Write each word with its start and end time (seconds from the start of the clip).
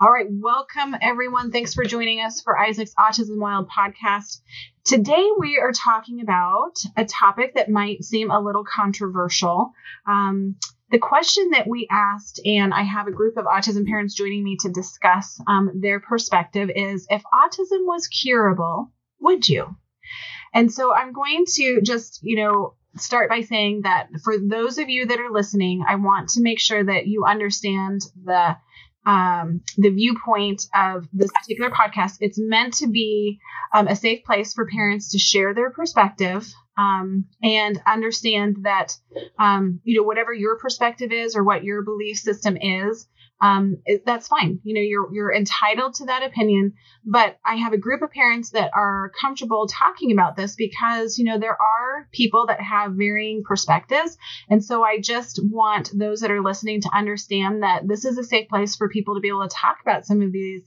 All 0.00 0.10
right, 0.10 0.26
welcome 0.28 0.96
everyone. 1.00 1.50
Thanks 1.50 1.74
for 1.74 1.84
joining 1.84 2.20
us 2.20 2.40
for 2.40 2.58
Isaac's 2.58 2.94
Autism 2.94 3.38
Wild 3.38 3.68
podcast. 3.68 4.40
Today 4.84 5.28
we 5.38 5.58
are 5.58 5.72
talking 5.72 6.20
about 6.20 6.74
a 6.96 7.04
topic 7.04 7.54
that 7.54 7.70
might 7.70 8.04
seem 8.04 8.30
a 8.30 8.40
little 8.40 8.64
controversial. 8.64 9.72
Um, 10.06 10.56
the 10.90 10.98
question 10.98 11.50
that 11.50 11.66
we 11.66 11.86
asked, 11.90 12.40
and 12.44 12.74
I 12.74 12.82
have 12.82 13.06
a 13.06 13.12
group 13.12 13.36
of 13.36 13.46
autism 13.46 13.86
parents 13.86 14.14
joining 14.14 14.44
me 14.44 14.56
to 14.60 14.68
discuss 14.68 15.40
um, 15.46 15.70
their 15.80 16.00
perspective, 16.00 16.70
is 16.74 17.06
if 17.08 17.22
autism 17.22 17.86
was 17.86 18.08
curable, 18.08 18.92
would 19.20 19.48
you? 19.48 19.76
And 20.52 20.70
so 20.70 20.94
I'm 20.94 21.12
going 21.12 21.44
to 21.54 21.80
just, 21.80 22.20
you 22.22 22.36
know, 22.36 22.74
start 22.96 23.30
by 23.30 23.40
saying 23.40 23.82
that 23.82 24.08
for 24.22 24.34
those 24.38 24.78
of 24.78 24.90
you 24.90 25.06
that 25.06 25.20
are 25.20 25.30
listening, 25.30 25.82
I 25.88 25.94
want 25.94 26.30
to 26.30 26.42
make 26.42 26.60
sure 26.60 26.84
that 26.84 27.06
you 27.06 27.24
understand 27.24 28.02
the 28.22 28.56
um, 29.04 29.62
the 29.76 29.90
viewpoint 29.90 30.66
of 30.74 31.08
this 31.12 31.30
particular 31.32 31.70
podcast. 31.70 32.18
It's 32.20 32.38
meant 32.38 32.74
to 32.74 32.86
be 32.86 33.40
um, 33.74 33.88
a 33.88 33.96
safe 33.96 34.24
place 34.24 34.52
for 34.52 34.66
parents 34.66 35.10
to 35.12 35.18
share 35.18 35.54
their 35.54 35.70
perspective 35.70 36.46
um, 36.76 37.26
and 37.42 37.80
understand 37.86 38.58
that, 38.62 38.96
um, 39.38 39.80
you 39.84 39.98
know, 40.00 40.06
whatever 40.06 40.32
your 40.32 40.58
perspective 40.58 41.12
is 41.12 41.36
or 41.36 41.44
what 41.44 41.64
your 41.64 41.82
belief 41.82 42.18
system 42.18 42.56
is, 42.56 43.06
um, 43.42 43.78
that's 44.06 44.28
fine. 44.28 44.60
You 44.62 44.74
know, 44.74 44.80
you're 44.80 45.12
you're 45.12 45.34
entitled 45.34 45.94
to 45.94 46.06
that 46.06 46.22
opinion. 46.22 46.74
But 47.04 47.38
I 47.44 47.56
have 47.56 47.72
a 47.72 47.78
group 47.78 48.00
of 48.02 48.12
parents 48.12 48.50
that 48.50 48.70
are 48.72 49.10
comfortable 49.20 49.66
talking 49.66 50.12
about 50.12 50.36
this 50.36 50.54
because 50.54 51.18
you 51.18 51.24
know 51.24 51.38
there 51.38 51.58
are 51.60 52.08
people 52.12 52.46
that 52.46 52.60
have 52.60 52.92
varying 52.92 53.42
perspectives, 53.44 54.16
and 54.48 54.64
so 54.64 54.84
I 54.84 55.00
just 55.00 55.40
want 55.42 55.90
those 55.92 56.20
that 56.20 56.30
are 56.30 56.40
listening 56.40 56.82
to 56.82 56.90
understand 56.94 57.64
that 57.64 57.88
this 57.88 58.04
is 58.04 58.16
a 58.16 58.24
safe 58.24 58.48
place 58.48 58.76
for 58.76 58.88
people 58.88 59.16
to 59.16 59.20
be 59.20 59.28
able 59.28 59.48
to 59.48 59.54
talk 59.54 59.78
about 59.82 60.06
some 60.06 60.22
of 60.22 60.30
these 60.30 60.62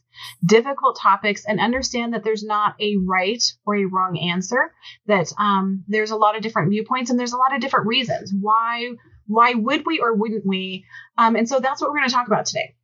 difficult 0.46 1.00
topics 1.02 1.46
and 1.46 1.62
understand 1.62 2.14
that 2.14 2.26
there's 2.26 2.44
not 2.44 2.76
a 2.82 2.98
right 2.98 3.44
or 3.66 3.78
a 3.78 3.86
wrong 3.86 4.20
answer. 4.20 4.74
That 5.08 5.32
um, 5.40 5.86
there's 5.88 6.12
a 6.12 6.18
lot 6.18 6.36
of 6.36 6.42
different 6.42 6.72
viewpoints 6.72 7.10
and 7.10 7.18
there's 7.18 7.34
a 7.34 7.38
lot 7.38 7.56
of 7.56 7.62
different 7.62 7.88
reasons 7.88 8.34
why 8.38 8.96
why 9.28 9.54
would 9.54 9.86
we 9.86 10.00
or 10.00 10.14
wouldn't 10.14 10.46
we? 10.46 10.86
Um, 11.18 11.36
and 11.36 11.48
so 11.48 11.60
that's 11.60 11.82
what 11.82 11.90
we're 11.90 11.98
going 11.98 12.10
to 12.10 12.16
talk 12.16 12.28
about 12.28 12.46
today. 12.46 12.76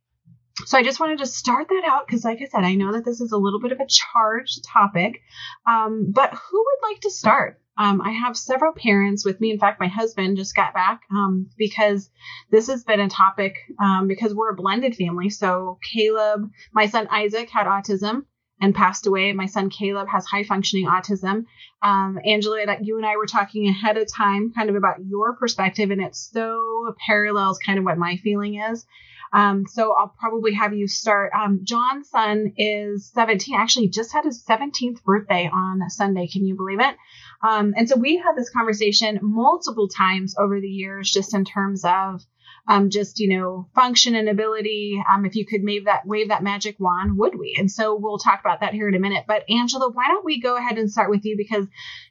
So 0.66 0.78
I 0.78 0.82
just 0.82 1.00
wanted 1.00 1.18
to 1.18 1.26
start 1.26 1.68
that 1.68 1.82
out 1.86 2.06
because, 2.06 2.24
like 2.24 2.40
I 2.42 2.46
said, 2.46 2.64
I 2.64 2.74
know 2.74 2.92
that 2.92 3.04
this 3.04 3.20
is 3.20 3.32
a 3.32 3.38
little 3.38 3.60
bit 3.60 3.72
of 3.72 3.80
a 3.80 3.86
charged 3.88 4.64
topic. 4.64 5.22
Um, 5.66 6.12
but 6.12 6.30
who 6.34 6.58
would 6.58 6.88
like 6.90 7.00
to 7.02 7.10
start? 7.10 7.58
Um, 7.78 8.02
I 8.02 8.10
have 8.10 8.36
several 8.36 8.74
parents 8.74 9.24
with 9.24 9.40
me. 9.40 9.50
In 9.50 9.58
fact, 9.58 9.80
my 9.80 9.88
husband 9.88 10.36
just 10.36 10.54
got 10.54 10.74
back 10.74 11.02
um, 11.10 11.48
because 11.56 12.10
this 12.50 12.66
has 12.66 12.84
been 12.84 13.00
a 13.00 13.08
topic 13.08 13.56
um, 13.82 14.08
because 14.08 14.34
we're 14.34 14.50
a 14.50 14.56
blended 14.56 14.94
family. 14.94 15.30
So 15.30 15.78
Caleb, 15.82 16.50
my 16.72 16.86
son 16.86 17.08
Isaac, 17.10 17.48
had 17.48 17.66
autism 17.66 18.26
and 18.62 18.74
passed 18.74 19.08
away. 19.08 19.32
My 19.32 19.46
son 19.46 19.68
Caleb 19.68 20.08
has 20.08 20.24
high 20.24 20.44
functioning 20.44 20.86
autism. 20.86 21.44
Um, 21.82 22.18
Angela, 22.24 22.64
you 22.80 22.96
and 22.96 23.04
I 23.04 23.16
were 23.16 23.26
talking 23.26 23.68
ahead 23.68 23.98
of 23.98 24.10
time 24.10 24.52
kind 24.54 24.70
of 24.70 24.76
about 24.76 25.04
your 25.04 25.34
perspective, 25.34 25.90
and 25.90 26.00
it 26.00 26.14
so 26.14 26.94
parallels 27.04 27.58
kind 27.58 27.78
of 27.78 27.84
what 27.84 27.98
my 27.98 28.16
feeling 28.18 28.54
is. 28.54 28.86
Um, 29.32 29.66
so 29.66 29.94
I'll 29.94 30.14
probably 30.20 30.52
have 30.52 30.74
you 30.74 30.86
start. 30.86 31.32
Um, 31.34 31.60
John's 31.64 32.08
son 32.10 32.52
is 32.56 33.10
17, 33.14 33.58
actually 33.58 33.88
just 33.88 34.12
had 34.12 34.24
his 34.24 34.44
17th 34.44 35.02
birthday 35.02 35.50
on 35.52 35.80
Sunday. 35.88 36.28
Can 36.28 36.46
you 36.46 36.54
believe 36.54 36.80
it? 36.80 36.96
Um, 37.42 37.74
and 37.76 37.88
so 37.88 37.96
we 37.96 38.18
had 38.18 38.36
this 38.36 38.50
conversation 38.50 39.18
multiple 39.22 39.88
times 39.88 40.36
over 40.38 40.60
the 40.60 40.68
years, 40.68 41.10
just 41.10 41.34
in 41.34 41.44
terms 41.44 41.84
of 41.84 42.22
um, 42.68 42.90
just 42.90 43.18
you 43.18 43.38
know 43.38 43.68
function 43.74 44.14
and 44.14 44.28
ability. 44.28 45.02
Um, 45.10 45.24
if 45.24 45.34
you 45.34 45.44
could 45.46 45.64
wave 45.64 45.86
that 45.86 46.06
wave 46.06 46.28
that 46.28 46.42
magic 46.42 46.76
wand, 46.78 47.18
would 47.18 47.38
we? 47.38 47.56
And 47.58 47.70
so 47.70 47.96
we'll 47.96 48.18
talk 48.18 48.40
about 48.40 48.60
that 48.60 48.74
here 48.74 48.88
in 48.88 48.94
a 48.94 49.00
minute. 49.00 49.24
But 49.26 49.44
Angela, 49.50 49.90
why 49.90 50.08
don't 50.08 50.24
we 50.24 50.40
go 50.40 50.56
ahead 50.56 50.78
and 50.78 50.90
start 50.90 51.10
with 51.10 51.24
you 51.24 51.36
because 51.36 51.66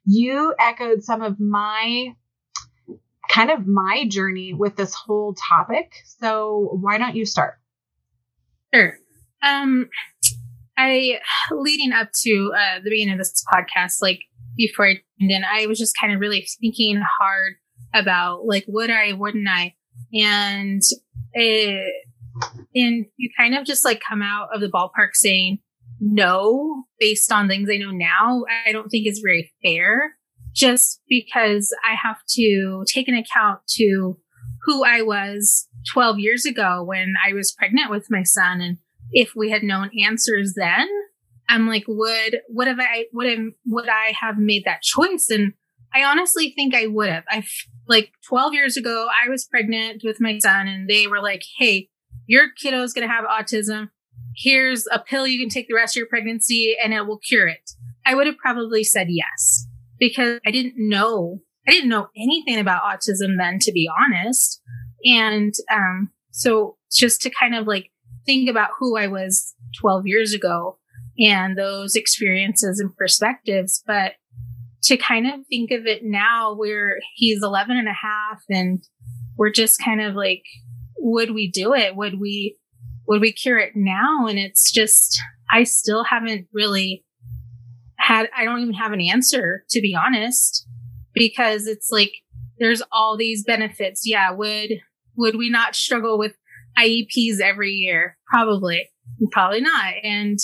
you 0.06 0.54
echoed 0.60 1.04
some 1.04 1.22
of 1.22 1.40
my 1.40 2.16
kind 3.30 3.50
of 3.50 3.66
my 3.66 4.06
journey 4.08 4.54
with 4.54 4.76
this 4.76 4.94
whole 4.94 5.34
topic. 5.36 5.94
So 6.20 6.78
why 6.82 6.98
don't 6.98 7.16
you 7.16 7.26
start? 7.26 7.56
Sure. 8.74 8.98
Um, 9.42 9.90
I 10.78 11.20
leading 11.52 11.94
up 11.94 12.10
to 12.24 12.52
uh, 12.56 12.80
the 12.84 12.90
beginning 12.90 13.14
of 13.14 13.20
this 13.20 13.44
podcast, 13.52 14.02
like 14.02 14.20
before 14.58 14.88
I 14.88 14.94
tuned 15.20 15.32
in, 15.32 15.44
I 15.44 15.68
was 15.68 15.80
just 15.80 15.96
kind 16.00 16.14
of 16.14 16.20
really 16.20 16.48
thinking 16.60 17.02
hard 17.20 17.54
about 17.94 18.46
like 18.46 18.66
would 18.68 18.90
I, 18.90 19.14
wouldn't 19.14 19.48
I, 19.48 19.76
and 20.14 20.82
it, 21.34 21.94
and 22.74 23.06
you 23.18 23.30
kind 23.38 23.56
of 23.56 23.66
just 23.66 23.86
like 23.86 24.02
come 24.08 24.22
out 24.22 24.50
of 24.54 24.62
the 24.62 24.70
ballpark 24.70 25.14
saying 25.14 25.60
no 26.00 26.84
based 27.00 27.32
on 27.32 27.48
things 27.48 27.70
I 27.72 27.78
know 27.78 27.92
now. 27.92 28.44
I 28.66 28.72
don't 28.72 28.90
think 28.90 29.08
is 29.08 29.22
very 29.24 29.52
fair 29.64 30.16
just 30.54 31.02
because 31.08 31.74
I 31.84 31.96
have 31.96 32.18
to 32.32 32.84
take 32.88 33.08
an 33.08 33.16
account 33.16 33.62
to 33.76 34.18
who 34.64 34.84
I 34.84 35.02
was 35.02 35.68
12 35.94 36.20
years 36.20 36.46
ago 36.46 36.84
when 36.84 37.14
I 37.26 37.34
was 37.34 37.52
pregnant 37.52 37.90
with 37.90 38.08
my 38.10 38.24
son. 38.24 38.62
And 38.62 38.78
if 39.12 39.34
we 39.36 39.50
had 39.50 39.64
known 39.64 39.90
answers 40.04 40.54
then, 40.56 40.88
I'm 41.50 41.68
like, 41.68 41.84
would, 41.88 42.40
would 42.50 42.68
have 42.68 42.80
I, 42.80 43.06
would 43.14 43.30
have, 43.30 43.46
would 43.66 43.90
I 43.90 44.14
have 44.20 44.38
made 44.38 44.64
that 44.66 44.82
choice? 44.82 45.28
And 45.30 45.54
I 45.94 46.04
honestly 46.04 46.52
think 46.56 46.74
I 46.74 46.88
would 46.88 47.10
have. 47.10 47.24
I 47.30 47.44
like 47.88 48.12
12 48.28 48.54
years 48.54 48.78
ago, 48.78 49.08
I 49.10 49.30
was 49.30 49.46
pregnant 49.46 50.02
with 50.04 50.22
my 50.22 50.40
son 50.40 50.68
and 50.68 50.90
they 50.90 51.08
were 51.08 51.22
like, 51.22 51.44
Hey, 51.58 51.90
your 52.28 52.50
kiddo 52.50 52.84
is 52.84 52.94
going 52.94 53.08
to 53.08 53.14
have 53.14 53.26
autism. 53.26 53.90
Here's 54.36 54.88
a 54.92 55.00
pill 55.00 55.28
you 55.28 55.40
can 55.40 55.50
take 55.50 55.68
the 55.68 55.76
rest 55.76 55.96
of 55.96 56.00
your 56.00 56.08
pregnancy 56.08 56.76
and 56.82 56.94
it 56.94 57.06
will 57.06 57.20
cure 57.20 57.48
it. 57.48 57.72
I 58.06 58.16
would 58.16 58.28
have 58.28 58.38
probably 58.38 58.84
said 58.84 59.08
yes 59.10 59.68
because 60.00 60.40
I 60.46 60.52
didn't 60.52 60.76
know, 60.78 61.40
I 61.68 61.72
didn't 61.72 61.90
know 61.90 62.08
anything 62.16 62.58
about 62.58 62.84
autism 62.84 63.38
then, 63.38 63.60
to 63.60 63.72
be 63.72 63.90
honest. 64.00 64.62
And, 65.04 65.54
um, 65.72 66.12
so 66.32 66.78
just 66.92 67.22
to 67.22 67.30
kind 67.30 67.56
of 67.56 67.68
like 67.68 67.92
think 68.26 68.50
about 68.50 68.70
who 68.80 68.98
I 68.98 69.08
was 69.08 69.54
12 69.80 70.08
years 70.08 70.34
ago 70.34 70.78
and 71.20 71.58
those 71.58 71.96
experiences 71.96 72.80
and 72.80 72.96
perspectives. 72.96 73.84
But 73.86 74.14
to 74.84 74.98
kind 74.98 75.28
of 75.28 75.46
think 75.48 75.72
of 75.72 75.86
it 75.86 76.02
now 76.04 76.56
where 76.56 76.98
he's 77.16 77.44
11 77.44 77.78
and 77.78 77.88
a 77.88 77.94
half 77.94 78.42
and 78.50 78.84
we're 79.38 79.52
just 79.52 79.82
kind 79.84 80.02
of 80.02 80.16
like, 80.16 80.44
would 80.98 81.32
we 81.32 81.50
do 81.50 81.74
it? 81.74 81.96
Would 81.96 82.20
we, 82.20 82.58
would 83.08 83.22
we 83.22 83.32
cure 83.32 83.60
it 83.60 83.74
now? 83.76 84.28
And 84.28 84.40
it's 84.40 84.72
just, 84.72 85.20
I 85.52 85.64
still 85.64 86.04
haven't 86.04 86.48
really 86.54 87.04
had 88.02 88.30
I 88.36 88.46
don't 88.46 88.62
even 88.62 88.74
have 88.74 88.92
an 88.92 89.02
answer 89.02 89.64
to 89.70 89.82
be 89.82 89.96
honest 89.96 90.68
because 91.14 91.68
it's 91.68 91.90
like 91.92 92.12
there's 92.60 92.82
all 92.92 93.18
these 93.18 93.44
benefits. 93.44 94.02
Yeah, 94.06 94.32
would 94.32 94.72
would 95.16 95.36
we 95.36 95.50
not 95.50 95.76
struggle 95.76 96.18
with 96.18 96.36
IEPs 96.78 97.40
every 97.40 97.72
year? 97.72 98.18
Probably. 98.28 98.90
Probably 99.32 99.62
not. 99.62 99.94
And 100.04 100.40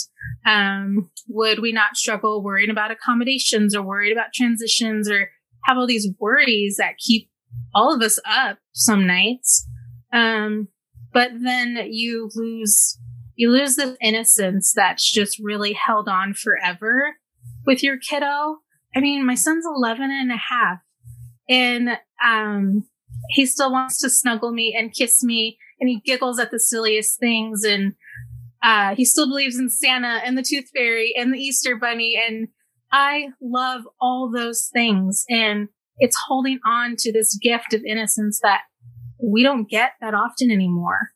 um, 0.46 1.10
would 1.28 1.60
we 1.60 1.72
not 1.72 1.96
struggle 1.96 2.42
worrying 2.42 2.70
about 2.70 2.90
accommodations 2.90 3.74
or 3.74 3.82
worried 3.82 4.12
about 4.12 4.32
transitions 4.34 5.10
or 5.10 5.30
have 5.64 5.76
all 5.76 5.86
these 5.86 6.08
worries 6.18 6.76
that 6.78 6.98
keep 6.98 7.30
all 7.74 7.94
of 7.94 8.02
us 8.02 8.18
up 8.24 8.58
some 8.72 9.06
nights? 9.06 9.66
Um, 10.12 10.68
but 11.12 11.30
then 11.42 11.78
you 11.90 12.30
lose 12.34 12.98
you 13.38 13.52
lose 13.52 13.76
the 13.76 13.96
innocence 14.02 14.72
that's 14.74 15.08
just 15.10 15.38
really 15.38 15.72
held 15.72 16.08
on 16.08 16.34
forever 16.34 17.14
with 17.64 17.84
your 17.84 17.96
kiddo. 17.96 18.56
I 18.96 19.00
mean, 19.00 19.24
my 19.24 19.36
son's 19.36 19.64
11 19.64 20.10
and 20.10 20.32
a 20.32 20.36
half 20.50 20.78
and, 21.48 21.90
um, 22.24 22.88
he 23.30 23.46
still 23.46 23.70
wants 23.70 24.00
to 24.00 24.10
snuggle 24.10 24.52
me 24.52 24.74
and 24.76 24.92
kiss 24.92 25.22
me 25.22 25.56
and 25.78 25.88
he 25.88 26.00
giggles 26.04 26.40
at 26.40 26.50
the 26.50 26.58
silliest 26.58 27.20
things 27.20 27.62
and, 27.62 27.94
uh, 28.62 28.94
he 28.94 29.04
still 29.04 29.28
believes 29.28 29.58
in 29.58 29.70
Santa 29.70 30.20
and 30.24 30.36
the 30.36 30.42
Tooth 30.42 30.70
Fairy 30.74 31.14
and 31.16 31.32
the 31.32 31.38
Easter 31.38 31.76
Bunny. 31.76 32.20
And 32.24 32.48
I 32.92 33.28
love 33.40 33.82
all 34.00 34.30
those 34.32 34.68
things. 34.72 35.24
And 35.28 35.68
it's 35.98 36.16
holding 36.26 36.60
on 36.66 36.96
to 36.98 37.12
this 37.12 37.36
gift 37.40 37.74
of 37.74 37.82
innocence 37.84 38.40
that 38.42 38.62
we 39.22 39.42
don't 39.42 39.68
get 39.68 39.92
that 40.00 40.14
often 40.14 40.50
anymore. 40.50 41.10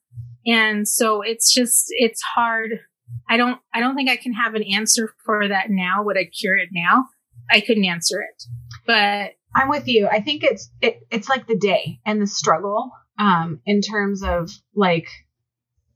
And 0.45 0.89
so 0.89 1.23
it's 1.23 1.53
just, 1.53 1.87
it's 1.91 2.21
hard. 2.35 2.73
I 3.29 3.37
don't, 3.37 3.61
I 3.73 3.81
don't 3.81 3.95
think 3.95 4.11
I 4.11 4.17
can 4.17 4.33
have 4.33 4.55
an 4.55 4.65
answer 4.65 5.15
for 5.25 5.47
that 5.49 5.67
now. 5.69 6.03
Would 6.03 6.19
I 6.19 6.25
cure 6.25 6.57
it 6.57 6.71
now? 6.73 7.05
I 7.51 7.61
couldn't 7.61 7.85
answer 7.85 8.21
it, 8.21 8.43
but 8.87 9.33
I'm 9.55 9.69
with 9.69 9.87
you. 9.87 10.09
I 10.11 10.21
think 10.21 10.43
it's, 10.43 10.71
it, 10.81 11.01
it's 11.11 11.29
like 11.29 11.47
the 11.47 11.59
day 11.59 12.01
and 12.07 12.21
the 12.21 12.27
struggle, 12.27 12.91
um, 13.19 13.61
in 13.67 13.83
terms 13.83 14.23
of 14.23 14.51
like, 14.75 15.09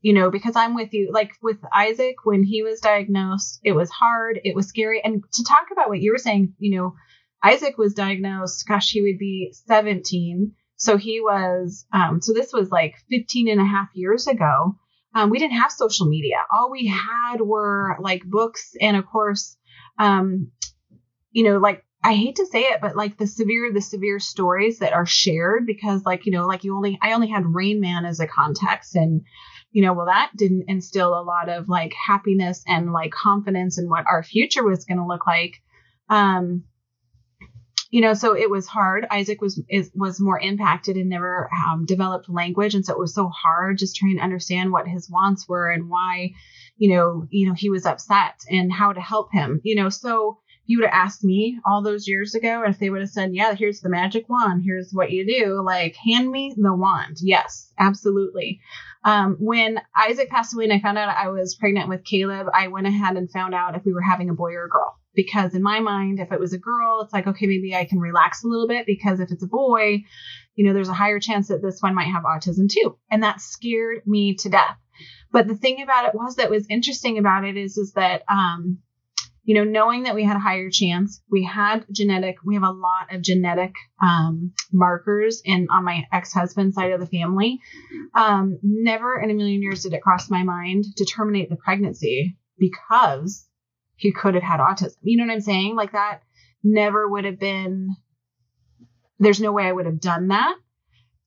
you 0.06 0.12
know, 0.12 0.30
because 0.30 0.54
I'm 0.54 0.76
with 0.76 0.92
you. 0.92 1.10
Like 1.12 1.32
with 1.42 1.58
Isaac, 1.74 2.16
when 2.22 2.44
he 2.44 2.62
was 2.62 2.78
diagnosed, 2.78 3.58
it 3.64 3.72
was 3.72 3.90
hard, 3.90 4.38
it 4.44 4.54
was 4.54 4.68
scary. 4.68 5.02
And 5.02 5.24
to 5.32 5.42
talk 5.42 5.66
about 5.72 5.88
what 5.88 6.00
you 6.00 6.12
were 6.12 6.18
saying, 6.18 6.54
you 6.58 6.76
know, 6.76 6.94
Isaac 7.42 7.76
was 7.76 7.94
diagnosed, 7.94 8.66
gosh, 8.68 8.90
he 8.90 9.02
would 9.02 9.18
be 9.18 9.52
17 9.66 10.52
so 10.76 10.98
he 10.98 11.20
was, 11.20 11.86
um, 11.92 12.20
so 12.20 12.32
this 12.32 12.52
was 12.52 12.70
like 12.70 12.94
15 13.10 13.48
and 13.48 13.60
a 13.60 13.64
half 13.64 13.88
years 13.94 14.26
ago. 14.26 14.76
Um, 15.14 15.30
we 15.30 15.38
didn't 15.38 15.58
have 15.58 15.72
social 15.72 16.06
media. 16.06 16.36
All 16.52 16.70
we 16.70 16.86
had 16.86 17.40
were 17.40 17.96
like 18.00 18.22
books 18.24 18.74
and 18.80 18.96
of 18.96 19.06
course, 19.06 19.56
um, 19.98 20.52
you 21.32 21.44
know, 21.44 21.56
like 21.56 21.82
I 22.04 22.12
hate 22.14 22.36
to 22.36 22.46
say 22.46 22.60
it, 22.60 22.80
but 22.82 22.94
like 22.94 23.16
the 23.16 23.26
severe, 23.26 23.72
the 23.72 23.80
severe 23.80 24.20
stories 24.20 24.80
that 24.80 24.92
are 24.92 25.06
shared 25.06 25.66
because 25.66 26.04
like, 26.04 26.26
you 26.26 26.32
know, 26.32 26.46
like 26.46 26.62
you 26.62 26.76
only, 26.76 26.98
I 27.02 27.14
only 27.14 27.28
had 27.28 27.54
Rain 27.54 27.80
Man 27.80 28.04
as 28.04 28.20
a 28.20 28.26
context 28.26 28.94
and, 28.94 29.22
you 29.70 29.82
know, 29.82 29.92
well, 29.92 30.06
that 30.06 30.30
didn't 30.36 30.64
instill 30.68 31.18
a 31.18 31.22
lot 31.22 31.48
of 31.48 31.68
like 31.68 31.92
happiness 31.94 32.62
and 32.66 32.92
like 32.92 33.10
confidence 33.10 33.78
in 33.78 33.88
what 33.88 34.06
our 34.10 34.22
future 34.22 34.64
was 34.64 34.84
going 34.84 34.98
to 34.98 35.06
look 35.06 35.26
like. 35.26 35.54
Um, 36.08 36.64
you 37.90 38.00
know, 38.00 38.14
so 38.14 38.36
it 38.36 38.50
was 38.50 38.66
hard. 38.66 39.06
Isaac 39.10 39.40
was 39.40 39.62
is, 39.70 39.90
was 39.94 40.20
more 40.20 40.38
impacted 40.38 40.96
and 40.96 41.08
never 41.08 41.48
um, 41.66 41.84
developed 41.84 42.28
language, 42.28 42.74
and 42.74 42.84
so 42.84 42.92
it 42.92 42.98
was 42.98 43.14
so 43.14 43.28
hard 43.28 43.78
just 43.78 43.96
trying 43.96 44.16
to 44.16 44.22
understand 44.22 44.72
what 44.72 44.88
his 44.88 45.08
wants 45.08 45.48
were 45.48 45.70
and 45.70 45.88
why, 45.88 46.32
you 46.76 46.94
know, 46.94 47.26
you 47.30 47.46
know 47.48 47.54
he 47.54 47.70
was 47.70 47.86
upset 47.86 48.40
and 48.48 48.72
how 48.72 48.92
to 48.92 49.00
help 49.00 49.32
him. 49.32 49.60
You 49.62 49.76
know, 49.76 49.88
so 49.88 50.38
you 50.66 50.78
would 50.78 50.88
have 50.88 51.06
asked 51.06 51.24
me 51.24 51.58
all 51.66 51.82
those 51.82 52.08
years 52.08 52.34
ago, 52.34 52.62
if 52.66 52.78
they 52.78 52.90
would 52.90 53.00
have 53.00 53.10
said, 53.10 53.34
"Yeah, 53.34 53.54
here's 53.54 53.80
the 53.80 53.88
magic 53.88 54.28
wand. 54.28 54.62
Here's 54.64 54.92
what 54.92 55.10
you 55.10 55.26
do," 55.26 55.62
like 55.62 55.96
hand 55.96 56.30
me 56.30 56.54
the 56.56 56.74
wand. 56.74 57.16
Yes, 57.22 57.72
absolutely. 57.78 58.60
Um, 59.04 59.36
when 59.38 59.80
Isaac 59.96 60.28
passed 60.28 60.54
away 60.54 60.64
and 60.64 60.72
I 60.72 60.80
found 60.80 60.98
out 60.98 61.16
I 61.16 61.28
was 61.28 61.54
pregnant 61.54 61.88
with 61.88 62.04
Caleb, 62.04 62.48
I 62.52 62.68
went 62.68 62.88
ahead 62.88 63.16
and 63.16 63.30
found 63.30 63.54
out 63.54 63.76
if 63.76 63.84
we 63.84 63.92
were 63.92 64.02
having 64.02 64.30
a 64.30 64.34
boy 64.34 64.52
or 64.54 64.64
a 64.64 64.68
girl 64.68 64.98
because 65.16 65.54
in 65.54 65.62
my 65.62 65.80
mind, 65.80 66.20
if 66.20 66.30
it 66.30 66.38
was 66.38 66.52
a 66.52 66.58
girl, 66.58 67.00
it's 67.00 67.12
like, 67.12 67.26
okay, 67.26 67.46
maybe 67.46 67.74
I 67.74 67.86
can 67.86 67.98
relax 67.98 68.44
a 68.44 68.48
little 68.48 68.68
bit 68.68 68.86
because 68.86 69.18
if 69.18 69.32
it's 69.32 69.42
a 69.42 69.48
boy, 69.48 70.02
you 70.54 70.64
know, 70.64 70.74
there's 70.74 70.90
a 70.90 70.94
higher 70.94 71.18
chance 71.18 71.48
that 71.48 71.62
this 71.62 71.80
one 71.80 71.94
might 71.94 72.12
have 72.12 72.24
autism 72.24 72.68
too. 72.70 72.96
And 73.10 73.22
that 73.22 73.40
scared 73.40 74.06
me 74.06 74.34
to 74.36 74.48
death. 74.48 74.76
But 75.32 75.48
the 75.48 75.56
thing 75.56 75.82
about 75.82 76.06
it 76.06 76.14
was 76.14 76.36
that 76.36 76.50
was 76.50 76.66
interesting 76.68 77.18
about 77.18 77.44
it 77.44 77.56
is, 77.56 77.76
is 77.78 77.92
that, 77.92 78.22
um, 78.28 78.78
you 79.46 79.54
know, 79.54 79.62
knowing 79.62 80.02
that 80.02 80.16
we 80.16 80.24
had 80.24 80.36
a 80.36 80.40
higher 80.40 80.70
chance, 80.70 81.22
we 81.30 81.44
had 81.44 81.86
genetic, 81.92 82.36
we 82.44 82.54
have 82.54 82.64
a 82.64 82.70
lot 82.72 83.14
of 83.14 83.22
genetic 83.22 83.72
um, 84.02 84.52
markers 84.72 85.40
in 85.44 85.68
on 85.70 85.84
my 85.84 86.04
ex-husband's 86.12 86.74
side 86.74 86.90
of 86.90 86.98
the 86.98 87.06
family. 87.06 87.60
Um, 88.12 88.58
never 88.64 89.20
in 89.20 89.30
a 89.30 89.34
million 89.34 89.62
years 89.62 89.84
did 89.84 89.92
it 89.92 90.02
cross 90.02 90.28
my 90.28 90.42
mind 90.42 90.84
to 90.96 91.04
terminate 91.04 91.48
the 91.48 91.56
pregnancy 91.56 92.36
because 92.58 93.46
he 93.94 94.12
could 94.12 94.34
have 94.34 94.42
had 94.42 94.58
autism. 94.58 94.96
You 95.02 95.16
know 95.16 95.26
what 95.26 95.34
I'm 95.34 95.40
saying? 95.40 95.76
Like 95.76 95.92
that 95.92 96.22
never 96.64 97.08
would 97.08 97.24
have 97.24 97.38
been, 97.38 97.94
there's 99.20 99.40
no 99.40 99.52
way 99.52 99.62
I 99.62 99.72
would 99.72 99.86
have 99.86 100.00
done 100.00 100.28
that. 100.28 100.56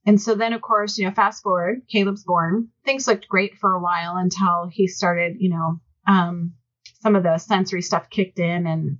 And 0.05 0.19
so 0.19 0.35
then, 0.35 0.51
of 0.51 0.61
course, 0.61 0.97
you 0.97 1.05
know, 1.05 1.13
fast 1.13 1.41
forward, 1.41 1.83
Caleb's 1.89 2.25
born. 2.25 2.67
Things 2.83 3.07
looked 3.07 3.29
great 3.29 3.53
for 3.61 3.73
a 3.73 3.81
while 3.81 4.17
until 4.17 4.69
he 4.69 4.87
started, 4.87 5.37
you 5.39 5.51
know, 5.51 5.79
um, 6.05 6.55
some 7.01 7.15
of 7.15 7.23
the 7.23 7.37
sensory 7.37 7.81
stuff 7.81 8.09
kicked 8.09 8.39
in 8.39 8.67
and 8.67 8.97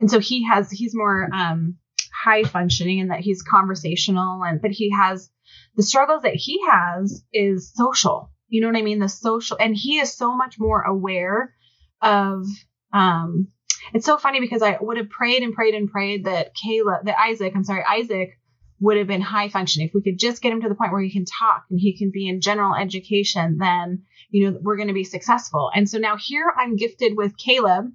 and 0.00 0.10
so 0.10 0.18
he 0.18 0.44
has 0.46 0.70
he's 0.70 0.94
more 0.94 1.28
um 1.32 1.76
high 2.12 2.44
functioning 2.44 2.98
in 2.98 3.08
that 3.08 3.20
he's 3.20 3.42
conversational 3.42 4.42
and 4.42 4.60
but 4.62 4.70
he 4.70 4.90
has 4.90 5.30
the 5.76 5.82
struggles 5.82 6.22
that 6.22 6.34
he 6.34 6.60
has 6.66 7.24
is 7.32 7.72
social. 7.74 8.30
You 8.48 8.60
know 8.60 8.68
what 8.68 8.76
i 8.76 8.82
mean? 8.82 8.98
The 8.98 9.08
social 9.08 9.56
and 9.60 9.76
he 9.76 9.98
is 9.98 10.14
so 10.14 10.36
much 10.36 10.58
more 10.58 10.82
aware 10.82 11.54
of 12.00 12.46
um 12.92 13.48
it's 13.92 14.06
so 14.06 14.16
funny 14.16 14.40
because 14.40 14.62
I 14.62 14.78
would 14.80 14.96
have 14.96 15.10
prayed 15.10 15.42
and 15.42 15.52
prayed 15.52 15.74
and 15.74 15.90
prayed 15.90 16.24
that 16.24 16.52
Kayla, 16.56 17.04
that 17.04 17.20
Isaac, 17.20 17.52
I'm 17.54 17.64
sorry, 17.64 17.84
Isaac 17.86 18.38
would 18.84 18.98
have 18.98 19.06
been 19.06 19.22
high 19.22 19.48
functioning. 19.48 19.88
If 19.88 19.94
we 19.94 20.02
could 20.02 20.18
just 20.18 20.42
get 20.42 20.52
him 20.52 20.60
to 20.60 20.68
the 20.68 20.74
point 20.74 20.92
where 20.92 21.00
he 21.00 21.10
can 21.10 21.24
talk 21.24 21.64
and 21.70 21.80
he 21.80 21.96
can 21.96 22.10
be 22.12 22.28
in 22.28 22.42
general 22.42 22.74
education, 22.74 23.56
then, 23.58 24.02
you 24.28 24.50
know, 24.50 24.58
we're 24.60 24.76
going 24.76 24.88
to 24.88 24.94
be 24.94 25.04
successful. 25.04 25.70
And 25.74 25.88
so 25.88 25.96
now 25.96 26.16
here 26.18 26.52
I'm 26.54 26.76
gifted 26.76 27.16
with 27.16 27.38
Caleb. 27.38 27.86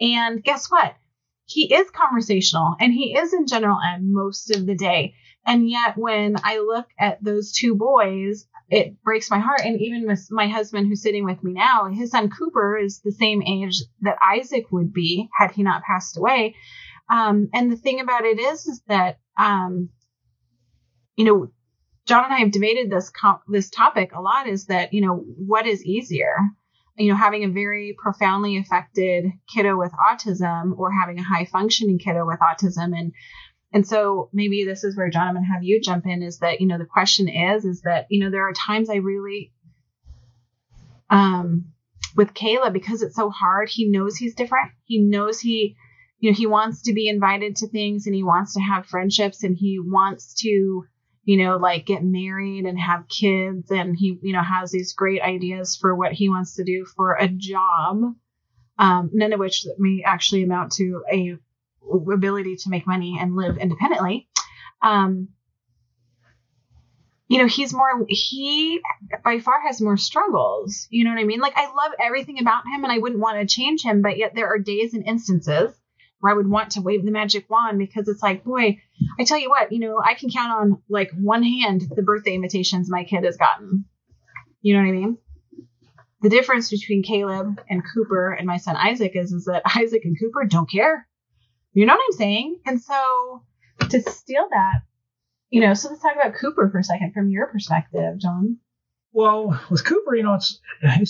And 0.00 0.42
guess 0.42 0.70
what? 0.70 0.94
He 1.44 1.72
is 1.72 1.90
conversational 1.90 2.76
and 2.80 2.94
he 2.94 3.14
is 3.14 3.34
in 3.34 3.46
general 3.46 3.78
ed 3.78 4.00
most 4.02 4.50
of 4.56 4.64
the 4.64 4.74
day. 4.74 5.14
And 5.46 5.68
yet 5.68 5.98
when 5.98 6.36
I 6.42 6.60
look 6.60 6.86
at 6.98 7.22
those 7.22 7.52
two 7.52 7.74
boys, 7.74 8.46
it 8.70 9.02
breaks 9.02 9.30
my 9.30 9.38
heart. 9.38 9.60
And 9.64 9.78
even 9.80 10.06
with 10.06 10.28
my 10.30 10.48
husband 10.48 10.86
who's 10.86 11.02
sitting 11.02 11.26
with 11.26 11.44
me 11.44 11.52
now, 11.52 11.90
his 11.92 12.10
son 12.10 12.30
Cooper 12.30 12.78
is 12.78 13.00
the 13.00 13.12
same 13.12 13.42
age 13.42 13.82
that 14.00 14.16
Isaac 14.22 14.64
would 14.72 14.94
be 14.94 15.28
had 15.38 15.50
he 15.50 15.62
not 15.62 15.82
passed 15.82 16.16
away. 16.16 16.54
Um, 17.10 17.48
and 17.52 17.70
the 17.70 17.76
thing 17.76 18.00
about 18.00 18.24
it 18.24 18.38
is, 18.38 18.66
is 18.66 18.82
that, 18.88 19.18
um, 19.38 19.90
you 21.18 21.24
know, 21.24 21.50
John 22.06 22.24
and 22.24 22.32
I 22.32 22.38
have 22.38 22.52
debated 22.52 22.90
this 22.90 23.10
com- 23.10 23.42
this 23.48 23.68
topic 23.68 24.14
a 24.14 24.22
lot. 24.22 24.48
Is 24.48 24.66
that 24.66 24.94
you 24.94 25.02
know 25.02 25.16
what 25.16 25.66
is 25.66 25.84
easier, 25.84 26.34
you 26.96 27.10
know, 27.10 27.16
having 27.16 27.44
a 27.44 27.48
very 27.48 27.94
profoundly 28.02 28.56
affected 28.56 29.26
kiddo 29.52 29.76
with 29.76 29.92
autism 29.92 30.78
or 30.78 30.90
having 30.90 31.18
a 31.18 31.22
high 31.24 31.44
functioning 31.44 31.98
kiddo 31.98 32.26
with 32.26 32.38
autism, 32.40 32.98
and 32.98 33.12
and 33.72 33.86
so 33.86 34.30
maybe 34.32 34.64
this 34.64 34.82
is 34.82 34.96
where 34.96 35.10
John, 35.10 35.28
I'm 35.28 35.34
going 35.34 35.44
to 35.44 35.52
have 35.52 35.62
you 35.62 35.80
jump 35.80 36.06
in 36.06 36.22
is 36.22 36.38
that, 36.38 36.60
you 36.60 36.66
know, 36.66 36.78
the 36.78 36.86
question 36.86 37.28
is, 37.28 37.64
is 37.64 37.82
that, 37.82 38.06
you 38.08 38.24
know, 38.24 38.30
there 38.30 38.48
are 38.48 38.52
times 38.54 38.88
I 38.88 38.96
really, 38.96 39.52
um, 41.10 41.66
with 42.16 42.32
Caleb, 42.32 42.72
because 42.72 43.02
it's 43.02 43.14
so 43.16 43.28
hard, 43.28 43.68
he 43.68 43.90
knows 43.90 44.16
he's 44.16 44.34
different. 44.34 44.70
He 44.84 45.02
knows 45.02 45.38
he, 45.38 45.76
you 46.18 46.30
know, 46.30 46.34
he 46.34 46.46
wants 46.46 46.82
to 46.82 46.94
be 46.94 47.08
invited 47.08 47.56
to 47.56 47.68
things 47.68 48.06
and 48.06 48.14
he 48.14 48.22
wants 48.22 48.54
to 48.54 48.60
have 48.60 48.86
friendships 48.86 49.44
and 49.44 49.54
he 49.54 49.78
wants 49.78 50.34
to, 50.40 50.86
you 51.28 51.36
know, 51.36 51.58
like 51.58 51.84
get 51.84 52.02
married 52.02 52.64
and 52.64 52.80
have 52.80 53.06
kids. 53.06 53.70
And 53.70 53.94
he, 53.94 54.18
you 54.22 54.32
know, 54.32 54.42
has 54.42 54.70
these 54.70 54.94
great 54.94 55.20
ideas 55.20 55.76
for 55.76 55.94
what 55.94 56.12
he 56.12 56.30
wants 56.30 56.54
to 56.54 56.64
do 56.64 56.86
for 56.96 57.12
a 57.12 57.28
job. 57.28 58.14
Um, 58.78 59.10
none 59.12 59.34
of 59.34 59.38
which 59.38 59.66
may 59.76 60.02
actually 60.06 60.42
amount 60.44 60.72
to 60.76 61.04
a 61.12 61.36
ability 62.10 62.56
to 62.56 62.70
make 62.70 62.86
money 62.86 63.18
and 63.20 63.36
live 63.36 63.58
independently. 63.58 64.26
Um, 64.80 65.28
you 67.28 67.36
know, 67.36 67.46
he's 67.46 67.74
more, 67.74 68.06
he 68.08 68.80
by 69.22 69.40
far 69.40 69.60
has 69.66 69.82
more 69.82 69.98
struggles. 69.98 70.86
You 70.88 71.04
know 71.04 71.10
what 71.10 71.20
I 71.20 71.24
mean? 71.24 71.40
Like, 71.40 71.58
I 71.58 71.66
love 71.66 71.92
everything 72.00 72.38
about 72.40 72.62
him 72.74 72.84
and 72.84 72.92
I 72.92 72.96
wouldn't 72.96 73.20
want 73.20 73.38
to 73.38 73.54
change 73.54 73.82
him, 73.82 74.00
but 74.00 74.16
yet 74.16 74.34
there 74.34 74.48
are 74.48 74.58
days 74.58 74.94
and 74.94 75.06
instances 75.06 75.74
where 76.20 76.32
I 76.32 76.36
would 76.36 76.48
want 76.48 76.72
to 76.72 76.80
wave 76.80 77.04
the 77.04 77.10
magic 77.10 77.48
wand 77.48 77.78
because 77.78 78.08
it's 78.08 78.22
like, 78.22 78.44
boy, 78.44 78.78
I 79.18 79.24
tell 79.24 79.38
you 79.38 79.50
what, 79.50 79.72
you 79.72 79.78
know, 79.78 80.00
I 80.04 80.14
can 80.14 80.30
count 80.30 80.52
on 80.52 80.82
like 80.88 81.10
one 81.12 81.42
hand 81.42 81.82
the 81.94 82.02
birthday 82.02 82.34
invitations 82.34 82.90
my 82.90 83.04
kid 83.04 83.24
has 83.24 83.36
gotten. 83.36 83.84
You 84.60 84.74
know 84.74 84.82
what 84.82 84.88
I 84.88 84.92
mean? 84.92 85.18
The 86.20 86.30
difference 86.30 86.70
between 86.70 87.04
Caleb 87.04 87.60
and 87.70 87.82
Cooper 87.94 88.32
and 88.32 88.46
my 88.46 88.56
son 88.56 88.76
Isaac 88.76 89.12
is, 89.14 89.32
is 89.32 89.44
that 89.44 89.62
Isaac 89.76 90.04
and 90.04 90.16
Cooper 90.18 90.44
don't 90.46 90.70
care. 90.70 91.06
You 91.72 91.86
know 91.86 91.94
what 91.94 92.04
I'm 92.10 92.18
saying? 92.18 92.60
And 92.66 92.80
so 92.80 93.44
to 93.88 94.00
steal 94.00 94.48
that, 94.50 94.80
you 95.50 95.60
know, 95.60 95.74
so 95.74 95.88
let's 95.88 96.02
talk 96.02 96.16
about 96.16 96.34
Cooper 96.34 96.68
for 96.70 96.78
a 96.78 96.84
second 96.84 97.12
from 97.14 97.30
your 97.30 97.46
perspective, 97.46 98.18
John. 98.18 98.58
Well, 99.12 99.58
with 99.70 99.84
Cooper, 99.84 100.14
you 100.14 100.22
know, 100.22 100.34
it's 100.34 100.60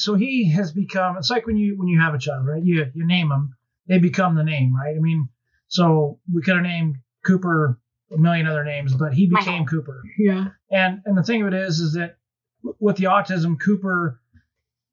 so 0.03 0.15
he 0.15 0.50
has 0.53 0.73
become. 0.73 1.17
It's 1.17 1.31
like 1.31 1.47
when 1.47 1.57
you 1.57 1.77
when 1.77 1.88
you 1.88 2.00
have 2.00 2.15
a 2.15 2.19
child, 2.19 2.47
right? 2.47 2.62
You 2.62 2.87
you 2.95 3.07
name 3.07 3.29
them, 3.29 3.57
they 3.88 3.99
become 3.99 4.35
the 4.35 4.45
name, 4.45 4.75
right? 4.75 4.95
I 4.97 5.00
mean, 5.00 5.28
so 5.68 6.21
we 6.33 6.42
could 6.42 6.54
have 6.54 6.64
named 6.64 6.97
Cooper 7.25 7.78
a 8.12 8.18
million 8.18 8.47
other 8.47 8.64
names, 8.64 8.95
but 8.95 9.12
he 9.12 9.26
became 9.26 9.66
Cooper. 9.66 10.02
Yeah. 10.18 10.49
And 10.71 11.02
and 11.04 11.16
the 11.16 11.23
thing 11.23 11.42
of 11.42 11.49
it 11.49 11.54
is, 11.54 11.80
is 11.80 11.95
that 11.95 12.16
with 12.78 12.97
the 12.97 13.04
autism, 13.04 13.59
Cooper, 13.61 14.21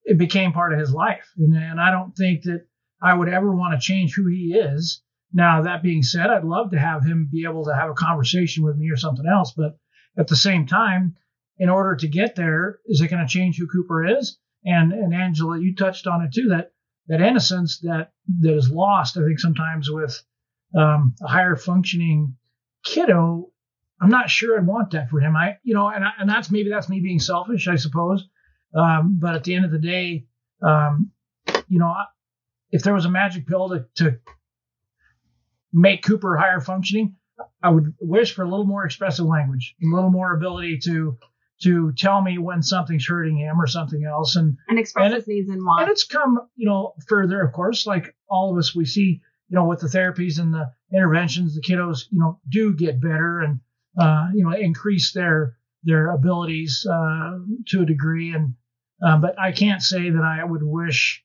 it 0.04 0.18
became 0.18 0.54
part 0.54 0.74
of 0.74 0.80
his 0.80 0.94
life, 0.94 1.32
and, 1.38 1.56
and 1.56 1.80
I 1.80 1.92
don't 1.92 2.16
think 2.16 2.44
that 2.44 2.66
I 3.02 3.14
would 3.14 3.30
ever 3.30 3.56
want 3.56 3.74
to 3.74 3.86
change 3.86 4.14
who 4.14 4.28
he 4.28 4.54
is. 4.56 5.02
Now, 5.34 5.64
that 5.64 5.84
being 5.84 6.04
said, 6.04 6.30
I'd 6.30 6.46
love 6.46 6.72
to 6.72 6.80
have 6.80 7.04
him 7.04 7.28
be 7.30 7.44
able 7.44 7.66
to 7.66 7.76
have 7.76 7.90
a 7.90 7.96
conversation 7.96 8.64
with 8.64 8.78
me 8.78 8.90
or 8.90 8.96
something 8.96 9.26
else. 9.28 9.54
But 9.56 9.78
at 10.18 10.28
the 10.28 10.36
same 10.36 10.66
time, 10.66 11.16
in 11.58 11.70
order 11.70 11.96
to 11.98 12.08
get 12.08 12.36
there, 12.36 12.80
is 12.86 13.02
it 13.02 13.10
going 13.10 13.26
to 13.26 13.32
change 13.32 13.58
who 13.58 13.68
Cooper 13.68 14.06
is? 14.06 14.38
And 14.64 14.94
and 14.94 15.14
Angela, 15.14 15.60
you 15.60 15.76
touched 15.76 16.08
on 16.08 16.24
it 16.24 16.34
too. 16.34 16.50
That 16.50 16.72
that 17.08 17.22
innocence 17.22 17.80
that 17.80 18.12
that 18.42 18.56
is 18.56 18.70
lost, 18.70 19.18
I 19.18 19.24
think 19.26 19.40
sometimes 19.40 19.90
with 19.90 20.22
um, 20.78 21.16
a 21.22 21.28
higher 21.28 21.56
functioning 21.56 22.36
kiddo. 22.84 23.50
I'm 24.02 24.10
not 24.10 24.30
sure 24.30 24.58
I'd 24.58 24.68
want 24.68 24.92
that 24.92 25.10
for 25.10 25.20
him. 25.20 25.36
I, 25.36 25.58
you 25.64 25.74
know, 25.74 25.88
and 25.88 26.04
I, 26.04 26.12
and 26.20 26.30
that's 26.30 26.52
maybe 26.52 26.70
that's 26.70 26.90
me 26.90 27.00
being 27.00 27.20
selfish, 27.20 27.68
I 27.68 27.76
suppose. 27.76 28.28
Um, 28.76 29.18
but 29.20 29.36
at 29.36 29.44
the 29.46 29.56
end 29.56 29.66
of 29.66 29.72
the 29.72 29.80
day, 29.80 30.26
um, 30.62 31.12
you 31.70 31.80
know, 31.80 31.96
if 32.72 32.84
there 32.84 32.94
was 32.94 33.06
a 33.06 33.10
magic 33.10 33.48
pill 33.48 33.70
to, 33.70 33.86
to 33.96 34.20
make 35.72 36.04
Cooper 36.04 36.36
higher 36.36 36.60
functioning, 36.60 37.16
I 37.64 37.70
would 37.70 37.94
wish 38.00 38.34
for 38.34 38.44
a 38.44 38.50
little 38.50 38.66
more 38.66 38.86
expressive 38.86 39.26
language, 39.26 39.76
a 39.82 39.96
little 39.96 40.12
more 40.12 40.34
ability 40.34 40.80
to 40.86 41.18
to 41.64 41.94
tell 41.98 42.22
me 42.22 42.38
when 42.38 42.62
something's 42.62 43.08
hurting 43.08 43.38
him 43.38 43.60
or 43.62 43.68
something 43.68 44.04
else, 44.06 44.36
and 44.36 44.58
and 44.68 44.78
express 44.80 45.06
and 45.06 45.14
his 45.14 45.24
it- 45.24 45.32
needs 45.32 45.50
and 45.50 45.64
wants. 45.64 45.82
and 45.84 45.92
it's 45.92 46.04
come, 46.06 46.40
you 46.56 46.66
know, 46.68 46.94
further, 47.08 47.42
of 47.42 47.54
course, 47.54 47.86
like 47.88 48.16
all 48.30 48.52
of 48.52 48.58
us, 48.58 48.76
we 48.76 48.86
see, 48.86 49.22
you 49.50 49.56
know, 49.56 49.66
with 49.66 49.80
the 49.80 49.88
therapies 49.88 50.40
and 50.40 50.54
the 50.54 50.72
interventions, 50.94 51.56
the 51.56 51.62
kiddos, 51.62 52.06
you 52.12 52.20
know, 52.20 52.40
do 52.50 52.74
get 52.74 53.00
better 53.02 53.40
and, 53.42 53.60
uh, 54.00 54.28
you 54.34 54.44
know, 54.44 54.52
increase 54.56 55.14
their, 55.14 55.56
their 55.84 56.12
abilities, 56.12 56.86
uh, 56.92 57.38
to 57.68 57.82
a 57.82 57.86
degree. 57.86 58.34
And, 58.34 58.56
um, 59.02 59.22
but 59.22 59.40
I 59.40 59.52
can't 59.52 59.82
say 59.82 60.10
that 60.10 60.24
I 60.24 60.44
would 60.44 60.64
wish 60.64 61.24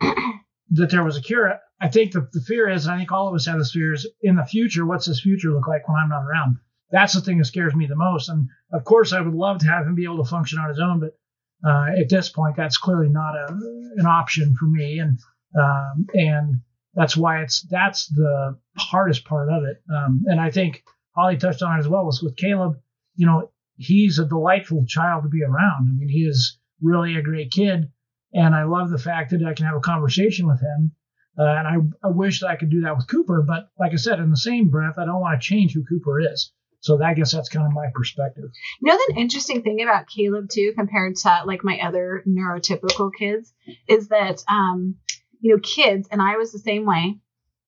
that 0.00 0.90
there 0.90 1.04
was 1.04 1.16
a 1.16 1.22
cure. 1.22 1.58
I 1.80 1.88
think 1.88 2.12
the, 2.12 2.28
the 2.32 2.40
fear 2.40 2.68
is, 2.70 2.86
and 2.86 2.94
I 2.94 2.98
think 2.98 3.12
all 3.12 3.28
of 3.28 3.34
us 3.34 3.46
have 3.46 3.58
this 3.58 3.72
fear 3.72 3.92
is 3.92 4.08
in 4.22 4.36
the 4.36 4.44
future, 4.44 4.86
what's 4.86 5.06
this 5.06 5.20
future 5.20 5.52
look 5.52 5.68
like 5.68 5.86
when 5.88 5.98
I'm 5.98 6.08
not 6.08 6.24
around? 6.24 6.56
That's 6.90 7.14
the 7.14 7.20
thing 7.20 7.38
that 7.38 7.46
scares 7.46 7.74
me 7.74 7.86
the 7.86 7.96
most. 7.96 8.28
And 8.28 8.48
of 8.72 8.84
course, 8.84 9.12
I 9.12 9.20
would 9.20 9.34
love 9.34 9.58
to 9.58 9.66
have 9.66 9.86
him 9.86 9.94
be 9.94 10.04
able 10.04 10.22
to 10.22 10.30
function 10.30 10.58
on 10.58 10.68
his 10.68 10.78
own, 10.78 11.00
but 11.00 11.18
uh, 11.64 11.86
at 11.98 12.08
this 12.08 12.28
point, 12.28 12.56
that's 12.56 12.76
clearly 12.76 13.08
not 13.08 13.34
a, 13.34 13.48
an 13.96 14.06
option 14.06 14.54
for 14.56 14.66
me, 14.66 14.98
and 14.98 15.18
um, 15.58 16.06
and 16.14 16.60
that's 16.94 17.16
why 17.16 17.40
it's 17.40 17.62
that's 17.62 18.06
the 18.08 18.58
hardest 18.76 19.24
part 19.24 19.48
of 19.50 19.64
it. 19.64 19.82
Um, 19.92 20.24
and 20.26 20.40
I 20.40 20.50
think 20.50 20.84
Holly 21.14 21.36
touched 21.36 21.62
on 21.62 21.76
it 21.76 21.80
as 21.80 21.88
well. 21.88 22.04
Was 22.04 22.22
with 22.22 22.36
Caleb, 22.36 22.78
you 23.14 23.26
know, 23.26 23.50
he's 23.76 24.18
a 24.18 24.26
delightful 24.26 24.84
child 24.86 25.22
to 25.24 25.28
be 25.28 25.42
around. 25.42 25.88
I 25.88 25.92
mean, 25.92 26.08
he 26.08 26.20
is 26.20 26.58
really 26.82 27.16
a 27.16 27.22
great 27.22 27.50
kid, 27.50 27.90
and 28.32 28.54
I 28.54 28.64
love 28.64 28.90
the 28.90 28.98
fact 28.98 29.30
that 29.30 29.44
I 29.44 29.54
can 29.54 29.66
have 29.66 29.76
a 29.76 29.80
conversation 29.80 30.46
with 30.46 30.60
him. 30.60 30.92
Uh, 31.38 31.42
and 31.42 31.68
I, 31.68 32.06
I 32.06 32.10
wish 32.10 32.40
that 32.40 32.48
I 32.48 32.56
could 32.56 32.70
do 32.70 32.82
that 32.82 32.96
with 32.96 33.08
Cooper, 33.08 33.42
but 33.46 33.68
like 33.78 33.92
I 33.92 33.96
said, 33.96 34.20
in 34.20 34.30
the 34.30 34.38
same 34.38 34.70
breath, 34.70 34.98
I 34.98 35.04
don't 35.04 35.20
want 35.20 35.40
to 35.40 35.46
change 35.46 35.74
who 35.74 35.84
Cooper 35.84 36.18
is. 36.20 36.50
So 36.86 37.02
I 37.02 37.14
guess 37.14 37.32
that's 37.32 37.48
kind 37.48 37.66
of 37.66 37.72
my 37.72 37.88
perspective. 37.92 38.44
You 38.80 38.92
know, 38.92 38.98
the 39.08 39.20
interesting 39.20 39.62
thing 39.62 39.82
about 39.82 40.06
Caleb 40.06 40.48
too, 40.48 40.72
compared 40.76 41.16
to 41.16 41.42
like 41.44 41.64
my 41.64 41.80
other 41.80 42.22
neurotypical 42.28 43.10
kids, 43.12 43.52
is 43.88 44.06
that 44.08 44.44
um, 44.48 44.94
you 45.40 45.52
know, 45.52 45.60
kids, 45.60 46.06
and 46.12 46.22
I 46.22 46.36
was 46.36 46.52
the 46.52 46.60
same 46.60 46.86
way. 46.86 47.18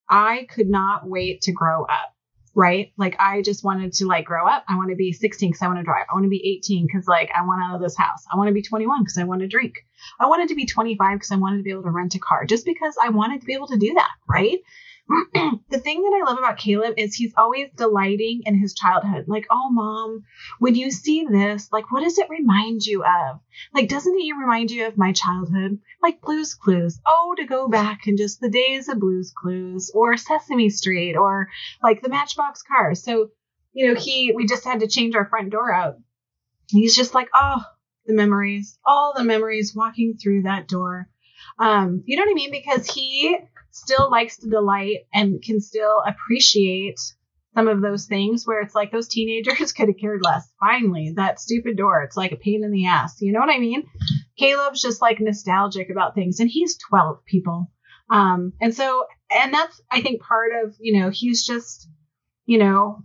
I 0.08 0.46
could 0.54 0.68
not 0.68 1.04
wait 1.04 1.42
to 1.42 1.52
grow 1.52 1.82
up. 1.82 2.14
Right? 2.54 2.92
Like 2.96 3.16
I 3.18 3.42
just 3.42 3.64
wanted 3.64 3.92
to 3.94 4.06
like 4.06 4.25
grow 4.25 4.46
up. 4.46 4.64
I 4.68 4.76
want 4.76 4.90
to 4.90 4.96
be 4.96 5.12
16 5.12 5.50
because 5.50 5.62
I 5.62 5.66
want 5.66 5.80
to 5.80 5.84
drive. 5.84 6.06
I 6.08 6.14
want 6.14 6.25
to 6.25 6.30
be 6.30 6.58
18 6.64 6.87
because 6.87 7.08
like 7.08 7.30
I 7.34 7.44
want 7.44 7.60
out 7.62 7.75
of 7.75 7.82
this 7.82 7.96
house. 7.96 8.25
I 8.32 8.37
want 8.37 8.48
to 8.48 8.54
be 8.54 8.62
21 8.62 9.02
because 9.02 9.18
I 9.18 9.25
want 9.25 9.40
to 9.40 9.48
drink. 9.48 9.84
I 10.20 10.26
wanted 10.26 10.48
to 10.50 10.54
be 10.54 10.66
25 10.66 11.16
because 11.16 11.32
I 11.32 11.37
wanted 11.37 11.58
to 11.58 11.62
be 11.64 11.70
able 11.70 11.82
to 11.82 11.90
rent 11.90 12.14
a 12.14 12.20
car 12.20 12.46
just 12.46 12.64
because 12.64 12.94
I 13.02 13.08
wanted 13.10 13.40
to 13.40 13.46
be 13.46 13.54
able 13.54 13.68
to 13.68 13.78
do 13.78 13.94
that. 13.94 14.10
Right? 14.28 14.58
the 15.70 15.78
thing 15.78 16.02
that 16.02 16.20
I 16.20 16.24
love 16.26 16.38
about 16.38 16.58
Caleb 16.58 16.94
is 16.98 17.14
he's 17.14 17.32
always 17.36 17.68
delighting 17.76 18.42
in 18.44 18.58
his 18.58 18.74
childhood. 18.74 19.24
Like, 19.26 19.46
oh, 19.50 19.70
mom, 19.70 20.24
when 20.58 20.74
you 20.74 20.90
see 20.90 21.26
this, 21.30 21.68
like, 21.72 21.90
what 21.90 22.02
does 22.02 22.18
it 22.18 22.28
remind 22.28 22.84
you 22.84 23.02
of? 23.04 23.40
Like, 23.74 23.88
doesn't 23.88 24.14
it 24.14 24.34
remind 24.38 24.70
you 24.70 24.86
of 24.86 24.98
my 24.98 25.12
childhood? 25.12 25.78
Like 26.02 26.20
Blue's 26.20 26.54
Clues. 26.54 27.00
Oh, 27.06 27.34
to 27.38 27.46
go 27.46 27.68
back 27.68 28.06
in 28.06 28.16
just 28.16 28.40
the 28.40 28.50
days 28.50 28.88
of 28.88 29.00
Blue's 29.00 29.32
Clues 29.34 29.90
or 29.94 30.16
Sesame 30.16 30.68
Street 30.68 31.16
or 31.16 31.48
like 31.82 32.02
the 32.02 32.10
Matchbox 32.10 32.62
Cars. 32.62 33.02
So, 33.02 33.30
you 33.72 33.88
know, 33.88 33.98
he, 33.98 34.32
we 34.34 34.46
just 34.46 34.64
had 34.64 34.80
to 34.80 34.88
change 34.88 35.14
our 35.14 35.28
front 35.28 35.50
door 35.50 35.72
out. 35.72 35.96
He's 36.68 36.94
just 36.94 37.14
like, 37.14 37.28
oh, 37.34 37.62
the 38.04 38.14
memories, 38.14 38.78
all 38.84 39.14
the 39.16 39.24
memories 39.24 39.74
walking 39.74 40.16
through 40.16 40.42
that 40.42 40.68
door. 40.68 41.08
Um, 41.58 42.02
you 42.04 42.16
know 42.16 42.24
what 42.24 42.30
I 42.30 42.34
mean? 42.34 42.50
Because 42.50 42.86
he 42.86 43.38
still 43.78 44.11
likes 44.11 44.38
to 44.38 44.49
delight 44.49 45.06
and 45.12 45.42
can 45.42 45.61
still 45.61 46.02
appreciate 46.06 46.99
some 47.54 47.68
of 47.68 47.80
those 47.80 48.06
things 48.06 48.47
where 48.47 48.61
it's 48.61 48.75
like 48.75 48.92
those 48.92 49.08
teenagers 49.08 49.73
could 49.76 49.88
have 49.88 49.99
cared 50.00 50.23
less. 50.23 50.49
Finally, 50.61 51.14
that 51.16 51.40
stupid 51.40 51.76
door, 51.76 52.02
it's 52.02 52.16
like 52.16 52.32
a 52.32 52.37
pain 52.37 52.62
in 52.64 52.70
the 52.70 52.87
ass. 52.87 53.20
You 53.20 53.32
know 53.32 53.40
what 53.40 53.50
I 53.54 53.58
mean? 53.58 53.85
Caleb's 54.38 54.82
just 54.82 55.02
like 55.02 55.18
nostalgic 55.20 55.90
about 55.90 56.14
things 56.14 56.40
and 56.40 56.49
he's 56.49 56.76
12 56.76 57.25
people. 57.25 57.70
Um, 58.11 58.52
and 58.61 58.75
so, 58.75 59.06
and 59.30 59.52
that's, 59.52 59.80
I 59.90 60.00
think 60.00 60.23
part 60.23 60.52
of, 60.64 60.76
you 60.78 61.00
know, 61.00 61.11
he's 61.11 61.44
just, 61.44 61.88
you 62.47 62.58
know, 62.58 63.04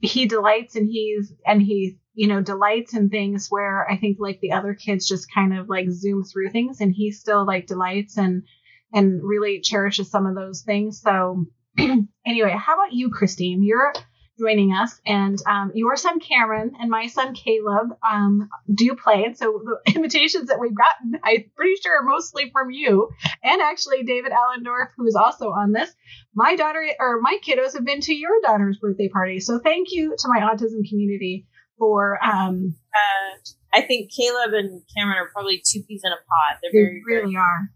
he 0.00 0.26
delights 0.26 0.76
and 0.76 0.88
he's, 0.88 1.32
and 1.44 1.60
he, 1.60 1.98
you 2.14 2.28
know, 2.28 2.40
delights 2.40 2.94
in 2.94 3.10
things 3.10 3.48
where 3.50 3.88
I 3.90 3.96
think 3.96 4.18
like 4.20 4.40
the 4.40 4.52
other 4.52 4.74
kids 4.74 5.08
just 5.08 5.32
kind 5.32 5.58
of 5.58 5.68
like 5.68 5.90
zoom 5.90 6.24
through 6.24 6.50
things 6.50 6.80
and 6.80 6.94
he 6.94 7.10
still 7.10 7.44
like 7.44 7.66
delights 7.66 8.16
and, 8.16 8.44
and 8.92 9.20
really 9.22 9.60
cherishes 9.60 10.10
some 10.10 10.26
of 10.26 10.34
those 10.34 10.62
things. 10.62 11.00
So, 11.00 11.46
anyway, 11.78 12.54
how 12.56 12.74
about 12.74 12.92
you, 12.92 13.10
Christine? 13.10 13.62
You're 13.62 13.92
joining 14.38 14.72
us, 14.72 15.00
and 15.04 15.36
um, 15.46 15.72
your 15.74 15.96
son 15.96 16.20
Cameron 16.20 16.72
and 16.80 16.90
my 16.90 17.08
son 17.08 17.34
Caleb 17.34 17.88
um, 18.08 18.48
do 18.72 18.94
play. 18.94 19.24
And 19.24 19.36
so, 19.36 19.60
the 19.64 19.92
invitations 19.94 20.48
that 20.48 20.60
we've 20.60 20.76
gotten, 20.76 21.20
I'm 21.24 21.50
pretty 21.56 21.74
sure, 21.82 22.00
are 22.00 22.08
mostly 22.08 22.50
from 22.52 22.70
you, 22.70 23.08
and 23.42 23.60
actually 23.60 24.04
David 24.04 24.32
Allendorf, 24.32 24.88
who 24.96 25.06
is 25.06 25.16
also 25.16 25.50
on 25.50 25.72
this. 25.72 25.92
My 26.34 26.56
daughter 26.56 26.84
or 27.00 27.20
my 27.20 27.38
kiddos 27.44 27.74
have 27.74 27.84
been 27.84 28.00
to 28.02 28.14
your 28.14 28.40
daughter's 28.42 28.78
birthday 28.78 29.08
party, 29.08 29.40
so 29.40 29.58
thank 29.58 29.88
you 29.90 30.14
to 30.16 30.28
my 30.28 30.40
autism 30.40 30.88
community 30.88 31.46
for. 31.78 32.18
Um, 32.24 32.74
Uh, 32.94 33.38
I 33.74 33.82
think 33.82 34.10
Caleb 34.10 34.54
and 34.54 34.82
Cameron 34.96 35.18
are 35.18 35.30
probably 35.32 35.62
two 35.64 35.82
peas 35.86 36.00
in 36.04 36.10
a 36.10 36.16
pod. 36.16 36.58
They're 36.62 36.72
they 36.72 36.78
very, 36.78 37.02
very 37.06 37.22
really 37.22 37.36
are. 37.36 37.70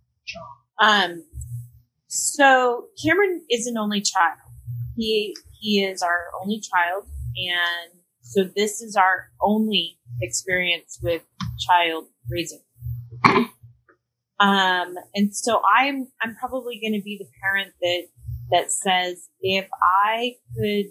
Um, 0.82 1.24
so 2.08 2.86
Cameron 3.02 3.42
is 3.48 3.66
an 3.66 3.78
only 3.78 4.00
child. 4.00 4.38
He 4.96 5.34
he 5.60 5.84
is 5.84 6.02
our 6.02 6.26
only 6.42 6.60
child, 6.60 7.04
and 7.36 8.00
so 8.20 8.44
this 8.44 8.82
is 8.82 8.96
our 8.96 9.30
only 9.40 9.98
experience 10.20 10.98
with 11.02 11.22
child 11.58 12.06
raising. 12.28 12.62
Um, 14.40 14.96
and 15.14 15.34
so 15.34 15.62
I'm 15.72 16.08
I'm 16.20 16.34
probably 16.34 16.80
going 16.80 16.98
to 16.98 17.04
be 17.04 17.16
the 17.16 17.28
parent 17.40 17.74
that 17.80 18.08
that 18.50 18.72
says 18.72 19.28
if 19.40 19.68
I 20.04 20.34
could 20.56 20.86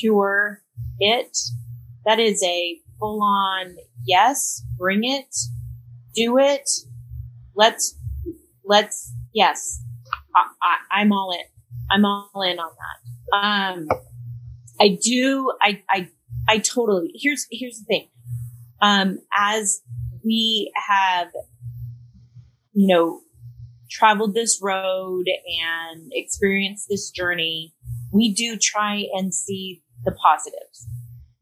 cure 0.00 0.62
it, 0.98 1.36
that 2.06 2.18
is 2.18 2.42
a 2.42 2.80
full 2.98 3.22
on 3.22 3.76
yes, 4.06 4.64
bring 4.78 5.04
it, 5.04 5.34
do 6.14 6.38
it. 6.38 6.68
Let's 7.54 7.97
let's 8.68 9.12
yes. 9.34 9.82
I, 10.36 11.00
i'm 11.00 11.12
all 11.12 11.32
in. 11.32 11.44
I'm 11.90 12.04
all 12.04 12.42
in 12.42 12.58
on 12.58 12.70
that. 12.70 13.36
Um 13.36 13.88
i 14.80 14.96
do 15.02 15.52
i 15.60 15.82
i 15.90 16.08
i 16.48 16.58
totally 16.58 17.10
here's 17.14 17.46
here's 17.50 17.78
the 17.78 17.84
thing. 17.84 18.08
Um 18.80 19.18
as 19.36 19.80
we 20.24 20.72
have 20.88 21.28
you 22.72 22.86
know 22.86 23.20
traveled 23.90 24.34
this 24.34 24.60
road 24.62 25.24
and 25.26 26.12
experienced 26.12 26.86
this 26.88 27.10
journey 27.10 27.72
we 28.12 28.32
do 28.32 28.56
try 28.56 29.06
and 29.14 29.34
see 29.34 29.82
the 30.04 30.12
positives. 30.12 30.86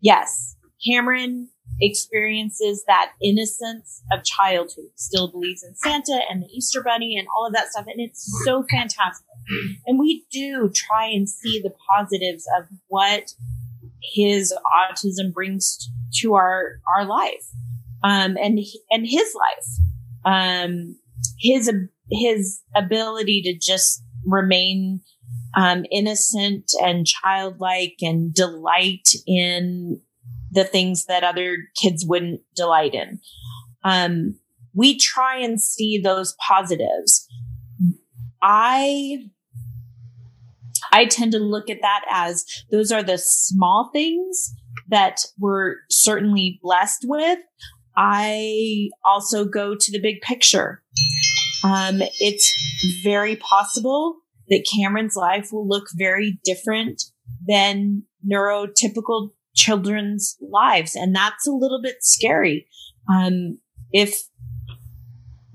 Yes 0.00 0.56
cameron 0.85 1.49
experiences 1.80 2.85
that 2.87 3.12
innocence 3.23 4.02
of 4.12 4.25
childhood, 4.25 4.90
still 4.95 5.30
believes 5.30 5.62
in 5.62 5.75
Santa 5.75 6.21
and 6.30 6.42
the 6.42 6.47
Easter 6.47 6.83
Bunny 6.83 7.16
and 7.18 7.28
all 7.37 7.47
of 7.47 7.52
that 7.52 7.68
stuff. 7.68 7.87
And 7.87 8.00
it's 8.00 8.26
so 8.45 8.64
fantastic. 8.71 9.26
And 9.87 9.99
we 9.99 10.25
do 10.30 10.71
try 10.75 11.06
and 11.06 11.28
see 11.28 11.61
the 11.62 11.73
positives 11.95 12.47
of 12.59 12.66
what 12.88 13.35
his 14.02 14.54
autism 14.75 15.33
brings 15.33 15.90
to 16.21 16.35
our, 16.35 16.80
our 16.97 17.04
life. 17.04 17.45
Um, 18.02 18.37
and, 18.37 18.59
and 18.90 19.06
his 19.06 19.35
life, 19.35 19.85
um, 20.25 20.97
his, 21.38 21.71
his 22.11 22.62
ability 22.75 23.42
to 23.42 23.59
just 23.59 24.02
remain, 24.25 25.00
um, 25.56 25.85
innocent 25.90 26.71
and 26.83 27.06
childlike 27.06 27.97
and 28.02 28.33
delight 28.35 29.09
in 29.26 30.00
the 30.57 30.65
things 30.65 31.05
that 31.05 31.23
other 31.23 31.59
kids 31.81 32.05
wouldn't 32.05 32.41
delight 32.57 32.95
in. 32.95 33.21
Um, 33.85 34.41
we 34.75 34.99
try 34.99 35.39
and 35.39 35.61
see 35.61 36.01
those 36.03 36.35
positives. 36.49 37.29
I 38.43 39.19
I 40.93 41.05
tend 41.05 41.33
to 41.33 41.39
look 41.39 41.69
at 41.69 41.83
that 41.83 42.05
as 42.11 42.45
those 42.71 42.91
are 42.91 43.03
the 43.03 43.19
small 43.19 43.91
things 43.93 44.55
that 44.89 45.21
we're 45.39 45.77
certainly 45.91 46.59
blessed 46.63 47.05
with. 47.05 47.39
I 47.97 48.89
also 49.05 49.45
go 49.45 49.75
to 49.75 49.93
the 49.93 50.01
big 50.01 50.21
picture. 50.23 50.83
Um, 51.65 52.01
it's 52.21 52.53
very 53.03 53.37
possible 53.37 54.17
that 54.49 54.67
Cameron's 54.73 55.17
life 55.17 55.49
will 55.53 55.67
look 55.67 55.87
very 55.97 56.39
different 56.45 57.03
than 57.47 58.05
neurotypical 58.27 59.31
children's 59.57 60.37
lives. 60.41 60.95
And 60.95 61.15
that's 61.15 61.47
a 61.47 61.53
little 61.53 61.81
bit 61.83 61.97
scary. 62.01 62.69
Um, 63.13 63.59
if 63.93 64.15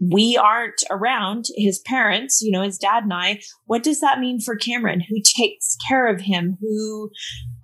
we 0.01 0.35
aren't 0.35 0.83
around 0.89 1.45
his 1.55 1.79
parents, 1.79 2.41
you 2.41 2.51
know, 2.51 2.63
his 2.63 2.79
dad 2.79 3.03
and 3.03 3.13
I, 3.13 3.39
what 3.65 3.83
does 3.83 3.99
that 4.01 4.19
mean 4.19 4.39
for 4.39 4.55
Cameron? 4.55 5.01
Who 5.07 5.17
takes 5.23 5.77
care 5.87 6.07
of 6.07 6.21
him? 6.21 6.57
Who 6.59 7.11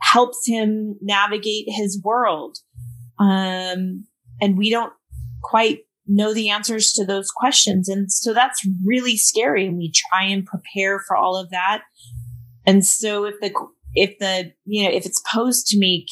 helps 0.02 0.46
him 0.46 0.98
navigate 1.02 1.66
his 1.68 2.00
world? 2.04 2.60
Um, 3.20 4.06
and 4.40 4.56
we 4.56 4.70
don't 4.70 4.94
quite 5.42 5.80
know 6.06 6.34
the 6.34 6.50
answers 6.50 6.92
to 6.94 7.06
those 7.06 7.32
questions. 7.32 7.90
And 7.90 8.12
so 8.12 8.34
that's 8.34 8.66
really 8.86 9.18
scary. 9.18 9.66
And 9.66 9.78
we 9.78 9.92
try 9.92 10.24
and 10.24 10.46
prepare 10.46 11.00
for 11.00 11.18
all 11.18 11.36
of 11.36 11.50
that. 11.50 11.82
And 12.68 12.86
so 12.86 13.26
if 13.26 13.36
the, 13.42 13.52
if 13.96 14.20
the, 14.20 14.52
you 14.66 14.84
know, 14.84 14.96
if 14.96 15.08
it's 15.08 15.24
posed 15.34 15.68
to 15.68 15.80
me, 15.80 16.06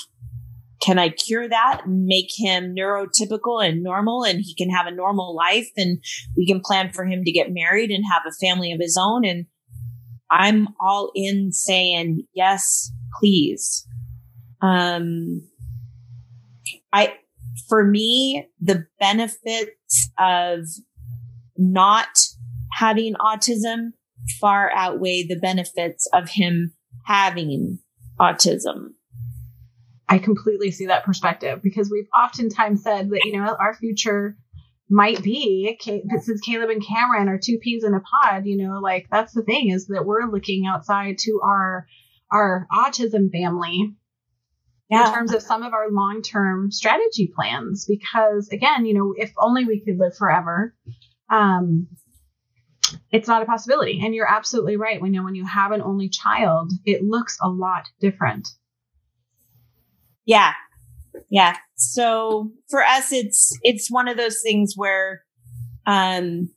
can 0.86 1.00
I 1.00 1.10
cure 1.10 1.50
that 1.50 1.82
and 1.86 2.06
make 2.06 2.30
him 2.38 2.76
neurotypical 2.76 3.66
and 3.66 3.82
normal 3.82 4.24
and 4.24 4.40
he 4.40 4.54
can 4.54 4.70
have 4.70 4.86
a 4.86 4.92
normal 4.92 5.36
life 5.36 5.70
and 5.76 5.98
we 6.38 6.46
can 6.46 6.62
plan 6.64 6.92
for 6.92 7.06
him 7.06 7.24
to 7.24 7.32
get 7.32 7.52
married 7.52 7.90
and 7.90 8.04
have 8.12 8.22
a 8.28 8.46
family 8.46 8.72
of 8.72 8.80
his 8.80 8.98
own? 9.00 9.26
And 9.26 9.48
I'm 10.30 10.68
all 10.80 11.12
in 11.16 11.52
saying, 11.52 12.28
yes, 12.34 12.92
please. 13.20 13.88
Um, 14.62 15.48
I, 16.94 17.16
for 17.68 17.84
me, 17.84 18.48
the 18.62 18.86
benefits 19.00 20.10
of 20.20 20.60
not 21.58 22.10
having 22.74 23.16
autism 23.16 23.92
far 24.40 24.72
outweigh 24.76 25.26
the 25.28 25.40
benefits 25.40 26.08
of 26.14 26.30
him 26.30 26.74
having 27.06 27.80
autism. 28.20 28.90
I 30.08 30.20
completely 30.20 30.72
see 30.72 30.88
that 30.88 31.04
perspective 31.04 31.62
because 31.62 31.90
we've 31.90 32.08
oftentimes 32.16 32.84
said 32.84 33.10
that, 33.10 33.22
you 33.26 33.40
know, 33.40 33.56
our 33.60 33.74
future 33.74 34.38
might 34.90 35.24
be 35.24 35.78
since 35.82 36.42
Caleb 36.42 36.70
and 36.70 36.86
Cameron 36.86 37.28
are 37.28 37.40
two 37.40 37.58
peas 37.58 37.84
in 37.84 37.94
a 37.94 38.02
pod, 38.02 38.46
you 38.46 38.58
know, 38.58 38.80
like 38.80 39.08
that's 39.12 39.34
the 39.34 39.42
thing 39.42 39.70
is 39.70 39.88
that 39.88 40.06
we're 40.06 40.30
looking 40.30 40.66
outside 40.68 41.18
to 41.20 41.42
our 41.44 41.88
our 42.32 42.68
autism 42.72 43.32
family 43.32 43.96
yeah. 44.90 45.08
in 45.08 45.14
terms 45.14 45.34
of 45.34 45.42
some 45.42 45.64
of 45.64 45.74
our 45.74 45.90
long-term 45.90 46.72
strategy 46.72 47.32
plans 47.34 47.86
because 47.86 48.50
again, 48.50 48.86
you 48.86 48.94
know, 48.94 49.14
if 49.18 49.32
only 49.38 49.66
we 49.66 49.82
could 49.84 49.98
live 49.98 50.16
forever, 50.16 50.76
um 51.32 51.88
it's 53.12 53.28
not 53.28 53.42
a 53.42 53.46
possibility. 53.46 54.02
And 54.04 54.14
you're 54.14 54.32
absolutely 54.32 54.78
right. 54.78 55.02
We 55.02 55.10
know 55.10 55.24
when 55.24 55.34
you 55.34 55.46
have 55.46 55.72
an 55.72 55.82
only 55.82 56.10
child, 56.10 56.72
it 56.86 57.04
looks 57.04 57.38
a 57.42 57.50
lot 57.50 57.86
different. 58.00 58.48
Yeah. 60.26 60.54
Yeah. 61.30 61.58
So 61.76 62.52
for 62.70 62.84
us, 62.84 63.12
it's, 63.12 63.58
it's 63.62 63.90
one 63.90 64.08
of 64.08 64.18
those 64.18 64.42
things 64.42 64.74
where, 64.76 65.24
um, 65.86 66.50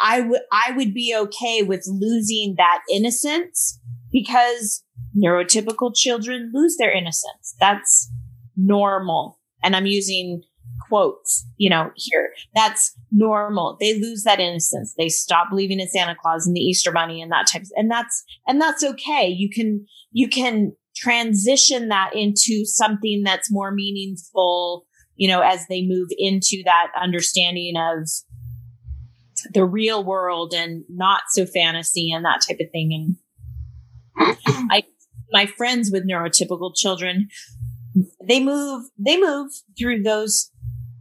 I 0.00 0.22
would, 0.22 0.40
I 0.50 0.72
would 0.72 0.94
be 0.94 1.14
okay 1.14 1.62
with 1.62 1.84
losing 1.86 2.54
that 2.56 2.80
innocence 2.90 3.78
because 4.10 4.82
neurotypical 5.16 5.94
children 5.94 6.50
lose 6.54 6.76
their 6.78 6.90
innocence. 6.90 7.54
That's 7.60 8.10
normal. 8.56 9.38
And 9.62 9.76
I'm 9.76 9.84
using 9.84 10.42
quotes, 10.88 11.46
you 11.58 11.68
know, 11.68 11.90
here. 11.96 12.32
That's 12.54 12.94
normal. 13.12 13.76
They 13.78 14.00
lose 14.00 14.22
that 14.22 14.40
innocence. 14.40 14.94
They 14.96 15.08
stop 15.10 15.50
believing 15.50 15.80
in 15.80 15.88
Santa 15.88 16.16
Claus 16.18 16.46
and 16.46 16.56
the 16.56 16.60
Easter 16.60 16.92
Bunny 16.92 17.20
and 17.20 17.30
that 17.32 17.46
type 17.52 17.62
of, 17.62 17.70
and 17.76 17.90
that's, 17.90 18.24
and 18.46 18.60
that's 18.60 18.82
okay. 18.84 19.26
You 19.28 19.50
can, 19.50 19.86
you 20.12 20.28
can 20.28 20.72
transition 20.94 21.88
that 21.88 22.10
into 22.14 22.64
something 22.64 23.22
that's 23.24 23.50
more 23.50 23.72
meaningful, 23.72 24.86
you 25.16 25.28
know, 25.28 25.40
as 25.40 25.66
they 25.68 25.82
move 25.82 26.08
into 26.16 26.62
that 26.64 26.88
understanding 27.00 27.74
of 27.76 28.08
the 29.52 29.64
real 29.64 30.04
world 30.04 30.54
and 30.54 30.84
not 30.88 31.22
so 31.30 31.44
fantasy 31.44 32.12
and 32.12 32.24
that 32.24 32.40
type 32.46 32.58
of 32.60 32.70
thing. 32.70 33.16
And 34.16 34.36
I, 34.70 34.84
my 35.32 35.46
friends 35.46 35.90
with 35.92 36.08
neurotypical 36.08 36.74
children, 36.74 37.28
they 38.26 38.40
move, 38.42 38.86
they 38.98 39.20
move 39.20 39.50
through 39.78 40.02
those 40.02 40.50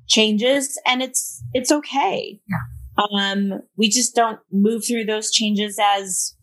changes 0.07 0.79
and 0.85 1.01
it's, 1.01 1.43
it's 1.53 1.71
okay. 1.71 2.39
Yeah. 2.49 3.05
Um, 3.19 3.61
we 3.77 3.89
just 3.89 4.15
don't 4.15 4.39
move 4.51 4.83
through 4.85 5.05
those 5.05 5.31
changes 5.31 5.79
as 5.81 6.35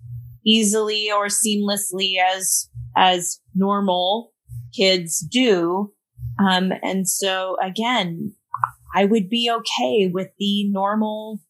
easily 0.45 1.11
or 1.13 1.27
seamlessly 1.27 2.15
as 2.19 2.70
as 2.97 3.41
normal 3.55 4.33
kids 4.77 5.21
do. 5.21 5.93
Um, 6.39 6.73
and 6.83 7.09
so 7.09 7.57
again, 7.63 8.35
I 8.95 9.05
would 9.05 9.29
be 9.29 9.51
okay 9.51 10.11
with 10.13 10.29
the 10.39 10.69
normal 10.71 11.41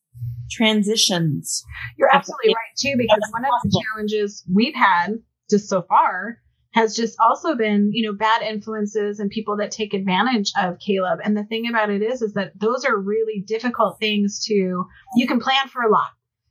transitions. 0.50 1.64
You're 1.96 2.14
absolutely 2.14 2.48
right 2.48 2.76
too, 2.78 2.94
because 2.98 3.20
one 3.30 3.44
of 3.44 3.50
the 3.62 3.82
challenges 3.82 4.44
we've 4.52 4.74
had 4.74 5.14
just 5.48 5.68
so 5.68 5.82
far 5.82 6.38
has 6.72 6.94
just 6.94 7.16
also 7.20 7.56
been, 7.56 7.90
you 7.92 8.06
know, 8.06 8.16
bad 8.16 8.42
influences 8.42 9.18
and 9.18 9.30
people 9.30 9.56
that 9.56 9.70
take 9.70 9.92
advantage 9.92 10.52
of 10.60 10.78
Caleb. 10.78 11.18
And 11.24 11.36
the 11.36 11.44
thing 11.44 11.68
about 11.68 11.90
it 11.90 12.02
is, 12.02 12.22
is 12.22 12.34
that 12.34 12.52
those 12.60 12.84
are 12.84 12.96
really 12.96 13.42
difficult 13.44 13.98
things 13.98 14.44
to, 14.46 14.84
you 15.16 15.26
can 15.26 15.40
plan 15.40 15.68
for 15.68 15.82
a 15.82 15.90
lot. 15.90 16.10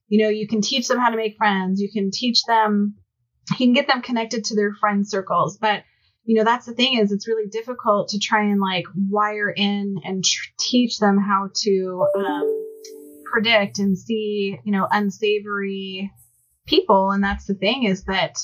You 0.09 0.23
know, 0.23 0.29
you 0.29 0.47
can 0.47 0.61
teach 0.61 0.87
them 0.87 0.97
how 0.97 1.09
to 1.09 1.17
make 1.17 1.37
friends. 1.37 1.79
You 1.79 1.89
can 1.91 2.09
teach 2.11 2.43
them 2.47 2.95
he 3.57 3.65
can 3.65 3.73
get 3.73 3.87
them 3.87 4.01
connected 4.01 4.45
to 4.45 4.55
their 4.55 4.73
friend 4.73 5.07
circles. 5.07 5.57
But 5.57 5.83
you 6.23 6.35
know 6.35 6.43
that's 6.43 6.65
the 6.65 6.73
thing 6.73 6.99
is 6.99 7.11
it's 7.11 7.27
really 7.27 7.49
difficult 7.49 8.09
to 8.09 8.19
try 8.19 8.43
and 8.43 8.61
like 8.61 8.85
wire 8.95 9.49
in 9.49 9.95
and 10.03 10.23
tr- 10.23 10.49
teach 10.59 10.99
them 10.99 11.17
how 11.17 11.49
to 11.63 12.05
um, 12.15 12.65
predict 13.31 13.79
and 13.79 13.97
see 13.97 14.59
you 14.63 14.71
know 14.71 14.87
unsavory 14.91 16.11
people. 16.67 17.11
And 17.11 17.23
that's 17.23 17.45
the 17.45 17.55
thing 17.55 17.83
is 17.83 18.03
that 18.03 18.37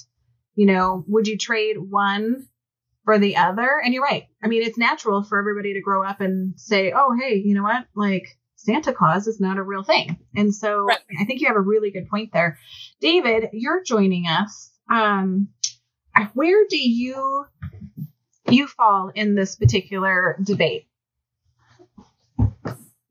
you 0.56 0.66
know 0.66 1.04
would 1.08 1.28
you 1.28 1.38
trade 1.38 1.78
one 1.78 2.48
for 3.04 3.20
the 3.20 3.38
other? 3.38 3.80
And 3.84 3.94
you're 3.94 4.04
right. 4.04 4.24
I 4.44 4.48
mean 4.48 4.64
it's 4.64 4.78
natural 4.78 5.24
for 5.24 5.38
everybody 5.38 5.74
to 5.74 5.82
grow 5.82 6.04
up 6.04 6.22
and 6.22 6.60
say 6.60 6.92
oh 6.96 7.16
hey 7.20 7.36
you 7.36 7.54
know 7.54 7.64
what? 7.64 7.86
Like 7.96 8.26
santa 8.56 8.94
claus 8.94 9.28
is 9.28 9.40
not 9.40 9.58
a 9.58 9.64
real 9.64 9.84
thing. 9.84 10.18
And 10.36 10.56
so 10.56 10.86
right. 10.86 10.98
i 11.20 11.26
think 11.26 11.42
you 11.42 11.48
have 11.48 11.58
a 11.58 11.62
really 11.62 11.92
good 11.92 12.08
point 12.10 12.32
there. 12.34 12.58
David 13.00 13.50
you're 13.54 13.84
joining 13.84 14.26
us 14.26 14.72
um, 14.90 15.50
where 16.34 16.66
do 16.70 16.78
you 16.78 17.46
you 18.50 18.68
fall 18.68 19.12
in 19.16 19.36
this 19.36 19.56
particular 19.56 20.38
debate? 20.44 20.88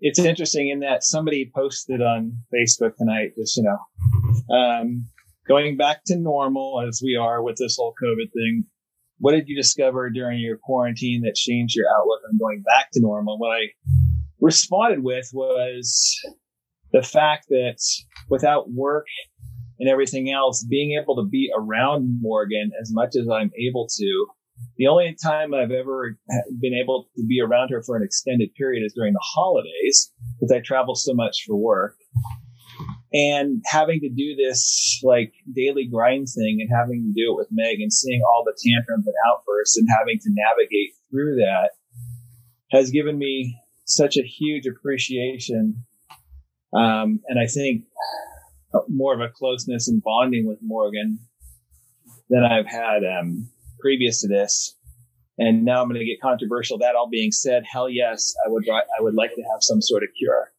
It's 0.01 0.19
interesting 0.19 0.69
in 0.69 0.81
that 0.81 1.03
somebody 1.03 1.51
posted 1.55 2.03
on 2.03 2.37
Facebook 2.55 2.97
tonight, 2.97 3.33
just 3.37 3.57
you 3.57 3.65
know, 3.65 4.55
um, 4.55 5.07
going 5.49 5.77
back 5.77 6.05
to 6.07 6.17
normal 6.17 6.85
as 6.87 7.01
we 7.03 7.17
are 7.17 7.43
with 7.43 7.57
this 7.57 7.77
whole 7.77 7.95
COVID 8.03 8.33
thing. 8.33 8.65
What 9.19 9.33
did 9.33 9.49
you 9.49 9.57
discover 9.57 10.11
during 10.11 10.41
your 10.41 10.59
quarantine 10.59 11.23
that 11.23 11.35
changed 11.37 11.75
your 11.77 11.87
outlook 11.99 12.21
on 12.29 12.39
going 12.39 12.63
back 12.63 12.89
to 12.93 13.01
normal? 13.01 13.39
What 13.39 13.57
I 13.57 13.69
responded 14.41 15.03
with 15.03 15.31
was 15.33 16.21
the 16.93 17.03
fact 17.03 17.47
that 17.49 17.79
without 18.29 18.71
work 18.71 19.07
and 19.79 19.89
everything 19.89 20.31
else, 20.31 20.65
being 20.69 20.99
able 21.01 21.17
to 21.17 21.29
be 21.29 21.51
around 21.57 22.21
Morgan 22.21 22.71
as 22.81 22.93
much 22.93 23.15
as 23.21 23.29
I'm 23.29 23.51
able 23.59 23.89
to. 23.99 24.27
The 24.77 24.87
only 24.87 25.17
time 25.23 25.53
I've 25.53 25.73
ever 25.73 26.17
been 26.61 26.75
able 26.75 27.09
to 27.17 27.27
be 27.27 27.41
around 27.41 27.71
her 27.71 27.83
for 27.83 27.97
an 27.97 28.05
extended 28.05 28.55
period 28.55 28.85
is 28.85 28.93
during 28.95 29.13
the 29.13 29.23
holidays 29.23 30.13
because 30.39 30.53
I 30.53 30.61
travel 30.61 30.95
so 30.95 31.13
much 31.13 31.45
for 31.47 31.57
work. 31.57 31.97
And 33.13 33.63
having 33.67 34.01
to 34.01 34.09
do 34.09 34.35
this 34.37 35.01
like 35.05 35.33
daily 35.55 35.87
grind 35.87 36.27
thing 36.35 36.59
and 36.61 36.69
having 36.77 37.03
to 37.03 37.21
do 37.21 37.33
it 37.33 37.37
with 37.37 37.49
Meg 37.53 37.81
and 37.81 37.93
seeing 37.93 38.21
all 38.23 38.45
the 38.45 38.57
tantrums 38.67 39.07
and 39.07 39.15
outbursts 39.29 39.77
and 39.77 39.89
having 39.89 40.19
to 40.19 40.31
navigate 40.31 40.95
through 41.11 41.37
that 41.37 41.71
has 42.73 42.91
given 42.91 43.17
me 43.17 43.57
such 43.85 44.17
a 44.17 44.23
huge 44.23 44.67
appreciation. 44.67 45.85
Um, 46.77 47.21
and 47.29 47.39
I 47.39 47.47
think 47.47 47.85
more 48.89 49.15
of 49.15 49.21
a 49.21 49.29
closeness 49.29 49.89
and 49.89 50.03
bonding 50.03 50.47
with 50.47 50.59
Morgan 50.63 51.19
than 52.29 52.45
I've 52.45 52.67
had 52.67 53.03
um, 53.05 53.49
previous 53.81 54.23
to 54.23 54.29
this. 54.29 54.77
And 55.37 55.65
now 55.65 55.83
I'm 55.83 55.89
going 55.89 55.99
to 55.99 56.07
get 56.07 56.21
controversial. 56.21 56.79
That 56.79 56.95
all 56.95 57.09
being 57.11 57.33
said, 57.33 57.65
hell 57.71 57.89
yes, 57.89 58.35
I 58.47 58.51
would 58.51 58.65
I 58.71 59.03
would 59.03 59.15
like 59.15 59.35
to 59.35 59.43
have 59.53 59.63
some 59.63 59.83
sort 59.83 60.05
of 60.05 60.11
cure. 60.17 60.53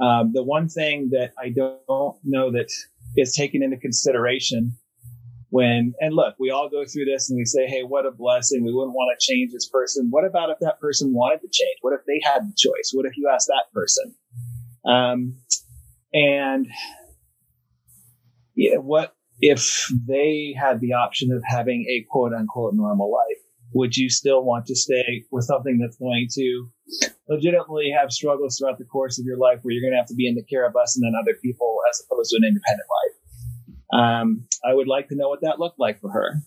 Um, 0.00 0.32
the 0.32 0.42
one 0.42 0.68
thing 0.68 1.10
that 1.12 1.32
I 1.38 1.50
don't 1.50 2.16
know 2.24 2.50
that 2.52 2.70
is 3.16 3.34
taken 3.34 3.62
into 3.62 3.76
consideration 3.76 4.76
when 5.50 5.94
and 6.00 6.14
look, 6.14 6.34
we 6.38 6.50
all 6.50 6.68
go 6.68 6.84
through 6.84 7.04
this 7.04 7.30
and 7.30 7.36
we 7.36 7.44
say, 7.44 7.66
"Hey, 7.66 7.82
what 7.82 8.04
a 8.04 8.10
blessing! 8.10 8.64
We 8.64 8.72
wouldn't 8.72 8.94
want 8.94 9.16
to 9.18 9.32
change 9.32 9.52
this 9.52 9.68
person." 9.68 10.08
What 10.10 10.24
about 10.24 10.50
if 10.50 10.58
that 10.60 10.80
person 10.80 11.12
wanted 11.12 11.40
to 11.42 11.48
change? 11.52 11.78
What 11.82 11.94
if 11.94 12.00
they 12.06 12.20
had 12.24 12.42
the 12.42 12.54
choice? 12.56 12.90
What 12.92 13.06
if 13.06 13.16
you 13.16 13.30
asked 13.32 13.48
that 13.48 13.72
person? 13.72 14.14
Um, 14.84 15.36
and 16.12 16.66
yeah, 18.56 18.78
what 18.78 19.14
if 19.40 19.86
they 20.08 20.54
had 20.58 20.80
the 20.80 20.94
option 20.94 21.30
of 21.30 21.42
having 21.46 21.84
a 21.88 22.04
quote 22.10 22.32
unquote 22.32 22.74
normal 22.74 23.12
life? 23.12 23.38
Would 23.74 23.96
you 23.96 24.08
still 24.08 24.42
want 24.42 24.66
to 24.66 24.74
stay 24.74 25.24
with 25.30 25.44
something 25.44 25.78
that's 25.78 25.98
going 25.98 26.28
to 26.32 26.68
legitimately 27.28 27.92
have 27.96 28.10
struggles 28.10 28.56
throughout 28.56 28.78
the 28.78 28.84
course 28.84 29.18
of 29.18 29.26
your 29.26 29.36
life 29.36 29.58
where 29.62 29.74
you're 29.74 29.82
going 29.82 29.92
to 29.92 29.98
have 29.98 30.08
to 30.08 30.14
be 30.14 30.26
in 30.26 30.34
the 30.34 30.44
care 30.44 30.66
of 30.66 30.76
us 30.76 30.96
and 30.96 31.04
then 31.04 31.20
other 31.20 31.36
people 31.42 31.76
as 31.90 32.02
opposed 32.06 32.30
to 32.30 32.36
an 32.38 32.48
independent 32.48 32.88
life. 32.88 33.16
Um, 33.92 34.46
I 34.64 34.72
would 34.72 34.88
like 34.88 35.08
to 35.08 35.16
know 35.16 35.28
what 35.28 35.42
that 35.42 35.58
looked 35.58 35.78
like 35.78 36.00
for 36.00 36.10
her. 36.10 36.40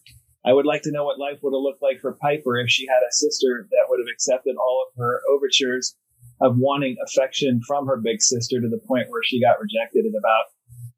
I 0.45 0.53
would 0.53 0.65
like 0.65 0.81
to 0.83 0.91
know 0.91 1.03
what 1.03 1.19
life 1.19 1.39
would 1.43 1.53
have 1.53 1.61
looked 1.61 1.83
like 1.83 1.99
for 1.99 2.17
Piper 2.21 2.57
if 2.57 2.69
she 2.69 2.87
had 2.87 3.03
a 3.03 3.11
sister 3.11 3.67
that 3.69 3.85
would 3.89 3.99
have 3.99 4.11
accepted 4.11 4.55
all 4.55 4.87
of 4.87 4.97
her 4.97 5.21
overtures 5.29 5.95
of 6.41 6.55
wanting 6.57 6.95
affection 7.05 7.61
from 7.67 7.85
her 7.85 7.97
big 7.97 8.21
sister 8.21 8.59
to 8.61 8.69
the 8.69 8.81
point 8.87 9.09
where 9.09 9.21
she 9.23 9.41
got 9.41 9.59
rejected 9.59 10.05
at 10.05 10.17
about 10.17 10.45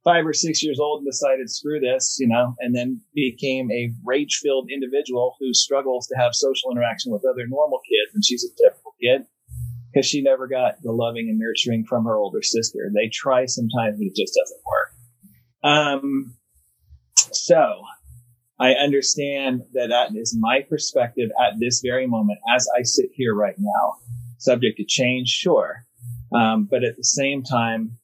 five 0.04 0.26
or 0.26 0.34
six 0.34 0.64
years 0.64 0.80
old 0.80 1.02
and 1.02 1.08
decided, 1.08 1.50
screw 1.50 1.80
this, 1.80 2.18
you 2.20 2.28
know, 2.28 2.56
and 2.60 2.76
then 2.76 3.02
became 3.14 3.70
a 3.72 3.94
rage 4.04 4.40
filled 4.42 4.70
individual 4.72 5.36
who 5.40 5.54
struggles 5.54 6.08
to 6.08 6.16
have 6.18 6.34
social 6.34 6.72
interaction 6.72 7.12
with 7.12 7.24
other 7.26 7.46
normal 7.48 7.80
kids. 7.88 8.14
And 8.16 8.24
she's 8.26 8.44
a 8.44 8.64
typical 8.64 8.94
kid 9.02 9.26
because 9.94 10.08
she 10.08 10.22
never 10.22 10.48
got 10.48 10.82
the 10.82 10.92
loving 10.92 11.28
and 11.30 11.38
nurturing 11.38 11.86
from 11.86 12.06
her 12.06 12.16
older 12.16 12.42
sister. 12.42 12.90
They 12.94 13.10
try 13.14 13.46
sometimes, 13.46 13.98
but 13.98 14.08
it 14.08 14.16
just 14.16 14.38
doesn't 14.42 14.62
work. 14.66 14.92
Um, 15.64 16.36
so 17.32 17.84
I 18.60 18.72
understand 18.74 19.64
that 19.74 19.90
that 19.90 20.16
is 20.16 20.36
my 20.40 20.62
perspective 20.68 21.30
at 21.40 21.54
this 21.60 21.82
very 21.84 22.08
moment 22.08 22.40
as 22.56 22.68
I 22.78 22.84
sit 22.84 23.10
here 23.14 23.36
right 23.36 23.56
now. 23.58 23.96
Subject 24.38 24.78
to 24.78 24.86
change, 24.86 25.28
sure. 25.30 25.86
Um, 26.36 26.68
but 26.70 26.84
at 26.84 26.96
the 26.96 27.04
same 27.04 27.44
time, 27.44 27.98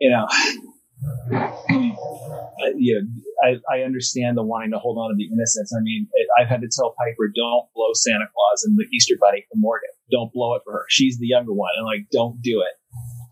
you 0.00 0.10
know, 0.10 0.26
you 2.76 2.94
know, 2.94 3.02
I, 3.42 3.56
I 3.72 3.82
understand 3.82 4.36
the 4.36 4.42
wanting 4.42 4.72
to 4.72 4.78
hold 4.78 4.98
on 4.98 5.10
to 5.10 5.16
the 5.16 5.28
innocence. 5.32 5.72
I 5.76 5.80
mean, 5.82 6.08
it, 6.12 6.26
I've 6.38 6.48
had 6.48 6.60
to 6.60 6.68
tell 6.74 6.94
Piper, 6.98 7.30
don't 7.34 7.66
blow 7.74 7.92
Santa 7.94 8.26
Claus 8.32 8.64
and 8.64 8.76
the 8.76 8.84
Easter 8.92 9.14
Bunny 9.20 9.44
for 9.48 9.56
Morgan. 9.56 9.90
Don't 10.10 10.32
blow 10.32 10.54
it 10.54 10.62
for 10.64 10.72
her. 10.72 10.84
She's 10.88 11.18
the 11.18 11.26
younger 11.26 11.52
one, 11.52 11.70
and 11.76 11.86
like, 11.86 12.06
don't 12.10 12.40
do 12.42 12.62
it. 12.62 12.74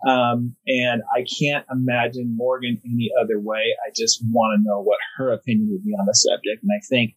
Um, 0.09 0.54
and 0.66 1.02
I 1.12 1.24
can't 1.26 1.66
imagine 1.70 2.37
Morgan 2.37 2.81
any 2.85 3.11
other 3.20 3.40
way. 3.40 3.74
I 3.85 3.90
just 3.96 4.22
want 4.31 4.57
to 4.57 4.64
know 4.64 4.81
what 4.81 4.98
her 5.16 5.33
opinion 5.33 5.70
would 5.72 5.85
be 5.85 5.90
on 5.90 6.07
the 6.07 6.14
subject. 6.14 6.62
And 6.62 6.70
I 6.70 6.81
think 6.88 7.16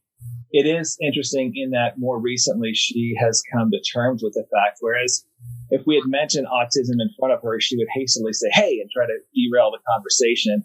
it 0.51 0.65
is 0.65 0.97
interesting 1.01 1.53
in 1.55 1.71
that 1.71 1.99
more 1.99 2.19
recently 2.19 2.73
she 2.73 3.15
has 3.19 3.43
come 3.53 3.69
to 3.71 3.79
terms 3.93 4.23
with 4.23 4.33
the 4.33 4.45
fact, 4.51 4.79
whereas 4.81 5.25
if 5.71 5.87
we 5.87 5.95
had 5.95 6.03
mentioned 6.05 6.47
autism 6.47 6.99
in 6.99 7.09
front 7.17 7.33
of 7.33 7.41
her, 7.41 7.59
she 7.59 7.77
would 7.77 7.87
hastily 7.95 8.33
say, 8.33 8.47
Hey, 8.51 8.79
and 8.79 8.89
try 8.91 9.05
to 9.05 9.17
derail 9.33 9.71
the 9.71 9.79
conversation. 9.91 10.63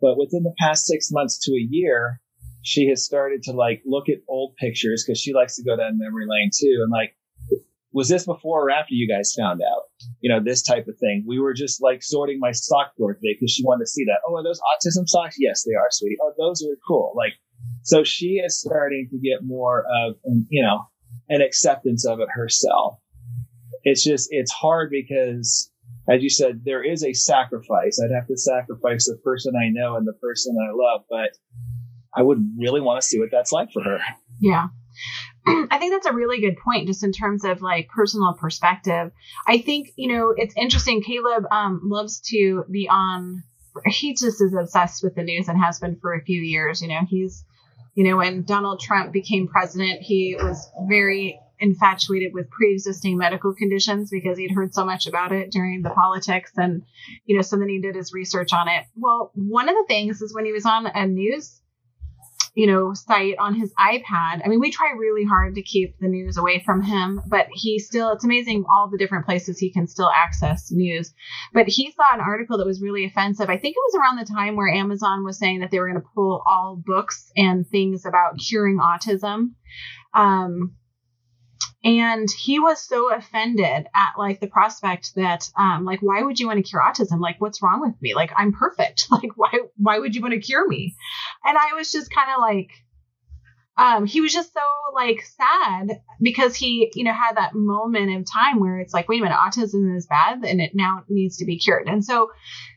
But 0.00 0.16
within 0.16 0.44
the 0.44 0.54
past 0.58 0.86
six 0.86 1.10
months 1.10 1.38
to 1.44 1.52
a 1.52 1.66
year, 1.68 2.20
she 2.62 2.88
has 2.88 3.04
started 3.04 3.42
to 3.44 3.52
like 3.52 3.82
look 3.84 4.08
at 4.08 4.18
old 4.28 4.54
pictures 4.56 5.04
because 5.04 5.20
she 5.20 5.34
likes 5.34 5.56
to 5.56 5.64
go 5.64 5.76
down 5.76 5.98
memory 5.98 6.26
lane 6.28 6.50
too. 6.56 6.78
And 6.82 6.90
like, 6.90 7.16
was 7.92 8.08
this 8.08 8.26
before 8.26 8.66
or 8.66 8.70
after 8.70 8.92
you 8.92 9.08
guys 9.08 9.34
found 9.36 9.60
out? 9.62 9.84
You 10.20 10.30
know, 10.30 10.40
this 10.42 10.62
type 10.62 10.86
of 10.86 10.98
thing. 10.98 11.24
We 11.26 11.38
were 11.38 11.54
just 11.54 11.82
like 11.82 12.02
sorting 12.02 12.38
my 12.38 12.52
sock 12.52 12.92
drawer 12.96 13.14
today 13.14 13.34
because 13.34 13.52
she 13.52 13.64
wanted 13.64 13.84
to 13.84 13.90
see 13.90 14.04
that. 14.04 14.18
Oh, 14.28 14.36
are 14.36 14.44
those 14.44 14.60
autism 14.60 15.08
socks? 15.08 15.36
Yes, 15.38 15.64
they 15.64 15.74
are, 15.74 15.86
sweetie. 15.90 16.16
Oh, 16.20 16.32
those 16.38 16.62
are 16.62 16.76
cool. 16.86 17.14
Like, 17.16 17.32
so 17.82 18.04
she 18.04 18.42
is 18.44 18.60
starting 18.60 19.08
to 19.10 19.18
get 19.18 19.46
more 19.46 19.86
of, 20.04 20.16
you 20.50 20.62
know, 20.62 20.86
an 21.28 21.40
acceptance 21.40 22.04
of 22.06 22.20
it 22.20 22.28
herself. 22.34 22.98
It's 23.88 24.02
just, 24.02 24.28
it's 24.32 24.50
hard 24.50 24.90
because, 24.90 25.70
as 26.10 26.20
you 26.20 26.28
said, 26.28 26.62
there 26.64 26.82
is 26.82 27.04
a 27.04 27.12
sacrifice. 27.12 28.00
I'd 28.02 28.12
have 28.12 28.26
to 28.26 28.36
sacrifice 28.36 29.06
the 29.06 29.16
person 29.22 29.54
I 29.54 29.68
know 29.70 29.94
and 29.96 30.04
the 30.04 30.12
person 30.14 30.56
I 30.60 30.72
love, 30.74 31.04
but 31.08 31.30
I 32.12 32.22
would 32.22 32.38
really 32.58 32.80
want 32.80 33.00
to 33.00 33.06
see 33.06 33.20
what 33.20 33.28
that's 33.30 33.52
like 33.52 33.70
for 33.72 33.84
her. 33.84 33.98
Yeah. 34.40 34.66
I 35.46 35.78
think 35.78 35.92
that's 35.92 36.06
a 36.06 36.12
really 36.12 36.40
good 36.40 36.56
point, 36.64 36.88
just 36.88 37.04
in 37.04 37.12
terms 37.12 37.44
of 37.44 37.62
like 37.62 37.88
personal 37.88 38.34
perspective. 38.34 39.12
I 39.46 39.58
think 39.58 39.90
you 39.96 40.12
know 40.12 40.34
it's 40.36 40.54
interesting. 40.56 41.02
Caleb 41.02 41.44
um, 41.50 41.82
loves 41.84 42.20
to 42.30 42.64
be 42.70 42.88
on. 42.88 43.44
He 43.86 44.14
just 44.14 44.42
is 44.42 44.54
obsessed 44.58 45.04
with 45.04 45.14
the 45.14 45.22
news 45.22 45.48
and 45.48 45.62
has 45.62 45.78
been 45.78 45.98
for 46.00 46.14
a 46.14 46.24
few 46.24 46.40
years. 46.40 46.82
You 46.82 46.88
know, 46.88 47.00
he's 47.06 47.44
you 47.94 48.04
know 48.04 48.16
when 48.16 48.42
Donald 48.42 48.80
Trump 48.80 49.12
became 49.12 49.46
president, 49.46 50.02
he 50.02 50.34
was 50.36 50.68
very 50.88 51.38
infatuated 51.58 52.32
with 52.34 52.50
pre-existing 52.50 53.16
medical 53.16 53.54
conditions 53.54 54.10
because 54.10 54.38
he'd 54.38 54.52
heard 54.52 54.74
so 54.74 54.84
much 54.84 55.06
about 55.06 55.32
it 55.32 55.50
during 55.50 55.82
the 55.82 55.90
politics 55.90 56.52
and 56.56 56.82
you 57.24 57.36
know 57.36 57.42
so 57.42 57.56
then 57.56 57.68
he 57.68 57.80
did 57.80 57.94
his 57.94 58.12
research 58.12 58.52
on 58.52 58.68
it 58.68 58.84
well 58.94 59.30
one 59.34 59.68
of 59.68 59.74
the 59.74 59.84
things 59.88 60.20
is 60.20 60.34
when 60.34 60.44
he 60.44 60.52
was 60.52 60.66
on 60.66 60.86
a 60.86 61.06
news 61.06 61.60
you 62.56 62.66
know, 62.66 62.94
site 62.94 63.36
on 63.38 63.54
his 63.54 63.70
iPad. 63.74 64.40
I 64.42 64.48
mean, 64.48 64.60
we 64.60 64.70
try 64.70 64.92
really 64.96 65.26
hard 65.26 65.56
to 65.56 65.62
keep 65.62 65.98
the 66.00 66.08
news 66.08 66.38
away 66.38 66.62
from 66.64 66.82
him, 66.82 67.20
but 67.28 67.48
he 67.52 67.78
still, 67.78 68.12
it's 68.12 68.24
amazing 68.24 68.64
all 68.68 68.88
the 68.90 68.96
different 68.96 69.26
places 69.26 69.58
he 69.58 69.70
can 69.70 69.86
still 69.86 70.10
access 70.10 70.72
news. 70.72 71.12
But 71.52 71.68
he 71.68 71.92
saw 71.92 72.14
an 72.14 72.20
article 72.20 72.56
that 72.56 72.66
was 72.66 72.80
really 72.80 73.04
offensive. 73.04 73.50
I 73.50 73.58
think 73.58 73.76
it 73.76 73.92
was 73.92 74.00
around 74.00 74.16
the 74.16 74.24
time 74.24 74.56
where 74.56 74.74
Amazon 74.74 75.22
was 75.22 75.38
saying 75.38 75.60
that 75.60 75.70
they 75.70 75.78
were 75.78 75.90
going 75.90 76.00
to 76.00 76.08
pull 76.14 76.42
all 76.46 76.82
books 76.82 77.30
and 77.36 77.68
things 77.68 78.06
about 78.06 78.38
curing 78.38 78.78
autism. 78.78 79.50
Um, 80.14 80.76
and 81.86 82.28
he 82.30 82.58
was 82.58 82.80
so 82.80 83.14
offended 83.14 83.86
at 83.94 84.12
like 84.18 84.40
the 84.40 84.48
prospect 84.48 85.14
that 85.14 85.48
um 85.56 85.84
like 85.84 86.00
why 86.00 86.20
would 86.20 86.38
you 86.38 86.46
want 86.48 86.58
to 86.58 86.68
cure 86.68 86.82
autism? 86.82 87.20
Like 87.20 87.40
what's 87.40 87.62
wrong 87.62 87.80
with 87.80 87.94
me? 88.02 88.14
Like 88.14 88.32
i'm 88.36 88.52
perfect. 88.52 89.06
Like 89.10 89.30
why 89.36 89.52
why 89.76 89.98
would 89.98 90.14
you 90.14 90.20
want 90.20 90.34
to 90.34 90.40
cure 90.40 90.66
me? 90.66 90.94
And 91.44 91.56
i 91.56 91.74
was 91.74 91.92
just 91.92 92.12
kind 92.12 92.30
of 92.30 92.40
like 92.40 92.70
um 93.78 94.06
he 94.06 94.20
was 94.20 94.32
just 94.32 94.52
so 94.52 94.60
like 94.94 95.22
sad 95.22 96.00
because 96.20 96.56
he 96.56 96.90
you 96.94 97.04
know 97.04 97.12
had 97.12 97.36
that 97.36 97.54
moment 97.54 98.16
of 98.16 98.24
time 98.30 98.58
where 98.58 98.80
it's 98.80 98.92
like 98.92 99.08
wait 99.08 99.20
a 99.20 99.22
minute 99.22 99.36
autism 99.36 99.96
is 99.96 100.06
bad 100.06 100.44
and 100.44 100.60
it 100.60 100.72
now 100.74 101.04
needs 101.08 101.36
to 101.38 101.44
be 101.44 101.58
cured. 101.58 101.86
And 101.88 102.04
so 102.04 102.30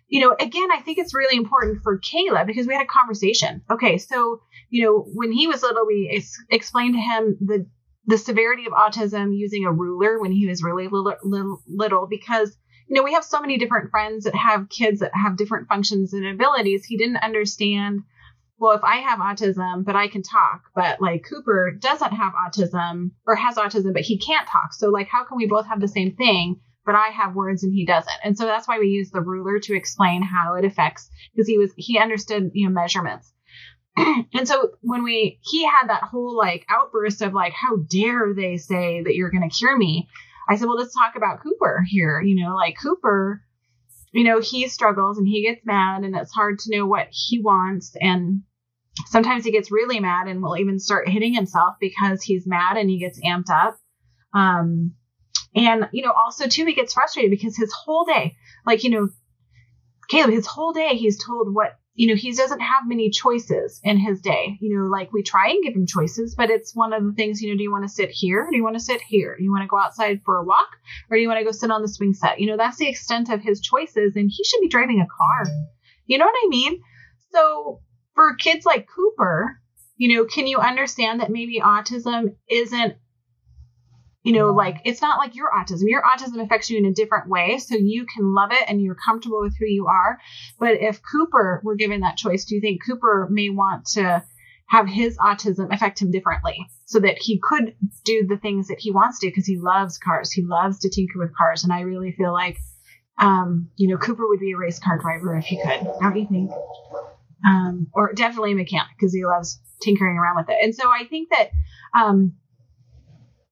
you 0.07 0.21
know 0.21 0.35
again 0.39 0.69
i 0.71 0.81
think 0.81 0.97
it's 0.97 1.15
really 1.15 1.37
important 1.37 1.83
for 1.83 1.97
caleb 1.97 2.45
because 2.47 2.67
we 2.67 2.73
had 2.75 2.83
a 2.83 2.87
conversation. 2.87 3.63
Okay 3.71 3.97
so 3.97 4.41
you 4.69 4.85
know 4.85 4.99
when 5.13 5.31
he 5.31 5.47
was 5.47 5.63
little 5.63 5.87
we 5.87 6.11
ex- 6.15 6.43
explained 6.49 6.93
to 6.93 7.01
him 7.01 7.37
the 7.41 7.65
the 8.05 8.17
severity 8.17 8.65
of 8.65 8.73
autism 8.73 9.37
using 9.37 9.65
a 9.65 9.71
ruler 9.71 10.19
when 10.19 10.31
he 10.31 10.47
was 10.47 10.63
really 10.63 10.87
little, 10.87 11.13
little, 11.23 11.61
little 11.67 12.07
because 12.07 12.57
you 12.87 12.95
know 12.95 13.03
we 13.03 13.13
have 13.13 13.23
so 13.23 13.39
many 13.39 13.57
different 13.57 13.91
friends 13.91 14.23
that 14.23 14.35
have 14.35 14.69
kids 14.69 15.01
that 15.01 15.11
have 15.13 15.37
different 15.37 15.67
functions 15.67 16.13
and 16.13 16.25
abilities. 16.25 16.85
He 16.85 16.97
didn't 16.97 17.17
understand 17.17 18.01
well 18.57 18.75
if 18.75 18.83
i 18.83 18.97
have 18.97 19.19
autism 19.19 19.85
but 19.85 19.95
i 19.95 20.07
can 20.07 20.21
talk 20.21 20.63
but 20.75 21.01
like 21.01 21.25
cooper 21.27 21.71
doesn't 21.79 22.11
have 22.11 22.33
autism 22.33 23.11
or 23.25 23.35
has 23.35 23.55
autism 23.55 23.93
but 23.93 24.01
he 24.01 24.17
can't 24.17 24.47
talk. 24.47 24.73
So 24.73 24.89
like 24.89 25.07
how 25.07 25.23
can 25.23 25.37
we 25.37 25.47
both 25.47 25.67
have 25.67 25.79
the 25.79 25.87
same 25.87 26.15
thing 26.15 26.59
but 26.85 26.95
i 26.95 27.07
have 27.09 27.35
words 27.35 27.63
and 27.63 27.73
he 27.73 27.85
doesn't? 27.85 28.19
And 28.23 28.37
so 28.37 28.45
that's 28.45 28.67
why 28.67 28.79
we 28.79 28.87
use 28.87 29.11
the 29.11 29.21
ruler 29.21 29.59
to 29.59 29.75
explain 29.75 30.21
how 30.23 30.55
it 30.55 30.65
affects 30.65 31.09
because 31.33 31.47
he 31.47 31.57
was 31.57 31.71
he 31.77 31.99
understood 31.99 32.51
you 32.53 32.67
know 32.67 32.73
measurements 32.73 33.31
and 34.33 34.47
so 34.47 34.71
when 34.81 35.03
we 35.03 35.39
he 35.41 35.65
had 35.65 35.87
that 35.87 36.03
whole 36.03 36.37
like 36.37 36.65
outburst 36.69 37.21
of 37.21 37.33
like 37.33 37.53
how 37.53 37.77
dare 37.89 38.33
they 38.33 38.57
say 38.57 39.01
that 39.03 39.15
you're 39.15 39.31
going 39.31 39.47
to 39.47 39.55
cure 39.55 39.77
me? 39.77 40.07
I 40.49 40.55
said 40.55 40.67
well 40.67 40.77
let's 40.77 40.93
talk 40.93 41.15
about 41.15 41.41
cooper 41.41 41.83
here 41.87 42.21
you 42.21 42.43
know 42.43 42.55
like 42.55 42.75
cooper 42.81 43.41
you 44.11 44.23
know 44.23 44.41
he 44.41 44.67
struggles 44.67 45.17
and 45.17 45.27
he 45.27 45.43
gets 45.43 45.65
mad 45.65 46.03
and 46.03 46.15
it's 46.15 46.33
hard 46.33 46.59
to 46.59 46.75
know 46.75 46.87
what 46.87 47.07
he 47.11 47.39
wants 47.39 47.95
and 47.99 48.41
sometimes 49.07 49.45
he 49.45 49.51
gets 49.51 49.71
really 49.71 49.99
mad 49.99 50.27
and 50.27 50.41
will 50.41 50.57
even 50.57 50.79
start 50.79 51.07
hitting 51.07 51.33
himself 51.33 51.75
because 51.79 52.23
he's 52.23 52.47
mad 52.47 52.77
and 52.77 52.89
he 52.89 52.99
gets 52.99 53.19
amped 53.21 53.49
up. 53.49 53.77
Um 54.33 54.93
and 55.55 55.89
you 55.91 56.03
know 56.03 56.11
also 56.11 56.47
too 56.47 56.65
he 56.65 56.73
gets 56.73 56.93
frustrated 56.93 57.31
because 57.31 57.57
his 57.57 57.73
whole 57.73 58.05
day 58.05 58.35
like 58.65 58.83
you 58.83 58.89
know 58.89 59.09
caleb 60.09 60.31
his 60.31 60.45
whole 60.45 60.73
day 60.73 60.95
he's 60.95 61.23
told 61.23 61.53
what 61.53 61.78
you 61.99 62.07
know, 62.07 62.15
he 62.15 62.31
doesn't 62.31 62.61
have 62.61 62.87
many 62.87 63.09
choices 63.09 63.81
in 63.83 63.97
his 63.97 64.21
day. 64.21 64.57
You 64.61 64.73
know, 64.73 64.85
like 64.85 65.11
we 65.11 65.21
try 65.21 65.49
and 65.49 65.61
give 65.61 65.75
him 65.75 65.85
choices, 65.85 66.33
but 66.33 66.49
it's 66.49 66.73
one 66.73 66.93
of 66.93 67.03
the 67.03 67.11
things, 67.11 67.41
you 67.41 67.51
know, 67.51 67.57
do 67.57 67.63
you 67.63 67.73
want 67.73 67.83
to 67.83 67.93
sit 67.93 68.09
here? 68.09 68.47
do 68.49 68.55
you 68.55 68.63
want 68.63 68.77
to 68.77 68.81
sit 68.81 69.01
here? 69.01 69.35
Do 69.37 69.43
you 69.43 69.51
want 69.51 69.63
to 69.63 69.67
go 69.67 69.77
outside 69.77 70.21
for 70.23 70.37
a 70.37 70.45
walk? 70.45 70.69
Or 71.09 71.17
do 71.17 71.21
you 71.21 71.27
want 71.27 71.39
to 71.39 71.43
go 71.43 71.51
sit 71.51 71.71
on 71.71 71.81
the 71.81 71.89
swing 71.89 72.13
set? 72.13 72.39
You 72.39 72.47
know, 72.47 72.55
that's 72.55 72.77
the 72.77 72.87
extent 72.87 73.27
of 73.27 73.41
his 73.41 73.59
choices, 73.59 74.15
and 74.15 74.31
he 74.33 74.45
should 74.45 74.61
be 74.61 74.69
driving 74.69 75.01
a 75.01 75.07
car. 75.07 75.53
You 76.05 76.19
know 76.19 76.25
what 76.25 76.41
I 76.41 76.47
mean? 76.47 76.81
So 77.33 77.81
for 78.15 78.33
kids 78.35 78.65
like 78.65 78.87
Cooper, 78.87 79.59
you 79.97 80.15
know, 80.15 80.23
can 80.23 80.47
you 80.47 80.59
understand 80.59 81.19
that 81.19 81.29
maybe 81.29 81.59
autism 81.59 82.37
isn't 82.49 82.95
you 84.23 84.33
know, 84.33 84.51
like 84.51 84.81
it's 84.85 85.01
not 85.01 85.17
like 85.17 85.35
your 85.35 85.49
autism. 85.51 85.83
Your 85.83 86.03
autism 86.03 86.43
affects 86.43 86.69
you 86.69 86.77
in 86.77 86.85
a 86.85 86.93
different 86.93 87.29
way, 87.29 87.57
so 87.57 87.75
you 87.75 88.05
can 88.05 88.33
love 88.33 88.51
it 88.51 88.63
and 88.67 88.81
you're 88.81 88.95
comfortable 88.95 89.41
with 89.41 89.55
who 89.57 89.65
you 89.65 89.87
are. 89.87 90.19
But 90.59 90.81
if 90.81 91.01
Cooper 91.11 91.61
were 91.63 91.75
given 91.75 92.01
that 92.01 92.17
choice, 92.17 92.45
do 92.45 92.55
you 92.55 92.61
think 92.61 92.81
Cooper 92.85 93.27
may 93.31 93.49
want 93.49 93.85
to 93.93 94.23
have 94.69 94.87
his 94.87 95.17
autism 95.17 95.73
affect 95.73 95.99
him 95.99 96.11
differently 96.11 96.55
so 96.85 96.99
that 96.99 97.17
he 97.19 97.39
could 97.41 97.75
do 98.05 98.25
the 98.27 98.37
things 98.37 98.67
that 98.67 98.77
he 98.79 98.91
wants 98.91 99.19
to 99.19 99.27
because 99.27 99.45
he 99.45 99.57
loves 99.57 99.97
cars. 99.97 100.31
He 100.31 100.43
loves 100.43 100.79
to 100.79 100.89
tinker 100.89 101.17
with 101.17 101.35
cars. 101.35 101.63
And 101.63 101.73
I 101.73 101.81
really 101.81 102.11
feel 102.11 102.31
like, 102.31 102.57
um, 103.17 103.69
you 103.77 103.87
know, 103.87 103.97
Cooper 103.97 104.27
would 104.27 104.39
be 104.39 104.51
a 104.51 104.57
race 104.57 104.77
car 104.77 104.99
driver 104.99 105.35
if 105.37 105.45
he 105.45 105.57
could. 105.57 105.87
Don't 105.99 106.15
you 106.15 106.27
think? 106.27 106.51
Um, 107.47 107.87
or 107.93 108.13
definitely 108.13 108.51
a 108.51 108.55
mechanic 108.55 108.89
because 108.95 109.13
he 109.13 109.25
loves 109.25 109.59
tinkering 109.81 110.17
around 110.17 110.35
with 110.35 110.49
it. 110.49 110.57
And 110.61 110.75
so 110.75 110.87
I 110.87 111.05
think 111.05 111.29
that, 111.29 111.49
um, 111.97 112.33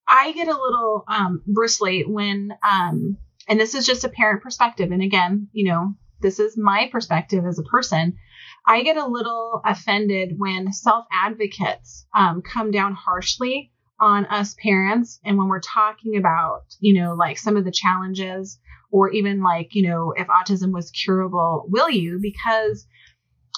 I 0.07 0.31
get 0.31 0.47
a 0.47 0.51
little 0.51 1.03
um, 1.07 1.41
bristly 1.45 2.03
when, 2.05 2.53
um, 2.67 3.17
and 3.47 3.59
this 3.59 3.75
is 3.75 3.85
just 3.85 4.03
a 4.03 4.09
parent 4.09 4.41
perspective. 4.41 4.91
And 4.91 5.01
again, 5.01 5.49
you 5.51 5.65
know, 5.69 5.93
this 6.21 6.39
is 6.39 6.57
my 6.57 6.89
perspective 6.91 7.45
as 7.45 7.59
a 7.59 7.63
person. 7.63 8.17
I 8.65 8.83
get 8.83 8.97
a 8.97 9.07
little 9.07 9.61
offended 9.65 10.35
when 10.37 10.73
self 10.73 11.05
advocates 11.11 12.05
um, 12.15 12.41
come 12.41 12.71
down 12.71 12.93
harshly 12.93 13.71
on 13.99 14.25
us 14.25 14.55
parents. 14.61 15.19
And 15.23 15.37
when 15.37 15.47
we're 15.47 15.61
talking 15.61 16.17
about, 16.17 16.63
you 16.79 17.01
know, 17.01 17.15
like 17.15 17.37
some 17.37 17.57
of 17.57 17.65
the 17.65 17.71
challenges 17.71 18.59
or 18.91 19.09
even 19.11 19.41
like, 19.41 19.73
you 19.73 19.87
know, 19.87 20.13
if 20.15 20.27
autism 20.27 20.71
was 20.71 20.91
curable, 20.91 21.65
will 21.67 21.89
you? 21.89 22.19
Because 22.21 22.87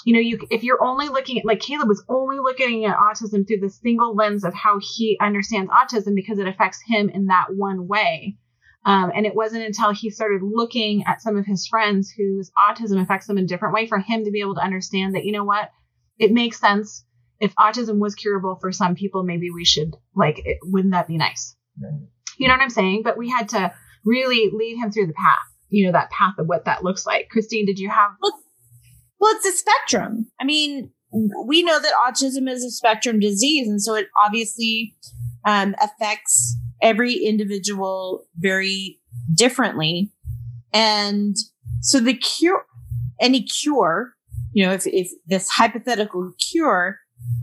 you 0.05 0.13
know, 0.13 0.19
you 0.19 0.39
if 0.49 0.63
you're 0.63 0.83
only 0.83 1.09
looking 1.09 1.39
at 1.39 1.45
like 1.45 1.59
Caleb 1.59 1.87
was 1.87 2.03
only 2.07 2.37
looking 2.37 2.85
at 2.85 2.97
autism 2.97 3.47
through 3.47 3.59
the 3.61 3.69
single 3.69 4.15
lens 4.15 4.43
of 4.43 4.53
how 4.53 4.79
he 4.81 5.17
understands 5.21 5.71
autism 5.71 6.15
because 6.15 6.39
it 6.39 6.47
affects 6.47 6.79
him 6.87 7.09
in 7.09 7.27
that 7.27 7.47
one 7.55 7.87
way. 7.87 8.37
Um, 8.85 9.11
and 9.13 9.25
it 9.25 9.35
wasn't 9.35 9.65
until 9.65 9.91
he 9.91 10.09
started 10.09 10.41
looking 10.41 11.03
at 11.05 11.21
some 11.21 11.37
of 11.37 11.45
his 11.45 11.67
friends 11.67 12.09
whose 12.09 12.49
autism 12.57 13.01
affects 13.01 13.27
them 13.27 13.37
in 13.37 13.43
a 13.43 13.47
different 13.47 13.73
way 13.73 13.87
for 13.87 13.99
him 13.99 14.23
to 14.23 14.31
be 14.31 14.39
able 14.39 14.55
to 14.55 14.63
understand 14.63 15.15
that, 15.15 15.25
you 15.25 15.33
know 15.33 15.43
what, 15.43 15.69
it 16.17 16.31
makes 16.31 16.59
sense. 16.59 17.03
If 17.41 17.53
autism 17.55 17.99
was 17.99 18.15
curable 18.15 18.57
for 18.59 18.71
some 18.71 18.95
people, 18.95 19.23
maybe 19.23 19.49
we 19.49 19.65
should, 19.65 19.95
like, 20.15 20.41
it, 20.45 20.57
wouldn't 20.63 20.93
that 20.93 21.07
be 21.07 21.17
nice? 21.17 21.55
You 22.37 22.47
know 22.47 22.53
what 22.53 22.63
I'm 22.63 22.69
saying? 22.69 23.01
But 23.03 23.17
we 23.17 23.29
had 23.29 23.49
to 23.49 23.73
really 24.05 24.49
lead 24.53 24.77
him 24.77 24.91
through 24.91 25.07
the 25.07 25.13
path, 25.13 25.37
you 25.67 25.85
know, 25.85 25.91
that 25.91 26.09
path 26.09 26.35
of 26.37 26.47
what 26.47 26.65
that 26.65 26.83
looks 26.83 27.05
like. 27.05 27.29
Christine, 27.29 27.65
did 27.65 27.79
you 27.79 27.89
have? 27.89 28.11
Well, 28.21 28.33
well 29.19 29.33
it's 29.35 29.45
a 29.45 29.51
spectrum. 29.51 30.27
I 30.39 30.45
mean, 30.45 30.91
we 31.45 31.63
know 31.63 31.79
that 31.79 31.93
autism 32.07 32.49
is 32.49 32.63
a 32.63 32.71
spectrum 32.71 33.19
disease, 33.19 33.67
and 33.67 33.81
so 33.81 33.95
it 33.95 34.07
obviously 34.23 34.95
um, 35.45 35.75
affects 35.81 36.57
every 36.81 37.13
individual 37.13 38.25
very 38.37 38.99
differently. 39.33 40.11
And 40.73 41.35
so 41.81 41.99
the 41.99 42.13
cure, 42.13 42.65
any 43.19 43.43
cure, 43.43 44.13
you 44.53 44.65
know, 44.65 44.73
if, 44.73 44.85
if 44.85 45.09
this 45.27 45.49
hypothetical 45.49 46.31
cure 46.51 46.99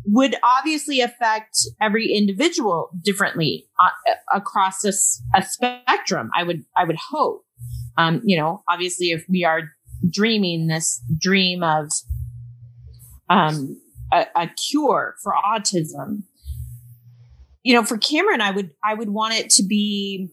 would 0.07 0.37
obviously 0.43 1.01
affect 1.01 1.59
every 1.81 2.13
individual 2.13 2.91
differently 3.03 3.67
uh, 3.81 4.15
across 4.33 4.85
a, 4.85 4.93
a, 5.39 5.43
spectrum. 5.43 6.31
I 6.35 6.45
would, 6.45 6.65
I 6.77 6.85
would 6.85 6.97
hope, 7.11 7.45
um, 7.99 8.23
you 8.25 8.39
know, 8.39 8.63
obviously 8.71 9.09
if 9.09 9.25
we 9.29 9.45
are 9.45 9.63
dreaming 10.09 10.67
this 10.67 11.03
dream 11.19 11.63
of, 11.63 11.91
um, 13.29 13.81
a, 14.13 14.27
a 14.37 14.49
cure 14.49 15.17
for 15.23 15.33
autism, 15.33 16.23
you 17.63 17.75
know, 17.75 17.83
for 17.83 17.99
Cameron, 17.99 18.41
I 18.41 18.53
would 18.53 18.71
I 18.85 18.95
would 18.95 19.11
want 19.11 19.35
it 19.35 19.51
to 19.51 19.65
be 19.65 20.29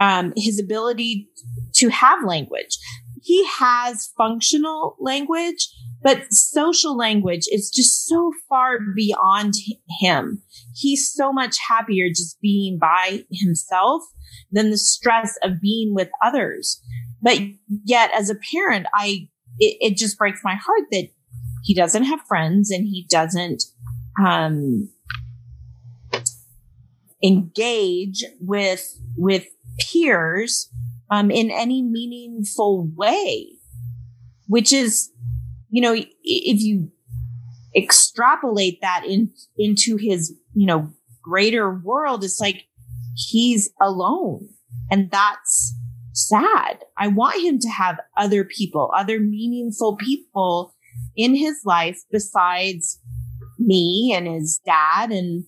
um, 0.00 0.32
his 0.36 0.58
ability 0.60 1.28
to 1.74 1.88
have 1.88 2.24
language. 2.24 2.78
He 3.22 3.46
has 3.46 4.10
functional 4.16 4.96
language, 4.98 5.68
but 6.02 6.32
social 6.32 6.96
language 6.96 7.46
is 7.50 7.70
just 7.70 8.06
so 8.06 8.32
far 8.48 8.78
beyond 8.94 9.54
him. 10.00 10.42
He's 10.74 11.12
so 11.12 11.32
much 11.32 11.56
happier 11.68 12.08
just 12.08 12.40
being 12.40 12.78
by 12.78 13.24
himself 13.30 14.02
than 14.50 14.70
the 14.70 14.78
stress 14.78 15.36
of 15.42 15.60
being 15.60 15.94
with 15.94 16.08
others. 16.22 16.80
But 17.26 17.40
yet, 17.84 18.12
as 18.14 18.30
a 18.30 18.36
parent, 18.36 18.86
I 18.94 19.28
it, 19.58 19.76
it 19.80 19.96
just 19.96 20.16
breaks 20.16 20.42
my 20.44 20.54
heart 20.54 20.82
that 20.92 21.08
he 21.64 21.74
doesn't 21.74 22.04
have 22.04 22.20
friends 22.28 22.70
and 22.70 22.86
he 22.86 23.04
doesn't 23.10 23.64
um, 24.24 24.88
engage 27.20 28.22
with 28.40 28.96
with 29.16 29.44
peers 29.80 30.70
um, 31.10 31.32
in 31.32 31.50
any 31.50 31.82
meaningful 31.82 32.88
way, 32.94 33.48
which 34.46 34.72
is, 34.72 35.10
you 35.68 35.82
know, 35.82 35.94
if 35.94 36.06
you 36.22 36.92
extrapolate 37.76 38.80
that 38.82 39.02
in 39.04 39.32
into 39.58 39.96
his, 39.96 40.32
you 40.54 40.64
know, 40.68 40.92
greater 41.24 41.74
world, 41.74 42.22
it's 42.22 42.38
like 42.38 42.66
he's 43.16 43.68
alone, 43.80 44.48
and 44.92 45.10
that's 45.10 45.75
sad. 46.28 46.84
I 46.98 47.08
want 47.08 47.42
him 47.42 47.58
to 47.58 47.68
have 47.68 47.98
other 48.16 48.44
people, 48.44 48.90
other 48.96 49.20
meaningful 49.20 49.96
people 49.96 50.74
in 51.16 51.34
his 51.34 51.60
life 51.64 52.00
besides 52.10 53.00
me 53.58 54.12
and 54.14 54.26
his 54.26 54.60
dad 54.64 55.10
and 55.10 55.44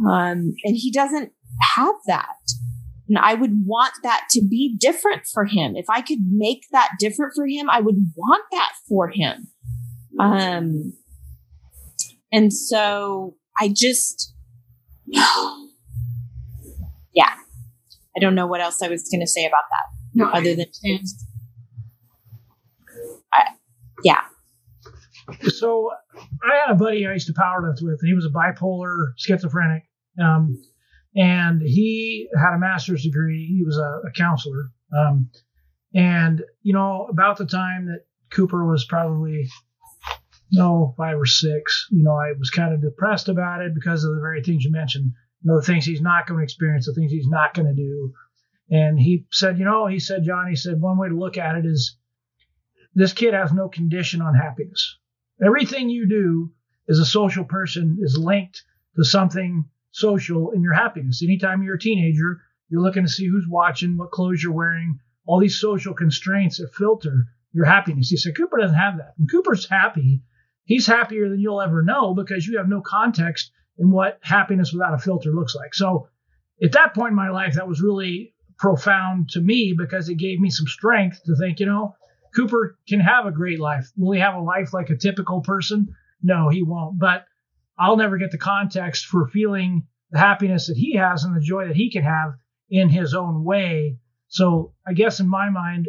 um, 0.00 0.54
and 0.64 0.76
he 0.76 0.90
doesn't 0.90 1.32
have 1.76 1.94
that. 2.06 2.36
And 3.08 3.18
I 3.18 3.34
would 3.34 3.64
want 3.66 3.92
that 4.02 4.26
to 4.30 4.42
be 4.42 4.76
different 4.78 5.26
for 5.32 5.44
him. 5.44 5.76
If 5.76 5.90
I 5.90 6.00
could 6.00 6.20
make 6.30 6.62
that 6.72 6.90
different 6.98 7.32
for 7.36 7.46
him, 7.46 7.68
I 7.70 7.80
would 7.80 7.96
want 8.16 8.42
that 8.52 8.72
for 8.88 9.08
him. 9.08 9.48
Um, 10.18 10.94
and 12.32 12.52
so 12.52 13.36
I 13.60 13.68
just, 13.68 14.34
yeah, 15.06 15.24
I 18.16 18.20
don't 18.20 18.34
know 18.34 18.46
what 18.46 18.60
else 18.60 18.80
I 18.82 18.88
was 18.88 19.08
going 19.10 19.20
to 19.20 19.26
say 19.26 19.44
about 19.44 19.64
that. 19.70 19.93
No, 20.14 20.28
other 20.28 20.54
than, 20.54 20.66
I, 23.32 23.44
yeah. 24.04 24.20
So 25.48 25.90
I 26.42 26.56
had 26.66 26.72
a 26.72 26.76
buddy 26.76 27.06
I 27.06 27.12
used 27.14 27.26
to 27.26 27.32
powerlift 27.32 27.82
with, 27.82 27.98
and 28.00 28.08
he 28.08 28.14
was 28.14 28.26
a 28.26 28.30
bipolar 28.30 29.12
schizophrenic. 29.16 29.84
Um, 30.22 30.62
and 31.16 31.62
he 31.62 32.28
had 32.36 32.54
a 32.54 32.58
master's 32.58 33.02
degree. 33.04 33.46
He 33.46 33.64
was 33.64 33.78
a, 33.78 34.00
a 34.06 34.12
counselor. 34.16 34.70
Um, 34.96 35.30
and, 35.94 36.42
you 36.62 36.72
know, 36.72 37.06
about 37.08 37.38
the 37.38 37.46
time 37.46 37.86
that 37.86 38.04
Cooper 38.30 38.64
was 38.64 38.84
probably, 38.84 39.48
no, 40.52 40.94
five 40.96 41.18
or 41.18 41.26
six, 41.26 41.86
you 41.90 42.04
know, 42.04 42.14
I 42.14 42.32
was 42.38 42.50
kind 42.50 42.74
of 42.74 42.82
depressed 42.82 43.28
about 43.28 43.62
it 43.62 43.74
because 43.74 44.04
of 44.04 44.14
the 44.14 44.20
very 44.20 44.42
things 44.42 44.64
you 44.64 44.70
mentioned. 44.70 45.12
You 45.42 45.50
know, 45.50 45.60
the 45.60 45.66
things 45.66 45.84
he's 45.84 46.00
not 46.00 46.26
going 46.26 46.38
to 46.38 46.44
experience, 46.44 46.86
the 46.86 46.94
things 46.94 47.12
he's 47.12 47.28
not 47.28 47.54
going 47.54 47.66
to 47.66 47.74
do. 47.74 48.12
And 48.70 48.98
he 48.98 49.26
said, 49.30 49.58
you 49.58 49.64
know, 49.64 49.86
he 49.86 49.98
said, 49.98 50.24
John, 50.24 50.48
he 50.48 50.56
said, 50.56 50.80
one 50.80 50.98
way 50.98 51.08
to 51.08 51.18
look 51.18 51.36
at 51.36 51.56
it 51.56 51.66
is 51.66 51.96
this 52.94 53.12
kid 53.12 53.34
has 53.34 53.52
no 53.52 53.68
condition 53.68 54.22
on 54.22 54.34
happiness. 54.34 54.98
Everything 55.44 55.90
you 55.90 56.08
do 56.08 56.52
as 56.88 56.98
a 56.98 57.04
social 57.04 57.44
person 57.44 57.98
is 58.00 58.16
linked 58.16 58.62
to 58.96 59.04
something 59.04 59.64
social 59.90 60.50
in 60.52 60.62
your 60.62 60.72
happiness. 60.72 61.22
Anytime 61.22 61.62
you're 61.62 61.74
a 61.74 61.78
teenager, 61.78 62.40
you're 62.68 62.82
looking 62.82 63.04
to 63.04 63.08
see 63.08 63.26
who's 63.26 63.46
watching, 63.48 63.96
what 63.96 64.10
clothes 64.10 64.42
you're 64.42 64.52
wearing, 64.52 64.98
all 65.26 65.40
these 65.40 65.60
social 65.60 65.94
constraints 65.94 66.58
that 66.58 66.74
filter 66.74 67.26
your 67.52 67.64
happiness. 67.64 68.10
You 68.10 68.16
say 68.16 68.32
Cooper 68.32 68.58
doesn't 68.58 68.76
have 68.76 68.98
that. 68.98 69.14
When 69.16 69.28
Cooper's 69.28 69.68
happy, 69.68 70.22
he's 70.64 70.86
happier 70.86 71.28
than 71.28 71.40
you'll 71.40 71.62
ever 71.62 71.82
know 71.82 72.14
because 72.14 72.46
you 72.46 72.58
have 72.58 72.68
no 72.68 72.80
context 72.80 73.50
in 73.78 73.90
what 73.90 74.18
happiness 74.22 74.72
without 74.72 74.94
a 74.94 74.98
filter 74.98 75.30
looks 75.30 75.54
like. 75.54 75.74
So 75.74 76.08
at 76.62 76.72
that 76.72 76.94
point 76.94 77.10
in 77.10 77.16
my 77.16 77.30
life, 77.30 77.54
that 77.54 77.68
was 77.68 77.80
really 77.80 78.33
profound 78.58 79.30
to 79.30 79.40
me 79.40 79.74
because 79.76 80.08
it 80.08 80.16
gave 80.16 80.40
me 80.40 80.50
some 80.50 80.66
strength 80.66 81.22
to 81.24 81.34
think, 81.36 81.60
you 81.60 81.66
know, 81.66 81.94
Cooper 82.34 82.78
can 82.88 83.00
have 83.00 83.26
a 83.26 83.32
great 83.32 83.60
life. 83.60 83.90
Will 83.96 84.12
he 84.12 84.20
have 84.20 84.34
a 84.34 84.40
life 84.40 84.72
like 84.72 84.90
a 84.90 84.96
typical 84.96 85.40
person? 85.40 85.94
No, 86.22 86.48
he 86.48 86.62
won't. 86.62 86.98
But 86.98 87.26
I'll 87.78 87.96
never 87.96 88.18
get 88.18 88.30
the 88.30 88.38
context 88.38 89.06
for 89.06 89.28
feeling 89.28 89.86
the 90.10 90.18
happiness 90.18 90.66
that 90.66 90.76
he 90.76 90.96
has 90.96 91.24
and 91.24 91.36
the 91.36 91.40
joy 91.40 91.66
that 91.66 91.76
he 91.76 91.90
can 91.90 92.02
have 92.02 92.34
in 92.70 92.88
his 92.88 93.14
own 93.14 93.44
way. 93.44 93.98
So 94.28 94.74
I 94.86 94.94
guess 94.94 95.20
in 95.20 95.28
my 95.28 95.50
mind, 95.50 95.88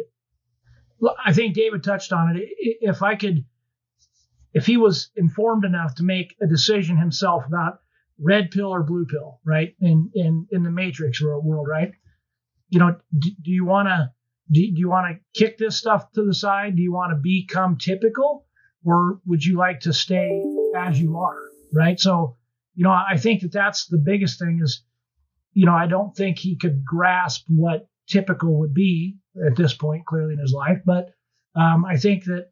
I 1.24 1.32
think 1.32 1.54
David 1.54 1.82
touched 1.82 2.12
on 2.12 2.36
it. 2.36 2.48
If 2.80 3.02
I 3.02 3.16
could, 3.16 3.44
if 4.52 4.66
he 4.66 4.76
was 4.76 5.10
informed 5.16 5.64
enough 5.64 5.96
to 5.96 6.04
make 6.04 6.34
a 6.40 6.46
decision 6.46 6.96
himself 6.96 7.44
about 7.46 7.80
red 8.18 8.50
pill 8.50 8.68
or 8.68 8.82
blue 8.82 9.06
pill, 9.06 9.40
right? 9.44 9.74
In 9.80 10.10
in 10.14 10.46
in 10.50 10.62
the 10.62 10.70
Matrix 10.70 11.22
world, 11.22 11.44
right? 11.68 11.92
You 12.68 12.80
know, 12.80 12.96
do, 13.16 13.30
do 13.42 13.50
you 13.50 13.64
want 13.64 13.88
to 13.88 14.10
do, 14.50 14.60
do 14.60 14.78
you 14.78 14.88
want 14.88 15.06
to 15.16 15.40
kick 15.40 15.58
this 15.58 15.76
stuff 15.76 16.12
to 16.12 16.24
the 16.24 16.34
side? 16.34 16.76
Do 16.76 16.82
you 16.82 16.92
want 16.92 17.12
to 17.12 17.16
become 17.16 17.78
typical, 17.78 18.46
or 18.84 19.20
would 19.26 19.44
you 19.44 19.56
like 19.56 19.80
to 19.80 19.92
stay 19.92 20.42
as 20.76 21.00
you 21.00 21.18
are? 21.18 21.46
right? 21.72 21.98
So, 21.98 22.36
you 22.74 22.84
know, 22.84 22.90
I 22.90 23.16
think 23.16 23.42
that 23.42 23.52
that's 23.52 23.86
the 23.86 23.98
biggest 23.98 24.38
thing 24.38 24.60
is, 24.62 24.82
you 25.52 25.66
know, 25.66 25.74
I 25.74 25.86
don't 25.86 26.14
think 26.14 26.38
he 26.38 26.56
could 26.56 26.84
grasp 26.84 27.46
what 27.48 27.88
typical 28.08 28.58
would 28.60 28.74
be 28.74 29.16
at 29.46 29.56
this 29.56 29.74
point, 29.74 30.06
clearly 30.06 30.34
in 30.34 30.40
his 30.40 30.52
life. 30.52 30.80
But 30.84 31.10
um, 31.54 31.84
I 31.84 31.96
think 31.96 32.24
that 32.24 32.50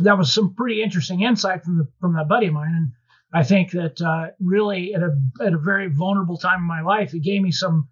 that 0.00 0.16
was 0.16 0.32
some 0.32 0.54
pretty 0.54 0.82
interesting 0.82 1.22
insight 1.22 1.64
from 1.64 1.78
the 1.78 1.88
from 2.00 2.14
that 2.14 2.28
buddy 2.28 2.46
of 2.46 2.52
mine, 2.52 2.74
and 2.74 2.92
I 3.32 3.42
think 3.42 3.72
that 3.72 4.00
uh, 4.00 4.28
really 4.38 4.94
at 4.94 5.02
a 5.02 5.10
at 5.44 5.54
a 5.54 5.58
very 5.58 5.88
vulnerable 5.88 6.36
time 6.36 6.60
in 6.60 6.66
my 6.66 6.82
life, 6.82 7.14
it 7.14 7.20
gave 7.20 7.42
me 7.42 7.50
some 7.50 7.88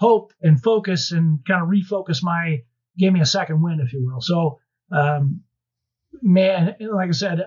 hope 0.00 0.32
and 0.40 0.60
focus 0.60 1.12
and 1.12 1.40
kind 1.46 1.62
of 1.62 1.68
refocus 1.68 2.22
my 2.22 2.62
gave 2.98 3.12
me 3.12 3.20
a 3.20 3.26
second 3.26 3.62
wind, 3.62 3.80
if 3.80 3.92
you 3.92 4.04
will. 4.04 4.20
So, 4.20 4.58
um, 4.90 5.42
man, 6.22 6.74
like 6.80 7.08
I 7.08 7.12
said, 7.12 7.40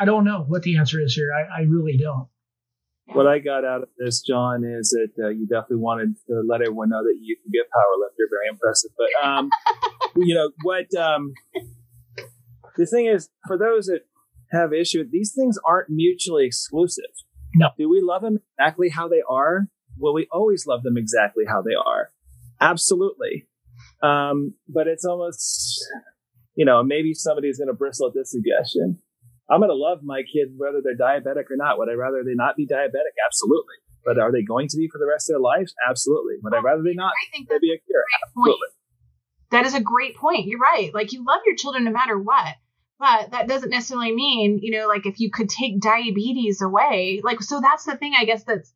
I 0.00 0.06
don't 0.06 0.24
know 0.24 0.44
what 0.48 0.62
the 0.62 0.78
answer 0.78 1.00
is 1.00 1.14
here. 1.14 1.30
I, 1.32 1.60
I 1.60 1.64
really 1.64 1.98
don't. 1.98 2.28
what 3.06 3.26
I 3.26 3.38
got 3.38 3.64
out 3.64 3.82
of 3.82 3.88
this, 3.98 4.22
John, 4.22 4.64
is 4.64 4.90
that 4.90 5.22
uh, 5.22 5.28
you 5.28 5.46
definitely 5.46 5.76
wanted 5.76 6.16
to 6.28 6.42
let 6.48 6.62
everyone 6.62 6.88
know 6.88 7.02
that 7.02 7.16
you 7.20 7.36
can 7.36 7.50
get 7.52 7.70
power 7.70 7.94
lifter. 8.00 8.24
Very 8.30 8.48
impressive. 8.50 8.90
But 8.96 9.28
um, 9.28 9.50
you 10.16 10.34
know 10.34 10.50
what? 10.62 10.92
Um, 10.94 11.34
the 12.76 12.86
thing 12.86 13.06
is, 13.06 13.28
for 13.46 13.58
those 13.58 13.86
that 13.86 14.00
have 14.50 14.72
issue, 14.72 15.04
these 15.08 15.34
things 15.36 15.58
aren't 15.66 15.90
mutually 15.90 16.46
exclusive. 16.46 17.04
No. 17.54 17.68
Do 17.76 17.88
we 17.88 18.00
love 18.02 18.22
them 18.22 18.38
exactly 18.58 18.88
how 18.88 19.08
they 19.08 19.20
are? 19.28 19.68
Will 20.02 20.12
we 20.12 20.26
always 20.32 20.66
love 20.66 20.82
them 20.82 20.96
exactly 20.96 21.44
how 21.46 21.62
they 21.62 21.74
are? 21.74 22.10
Absolutely. 22.60 23.46
Um, 24.02 24.54
but 24.68 24.88
it's 24.88 25.04
almost, 25.04 25.80
you 26.56 26.64
know, 26.64 26.82
maybe 26.82 27.14
somebody's 27.14 27.58
going 27.58 27.68
to 27.68 27.74
bristle 27.74 28.08
at 28.08 28.14
this 28.14 28.32
suggestion. 28.32 28.98
I'm 29.48 29.60
going 29.60 29.70
to 29.70 29.76
love 29.76 30.00
my 30.02 30.22
kid 30.22 30.54
whether 30.56 30.82
they're 30.82 30.96
diabetic 30.96 31.50
or 31.50 31.56
not. 31.56 31.78
Would 31.78 31.88
I 31.88 31.94
rather 31.94 32.22
they 32.24 32.34
not 32.34 32.56
be 32.56 32.66
diabetic? 32.66 33.14
Absolutely. 33.24 33.76
But 34.04 34.18
are 34.18 34.32
they 34.32 34.42
going 34.42 34.66
to 34.68 34.76
be 34.76 34.88
for 34.88 34.98
the 34.98 35.06
rest 35.06 35.30
of 35.30 35.34
their 35.34 35.40
lives? 35.40 35.72
Absolutely. 35.88 36.34
Would 36.42 36.54
I 36.54 36.58
rather 36.58 36.82
they 36.82 36.94
not? 36.94 37.12
I 37.12 37.30
think 37.30 37.48
that's 37.48 37.60
be 37.60 37.72
a 37.72 37.78
cure? 37.78 38.02
a 38.02 38.34
great 38.34 38.44
point. 38.44 38.58
Absolutely. 38.58 38.68
That 39.50 39.66
is 39.66 39.74
a 39.74 39.80
great 39.80 40.16
point. 40.16 40.46
You're 40.46 40.58
right. 40.58 40.92
Like 40.92 41.12
you 41.12 41.24
love 41.24 41.40
your 41.46 41.54
children 41.54 41.84
no 41.84 41.92
matter 41.92 42.18
what. 42.18 42.56
But 42.98 43.32
that 43.32 43.48
doesn't 43.48 43.70
necessarily 43.70 44.12
mean, 44.12 44.60
you 44.62 44.78
know, 44.78 44.88
like 44.88 45.06
if 45.06 45.20
you 45.20 45.30
could 45.30 45.48
take 45.48 45.80
diabetes 45.80 46.62
away, 46.62 47.20
like, 47.22 47.42
so 47.42 47.60
that's 47.60 47.84
the 47.84 47.96
thing, 47.96 48.14
I 48.18 48.24
guess, 48.24 48.44
that's 48.44 48.72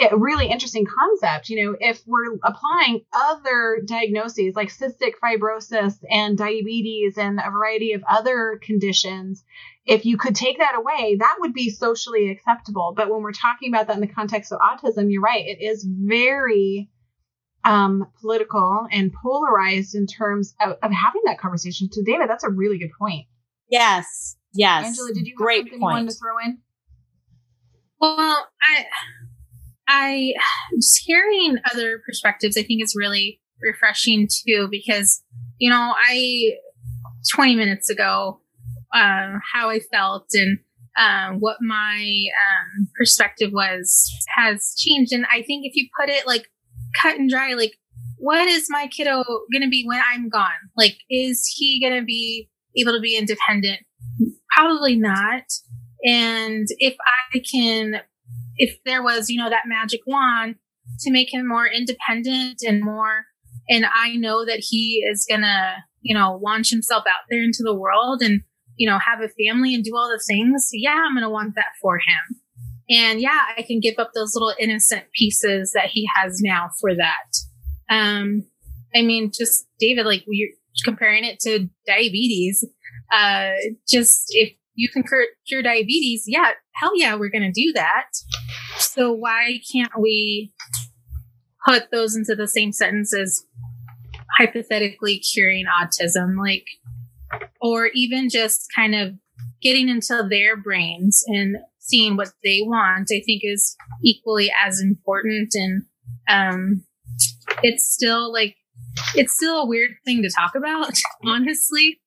a 0.00 0.16
really 0.16 0.46
interesting 0.46 0.86
concept. 0.86 1.48
You 1.48 1.64
know, 1.64 1.76
if 1.78 2.00
we're 2.06 2.34
applying 2.44 3.02
other 3.12 3.82
diagnoses 3.84 4.54
like 4.54 4.68
cystic 4.68 5.12
fibrosis 5.22 5.98
and 6.10 6.38
diabetes 6.38 7.18
and 7.18 7.38
a 7.38 7.50
variety 7.50 7.92
of 7.92 8.02
other 8.08 8.60
conditions, 8.62 9.44
if 9.84 10.04
you 10.04 10.16
could 10.16 10.34
take 10.34 10.58
that 10.58 10.76
away, 10.76 11.16
that 11.18 11.36
would 11.40 11.52
be 11.52 11.70
socially 11.70 12.30
acceptable. 12.30 12.94
But 12.96 13.10
when 13.10 13.22
we're 13.22 13.32
talking 13.32 13.72
about 13.72 13.88
that 13.88 13.96
in 13.96 14.00
the 14.00 14.06
context 14.06 14.52
of 14.52 14.60
autism, 14.60 15.10
you're 15.10 15.22
right, 15.22 15.44
it 15.44 15.62
is 15.62 15.86
very 15.88 16.90
um, 17.64 18.06
political 18.20 18.86
and 18.90 19.12
polarized 19.12 19.94
in 19.94 20.06
terms 20.06 20.54
of, 20.60 20.76
of 20.82 20.90
having 20.92 21.22
that 21.26 21.38
conversation. 21.38 21.90
So, 21.92 22.02
David, 22.04 22.28
that's 22.28 22.44
a 22.44 22.50
really 22.50 22.78
good 22.78 22.90
point. 22.98 23.26
Yes. 23.68 24.36
Yes. 24.52 24.86
Angela, 24.86 25.12
did 25.12 25.26
you 25.26 25.34
have 25.34 25.44
Great 25.44 25.58
something 25.58 25.74
you 25.74 25.80
wanted 25.80 26.10
to 26.10 26.16
throw 26.16 26.38
in? 26.44 26.58
Well, 28.00 28.48
I, 28.62 28.86
I 29.90 30.34
just 30.74 31.02
hearing 31.04 31.58
other 31.72 32.00
perspectives, 32.06 32.56
I 32.56 32.62
think 32.62 32.82
is 32.82 32.94
really 32.96 33.40
refreshing 33.62 34.28
too, 34.46 34.68
because 34.70 35.22
you 35.58 35.70
know, 35.70 35.94
I 35.96 36.52
20 37.34 37.56
minutes 37.56 37.90
ago, 37.90 38.40
uh, 38.94 39.38
how 39.52 39.68
I 39.68 39.80
felt 39.92 40.26
and 40.32 40.58
um, 40.98 41.40
what 41.40 41.58
my 41.60 41.98
um, 42.00 42.88
perspective 42.98 43.50
was 43.52 44.10
has 44.36 44.74
changed, 44.78 45.12
and 45.12 45.26
I 45.30 45.42
think 45.42 45.66
if 45.66 45.76
you 45.76 45.88
put 45.98 46.08
it 46.08 46.26
like 46.26 46.46
cut 47.00 47.18
and 47.18 47.30
dry, 47.30 47.54
like 47.54 47.74
what 48.20 48.46
is 48.46 48.66
my 48.68 48.86
kiddo 48.86 49.24
going 49.52 49.62
to 49.62 49.68
be 49.68 49.84
when 49.86 50.00
I'm 50.12 50.28
gone? 50.28 50.50
Like, 50.76 50.98
is 51.08 51.50
he 51.56 51.80
going 51.80 51.98
to 51.98 52.04
be 52.04 52.48
able 52.76 52.92
to 52.92 53.00
be 53.00 53.16
independent? 53.16 53.80
Probably 54.54 54.96
not. 54.96 55.44
And 56.04 56.66
if 56.78 56.96
I 57.32 57.42
can, 57.50 58.00
if 58.60 58.78
there 58.84 59.02
was, 59.02 59.30
you 59.30 59.38
know, 59.38 59.48
that 59.48 59.64
magic 59.66 60.00
wand 60.06 60.56
to 61.00 61.10
make 61.10 61.32
him 61.32 61.48
more 61.48 61.66
independent 61.66 62.60
and 62.62 62.84
more, 62.84 63.24
and 63.70 63.86
I 63.92 64.16
know 64.16 64.44
that 64.44 64.58
he 64.60 65.02
is 65.10 65.26
gonna, 65.28 65.76
you 66.02 66.14
know, 66.14 66.38
launch 66.42 66.70
himself 66.70 67.04
out 67.08 67.24
there 67.30 67.42
into 67.42 67.62
the 67.62 67.74
world 67.74 68.20
and, 68.20 68.42
you 68.76 68.88
know, 68.88 68.98
have 68.98 69.20
a 69.20 69.28
family 69.42 69.74
and 69.74 69.82
do 69.82 69.96
all 69.96 70.08
the 70.08 70.22
things, 70.28 70.68
yeah, 70.72 71.02
I'm 71.06 71.14
gonna 71.14 71.30
want 71.30 71.54
that 71.54 71.72
for 71.80 71.96
him. 71.96 72.40
And 72.90 73.20
yeah, 73.20 73.46
I 73.56 73.62
can 73.62 73.80
give 73.80 73.94
up 73.98 74.10
those 74.14 74.34
little 74.34 74.52
innocent 74.58 75.04
pieces 75.14 75.72
that 75.74 75.86
he 75.86 76.06
has 76.14 76.40
now 76.42 76.70
for 76.80 76.94
that. 76.94 77.94
Um, 77.94 78.44
I 78.94 79.02
mean, 79.02 79.30
just 79.32 79.66
David, 79.78 80.04
like 80.04 80.24
we're 80.26 80.52
comparing 80.84 81.24
it 81.24 81.38
to 81.40 81.68
diabetes. 81.86 82.64
Uh, 83.12 83.52
just 83.88 84.24
if 84.30 84.52
you 84.74 84.88
can 84.88 85.02
cure, 85.02 85.26
cure 85.48 85.62
diabetes, 85.62 86.24
yeah, 86.26 86.50
hell 86.80 86.96
yeah, 86.96 87.14
we're 87.14 87.30
going 87.30 87.42
to 87.42 87.52
do 87.52 87.72
that. 87.74 88.06
So 88.78 89.12
why 89.12 89.60
can't 89.72 89.92
we 90.00 90.52
put 91.66 91.90
those 91.92 92.16
into 92.16 92.34
the 92.34 92.48
same 92.48 92.72
sentence 92.72 93.14
as 93.14 93.44
hypothetically 94.38 95.18
curing 95.18 95.66
autism? 95.66 96.38
Like, 96.38 96.64
or 97.60 97.90
even 97.94 98.30
just 98.30 98.66
kind 98.74 98.94
of 98.94 99.14
getting 99.62 99.88
into 99.88 100.26
their 100.28 100.56
brains 100.56 101.22
and 101.26 101.58
seeing 101.78 102.16
what 102.16 102.32
they 102.42 102.60
want, 102.62 103.08
I 103.12 103.20
think 103.24 103.42
is 103.44 103.76
equally 104.02 104.50
as 104.64 104.80
important. 104.80 105.50
And, 105.54 105.82
um, 106.28 106.84
it's 107.62 107.92
still 107.92 108.32
like, 108.32 108.56
it's 109.14 109.36
still 109.36 109.60
a 109.60 109.66
weird 109.66 109.90
thing 110.06 110.22
to 110.22 110.30
talk 110.30 110.54
about, 110.54 110.92
honestly. 111.24 112.00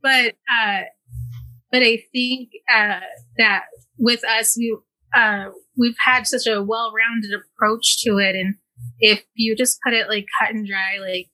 But, 0.00 0.34
uh, 0.48 0.82
but 1.72 1.82
I 1.82 2.02
think 2.12 2.50
uh, 2.72 3.00
that 3.38 3.62
with 3.98 4.24
us, 4.24 4.56
we 4.56 4.76
uh, 5.14 5.50
we've 5.76 5.96
had 6.04 6.26
such 6.26 6.46
a 6.46 6.62
well-rounded 6.62 7.30
approach 7.32 8.02
to 8.02 8.18
it, 8.18 8.34
and 8.34 8.54
if 8.98 9.22
you 9.34 9.56
just 9.56 9.78
put 9.84 9.92
it 9.92 10.08
like 10.08 10.26
cut 10.40 10.54
and 10.54 10.66
dry, 10.66 10.98
like 11.00 11.28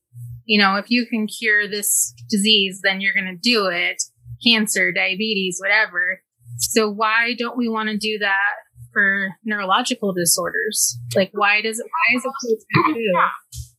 you 0.45 0.59
know, 0.59 0.77
if 0.77 0.91
you 0.91 1.07
can 1.07 1.27
cure 1.27 1.69
this 1.69 2.15
disease, 2.31 2.81
then 2.83 3.01
you're 3.01 3.15
going 3.15 3.27
to 3.27 3.37
do 3.41 3.67
it. 3.67 4.03
Cancer, 4.47 4.93
diabetes, 4.93 5.59
whatever. 5.61 6.23
So 6.59 6.91
why 6.91 7.35
don't 7.39 7.59
we 7.59 7.69
want 7.69 7.91
to 7.91 7.99
do 7.99 8.19
that 8.21 8.55
for 8.93 9.29
neurological 9.45 10.15
disorders? 10.15 10.99
Like, 11.15 11.31
why 11.33 11.61
does 11.61 11.79
it? 11.79 11.87
Why 11.87 12.17
is 12.17 12.25
it 12.25 12.65
taboo? 12.75 13.13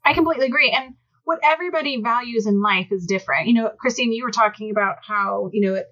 I 0.06 0.14
completely 0.14 0.46
agree. 0.46 0.72
And 0.72 0.94
what 1.24 1.40
everybody 1.44 2.02
values 2.02 2.46
in 2.46 2.62
life 2.62 2.88
is 2.92 3.06
different. 3.06 3.48
You 3.48 3.54
know, 3.56 3.72
Christine, 3.80 4.14
you 4.14 4.24
were 4.24 4.32
talking 4.32 4.72
about 4.72 4.98
how, 5.08 5.50
you 5.52 5.68
know, 5.68 5.76
it, 5.76 5.88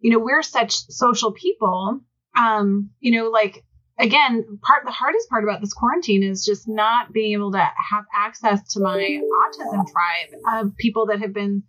you 0.00 0.10
know, 0.10 0.18
we're 0.18 0.42
such 0.42 0.72
social 0.88 1.32
people. 1.32 2.00
Um, 2.38 2.90
you 3.00 3.18
know, 3.18 3.30
like 3.30 3.64
again, 3.98 4.58
part 4.62 4.84
the 4.84 4.92
hardest 4.92 5.28
part 5.28 5.44
about 5.44 5.60
this 5.60 5.72
quarantine 5.72 6.22
is 6.22 6.44
just 6.44 6.68
not 6.68 7.12
being 7.12 7.32
able 7.32 7.52
to 7.52 7.58
have 7.58 8.04
access 8.14 8.74
to 8.74 8.80
my 8.80 8.96
autism 8.96 9.84
tribe 9.90 10.62
of 10.64 10.76
people 10.76 11.06
that 11.06 11.20
have 11.20 11.32
been 11.32 11.64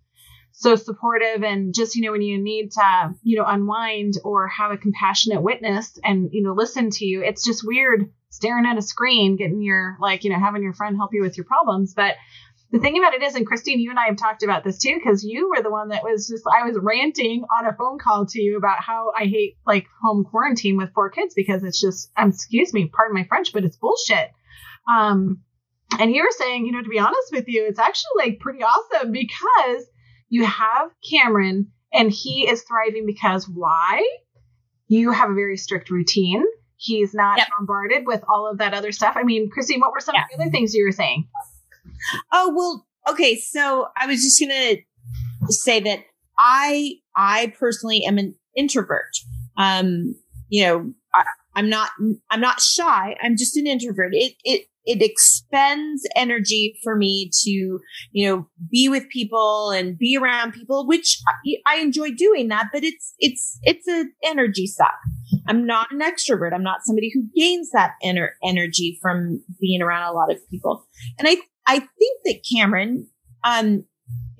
so 0.52 0.76
supportive 0.76 1.42
and 1.42 1.74
just 1.74 1.94
you 1.94 2.02
know 2.02 2.12
when 2.12 2.22
you 2.22 2.36
need 2.36 2.70
to 2.72 3.10
you 3.22 3.38
know 3.38 3.44
unwind 3.46 4.14
or 4.24 4.48
have 4.48 4.72
a 4.72 4.76
compassionate 4.76 5.42
witness 5.42 5.96
and 6.04 6.28
you 6.32 6.42
know 6.42 6.52
listen 6.52 6.90
to 6.90 7.06
you 7.06 7.22
it's 7.22 7.44
just 7.44 7.64
weird 7.64 8.10
staring 8.30 8.64
at 8.64 8.78
a 8.78 8.82
screen 8.82 9.36
getting 9.36 9.60
your 9.60 9.96
like 10.00 10.24
you 10.24 10.30
know 10.30 10.38
having 10.38 10.62
your 10.62 10.72
friend 10.72 10.96
help 10.96 11.10
you 11.12 11.22
with 11.22 11.36
your 11.36 11.44
problems. 11.44 11.94
But 11.94 12.14
the 12.72 12.78
thing 12.78 12.98
about 12.98 13.14
it 13.14 13.22
is, 13.22 13.34
and 13.34 13.46
Christine, 13.46 13.80
you 13.80 13.90
and 13.90 13.98
I 13.98 14.06
have 14.06 14.16
talked 14.16 14.42
about 14.42 14.62
this 14.64 14.78
too, 14.78 14.94
because 14.96 15.24
you 15.24 15.50
were 15.50 15.62
the 15.62 15.70
one 15.70 15.88
that 15.88 16.04
was 16.04 16.28
just, 16.28 16.44
I 16.46 16.64
was 16.66 16.78
ranting 16.80 17.44
on 17.58 17.66
a 17.66 17.74
phone 17.74 17.98
call 17.98 18.26
to 18.26 18.40
you 18.40 18.56
about 18.56 18.82
how 18.82 19.10
I 19.18 19.24
hate 19.24 19.56
like 19.66 19.86
home 20.02 20.24
quarantine 20.24 20.76
with 20.76 20.92
four 20.94 21.10
kids 21.10 21.34
because 21.34 21.64
it's 21.64 21.80
just, 21.80 22.10
um, 22.16 22.28
excuse 22.30 22.72
me, 22.72 22.90
pardon 22.94 23.14
my 23.14 23.24
French, 23.24 23.52
but 23.52 23.64
it's 23.64 23.76
bullshit. 23.76 24.30
Um, 24.90 25.40
and 25.98 26.14
you 26.14 26.22
were 26.22 26.30
saying, 26.30 26.66
you 26.66 26.72
know, 26.72 26.82
to 26.82 26.88
be 26.88 26.98
honest 27.00 27.32
with 27.32 27.48
you, 27.48 27.66
it's 27.66 27.80
actually 27.80 28.12
like 28.18 28.38
pretty 28.40 28.60
awesome 28.62 29.10
because 29.10 29.86
you 30.28 30.44
have 30.44 30.90
Cameron 31.10 31.72
and 31.92 32.10
he 32.12 32.48
is 32.48 32.62
thriving 32.62 33.04
because 33.04 33.48
why? 33.48 34.06
You 34.86 35.10
have 35.10 35.30
a 35.30 35.34
very 35.34 35.56
strict 35.56 35.90
routine. 35.90 36.44
He's 36.76 37.12
not 37.14 37.38
Yep. 37.38 37.48
bombarded 37.58 38.06
with 38.06 38.22
all 38.28 38.48
of 38.50 38.58
that 38.58 38.74
other 38.74 38.92
stuff. 38.92 39.16
I 39.16 39.24
mean, 39.24 39.50
Christine, 39.50 39.80
what 39.80 39.92
were 39.92 40.00
some 40.00 40.14
of 40.14 40.22
the 40.30 40.42
other 40.42 40.50
things 40.50 40.72
you 40.72 40.84
were 40.84 40.92
saying? 40.92 41.28
Oh 42.32 42.52
well, 42.54 42.86
okay. 43.10 43.36
So 43.36 43.88
I 43.96 44.06
was 44.06 44.22
just 44.22 44.40
gonna 44.40 44.76
say 45.48 45.80
that 45.80 46.00
I 46.38 46.94
I 47.16 47.52
personally 47.58 48.04
am 48.06 48.18
an 48.18 48.34
introvert. 48.56 49.10
Um, 49.56 50.14
you 50.48 50.64
know, 50.64 50.92
I, 51.14 51.24
I'm 51.54 51.68
not 51.68 51.90
I'm 52.30 52.40
not 52.40 52.60
shy. 52.60 53.16
I'm 53.22 53.36
just 53.36 53.56
an 53.56 53.66
introvert. 53.66 54.12
It 54.12 54.34
it 54.44 54.66
it 54.86 55.02
expends 55.02 56.02
energy 56.16 56.78
for 56.82 56.96
me 56.96 57.30
to 57.44 57.50
you 58.12 58.28
know 58.28 58.46
be 58.70 58.88
with 58.88 59.08
people 59.10 59.70
and 59.70 59.98
be 59.98 60.16
around 60.16 60.52
people, 60.52 60.86
which 60.86 61.18
I, 61.28 61.74
I 61.74 61.80
enjoy 61.80 62.10
doing 62.12 62.48
that. 62.48 62.68
But 62.72 62.84
it's 62.84 63.14
it's 63.18 63.58
it's 63.62 63.86
an 63.86 64.12
energy 64.24 64.66
suck. 64.66 64.94
I'm 65.46 65.66
not 65.66 65.88
an 65.90 66.00
extrovert. 66.00 66.52
I'm 66.54 66.62
not 66.62 66.84
somebody 66.84 67.10
who 67.12 67.24
gains 67.36 67.70
that 67.72 67.92
ener- 68.04 68.30
energy 68.42 68.98
from 69.02 69.42
being 69.60 69.82
around 69.82 70.08
a 70.08 70.12
lot 70.16 70.30
of 70.32 70.38
people. 70.50 70.86
And 71.18 71.28
I 71.28 71.36
I 71.70 71.78
think 71.98 72.18
that 72.24 72.40
Cameron 72.50 73.06
um, 73.44 73.84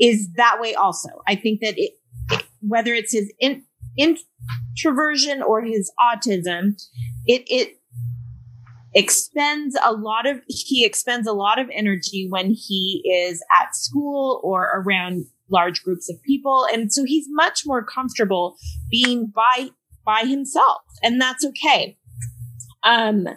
is 0.01 0.29
that 0.37 0.59
way 0.61 0.75
also. 0.75 1.09
I 1.27 1.35
think 1.37 1.61
that 1.61 1.79
it, 1.79 1.93
it- 2.31 2.45
whether 2.61 2.93
it's 2.93 3.13
his 3.13 3.33
in, 3.41 3.63
introversion 3.97 5.43
or 5.43 5.63
his 5.63 5.91
autism, 5.99 6.75
it 7.27 7.43
it 7.49 7.77
expends 8.95 9.77
a 9.85 9.93
lot 9.93 10.27
of 10.27 10.41
he 10.49 10.85
expends 10.85 11.27
a 11.29 11.33
lot 11.33 11.59
of 11.61 11.71
energy 11.73 12.27
when 12.29 12.51
he 12.51 13.03
is 13.29 13.41
at 13.61 13.75
school 13.77 14.41
or 14.43 14.65
around 14.75 15.27
large 15.49 15.83
groups 15.85 16.11
of 16.11 16.21
people 16.23 16.67
and 16.73 16.93
so 16.93 17.05
he's 17.05 17.27
much 17.31 17.63
more 17.67 17.85
comfortable 17.85 18.57
being 18.91 19.27
by 19.27 19.69
by 20.05 20.23
himself 20.27 20.83
and 21.03 21.21
that's 21.21 21.45
okay 21.45 21.97
Um, 22.83 23.29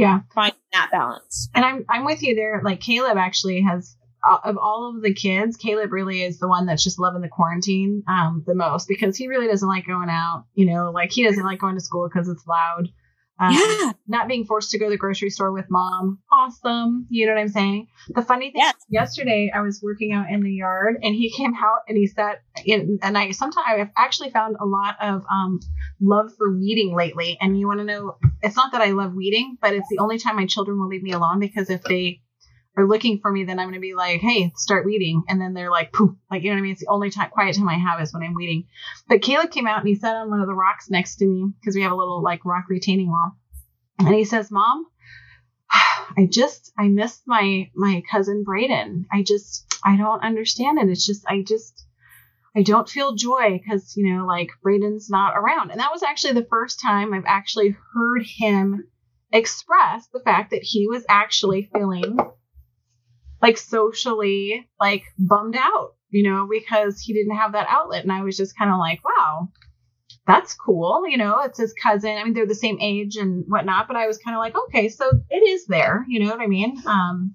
Yeah. 0.00 0.20
find 0.34 0.52
that 0.72 0.90
balance. 0.90 1.48
And 1.54 1.64
I'm 1.64 1.84
I'm 1.88 2.04
with 2.04 2.22
you 2.22 2.34
there. 2.34 2.60
Like 2.64 2.80
Caleb 2.80 3.16
actually 3.16 3.62
has 3.62 3.96
uh, 4.28 4.38
of 4.44 4.58
all 4.58 4.92
of 4.94 5.02
the 5.02 5.14
kids, 5.14 5.56
Caleb 5.56 5.92
really 5.92 6.22
is 6.22 6.38
the 6.38 6.48
one 6.48 6.66
that's 6.66 6.84
just 6.84 6.98
loving 6.98 7.22
the 7.22 7.28
quarantine 7.28 8.02
um, 8.06 8.44
the 8.46 8.54
most 8.54 8.86
because 8.86 9.16
he 9.16 9.28
really 9.28 9.46
doesn't 9.46 9.66
like 9.68 9.86
going 9.86 10.10
out. 10.10 10.44
You 10.54 10.66
know, 10.66 10.90
like 10.90 11.10
he 11.10 11.24
doesn't 11.24 11.44
like 11.44 11.58
going 11.60 11.76
to 11.76 11.80
school 11.80 12.08
because 12.12 12.28
it's 12.28 12.46
loud. 12.46 12.88
Um, 13.38 13.54
Yeah. 13.54 13.92
Not 14.06 14.28
being 14.28 14.44
forced 14.44 14.72
to 14.72 14.78
go 14.78 14.86
to 14.86 14.90
the 14.90 14.98
grocery 14.98 15.30
store 15.30 15.52
with 15.52 15.64
mom, 15.70 16.18
awesome. 16.30 17.06
You 17.08 17.26
know 17.26 17.32
what 17.34 17.40
I'm 17.40 17.48
saying? 17.48 17.86
The 18.10 18.20
funny 18.22 18.50
thing, 18.50 18.60
Yes. 18.60 18.74
yesterday 18.90 19.50
I 19.54 19.60
was 19.62 19.80
working 19.82 20.12
out 20.12 20.26
in 20.30 20.42
the 20.42 20.52
yard 20.52 20.96
and 21.02 21.14
he 21.14 21.30
came 21.34 21.54
out 21.54 21.82
and 21.88 21.96
he 21.96 22.06
sat 22.06 22.42
in, 22.66 22.98
and 23.02 23.16
I 23.16 23.30
sometimes 23.30 23.64
I've 23.66 23.90
actually 23.96 24.28
found 24.30 24.56
a 24.60 24.66
lot 24.66 24.96
of 25.00 25.22
um, 25.32 25.60
love 26.00 26.32
for 26.36 26.50
weeding 26.50 26.94
lately. 26.94 27.36
And 27.40 27.58
you 27.58 27.66
want 27.66 27.80
to 27.80 27.84
know, 27.84 28.16
it's 28.42 28.56
not 28.56 28.72
that 28.72 28.80
I 28.80 28.92
love 28.92 29.14
weeding, 29.14 29.58
but 29.60 29.74
it's 29.74 29.88
the 29.90 29.98
only 29.98 30.18
time 30.18 30.36
my 30.36 30.46
children 30.46 30.78
will 30.78 30.88
leave 30.88 31.02
me 31.02 31.12
alone 31.12 31.40
because 31.40 31.70
if 31.70 31.82
they 31.82 32.20
are 32.76 32.86
looking 32.86 33.18
for 33.20 33.30
me, 33.30 33.44
then 33.44 33.58
I'm 33.58 33.66
going 33.66 33.74
to 33.74 33.80
be 33.80 33.94
like, 33.94 34.20
hey, 34.20 34.52
start 34.56 34.86
weeding. 34.86 35.22
And 35.28 35.40
then 35.40 35.54
they're 35.54 35.70
like, 35.70 35.92
poof. 35.92 36.12
Like, 36.30 36.42
you 36.42 36.50
know 36.50 36.54
what 36.54 36.60
I 36.60 36.62
mean? 36.62 36.72
It's 36.72 36.80
the 36.80 36.88
only 36.88 37.10
time, 37.10 37.30
quiet 37.30 37.56
time 37.56 37.68
I 37.68 37.74
have 37.74 38.00
is 38.00 38.12
when 38.12 38.22
I'm 38.22 38.34
weeding. 38.34 38.66
But 39.08 39.22
Caleb 39.22 39.50
came 39.50 39.66
out 39.66 39.80
and 39.80 39.88
he 39.88 39.94
sat 39.94 40.16
on 40.16 40.30
one 40.30 40.40
of 40.40 40.46
the 40.46 40.54
rocks 40.54 40.90
next 40.90 41.16
to 41.16 41.26
me 41.26 41.52
because 41.60 41.74
we 41.74 41.82
have 41.82 41.92
a 41.92 41.96
little 41.96 42.22
like 42.22 42.44
rock 42.44 42.66
retaining 42.68 43.10
wall. 43.10 43.32
And 43.98 44.14
he 44.14 44.24
says, 44.24 44.50
Mom, 44.50 44.86
I 45.70 46.26
just, 46.30 46.72
I 46.78 46.88
miss 46.88 47.20
my, 47.26 47.70
my 47.74 48.02
cousin 48.10 48.44
Braden. 48.44 49.06
I 49.12 49.22
just, 49.22 49.66
I 49.84 49.96
don't 49.96 50.22
understand 50.22 50.78
it. 50.78 50.88
It's 50.88 51.06
just, 51.06 51.24
I 51.28 51.42
just, 51.42 51.84
I 52.56 52.62
don't 52.62 52.88
feel 52.88 53.14
joy 53.14 53.58
because, 53.58 53.94
you 53.96 54.12
know, 54.12 54.26
like 54.26 54.50
Braden's 54.62 55.08
not 55.08 55.36
around. 55.36 55.70
And 55.70 55.80
that 55.80 55.92
was 55.92 56.02
actually 56.02 56.34
the 56.34 56.46
first 56.50 56.80
time 56.80 57.14
I've 57.14 57.24
actually 57.26 57.76
heard 57.94 58.24
him 58.24 58.88
express 59.32 60.08
the 60.12 60.20
fact 60.20 60.50
that 60.50 60.62
he 60.62 60.88
was 60.88 61.04
actually 61.08 61.70
feeling 61.72 62.18
like 63.40 63.56
socially 63.56 64.68
like 64.80 65.04
bummed 65.18 65.56
out, 65.56 65.94
you 66.10 66.28
know, 66.28 66.48
because 66.50 67.00
he 67.00 67.12
didn't 67.12 67.36
have 67.36 67.52
that 67.52 67.68
outlet. 67.68 68.02
And 68.02 68.12
I 68.12 68.22
was 68.22 68.36
just 68.36 68.58
kind 68.58 68.70
of 68.70 68.78
like, 68.78 69.00
wow, 69.04 69.48
that's 70.26 70.54
cool. 70.54 71.06
You 71.08 71.18
know, 71.18 71.40
it's 71.40 71.58
his 71.58 71.72
cousin. 71.72 72.16
I 72.16 72.24
mean, 72.24 72.34
they're 72.34 72.46
the 72.46 72.54
same 72.54 72.78
age 72.80 73.16
and 73.16 73.44
whatnot, 73.46 73.86
but 73.86 73.96
I 73.96 74.06
was 74.06 74.18
kind 74.18 74.36
of 74.36 74.40
like, 74.40 74.56
okay, 74.56 74.88
so 74.88 75.10
it 75.28 75.48
is 75.48 75.66
there. 75.66 76.04
You 76.08 76.24
know 76.24 76.30
what 76.30 76.40
I 76.40 76.46
mean? 76.46 76.76
Um, 76.84 77.34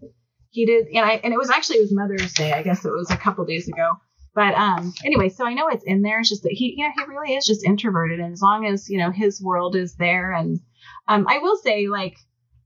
he 0.49 0.65
did, 0.65 0.87
and 0.87 1.05
I, 1.05 1.13
and 1.15 1.33
it 1.33 1.37
was 1.37 1.49
actually 1.49 1.77
it 1.77 1.81
was 1.81 1.93
Mother's 1.93 2.33
Day. 2.33 2.53
I 2.53 2.63
guess 2.63 2.85
it 2.85 2.91
was 2.91 3.11
a 3.11 3.17
couple 3.17 3.45
days 3.45 3.67
ago. 3.67 3.97
But 4.35 4.53
um, 4.55 4.93
anyway, 5.05 5.29
so 5.29 5.47
I 5.47 5.53
know 5.53 5.69
it's 5.69 5.85
in 5.85 6.01
there. 6.01 6.19
It's 6.19 6.29
just 6.29 6.43
that 6.43 6.51
he, 6.51 6.75
yeah, 6.77 6.91
he 6.93 7.03
really 7.05 7.35
is 7.35 7.45
just 7.47 7.65
introverted, 7.65 8.19
and 8.19 8.33
as 8.33 8.41
long 8.41 8.65
as 8.65 8.89
you 8.89 8.97
know 8.97 9.09
his 9.09 9.41
world 9.41 9.77
is 9.77 9.95
there, 9.95 10.33
and 10.33 10.59
um, 11.07 11.25
I 11.29 11.37
will 11.37 11.55
say 11.55 11.87
like, 11.87 12.17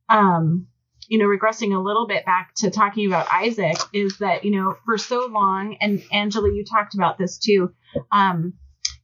um, 0.10 0.68
you 1.08 1.20
know, 1.20 1.26
regressing 1.26 1.76
a 1.76 1.80
little 1.80 2.08
bit 2.08 2.26
back 2.26 2.56
to 2.58 2.72
talking 2.72 3.06
about 3.06 3.28
Isaac 3.32 3.78
is 3.94 4.18
that 4.18 4.44
you 4.44 4.52
know 4.52 4.76
for 4.84 4.98
so 4.98 5.28
long, 5.32 5.78
and 5.80 6.02
Angela, 6.12 6.50
you 6.52 6.66
talked 6.66 6.96
about 6.96 7.20
this 7.20 7.38
too. 7.38 7.72
Um, 8.12 8.54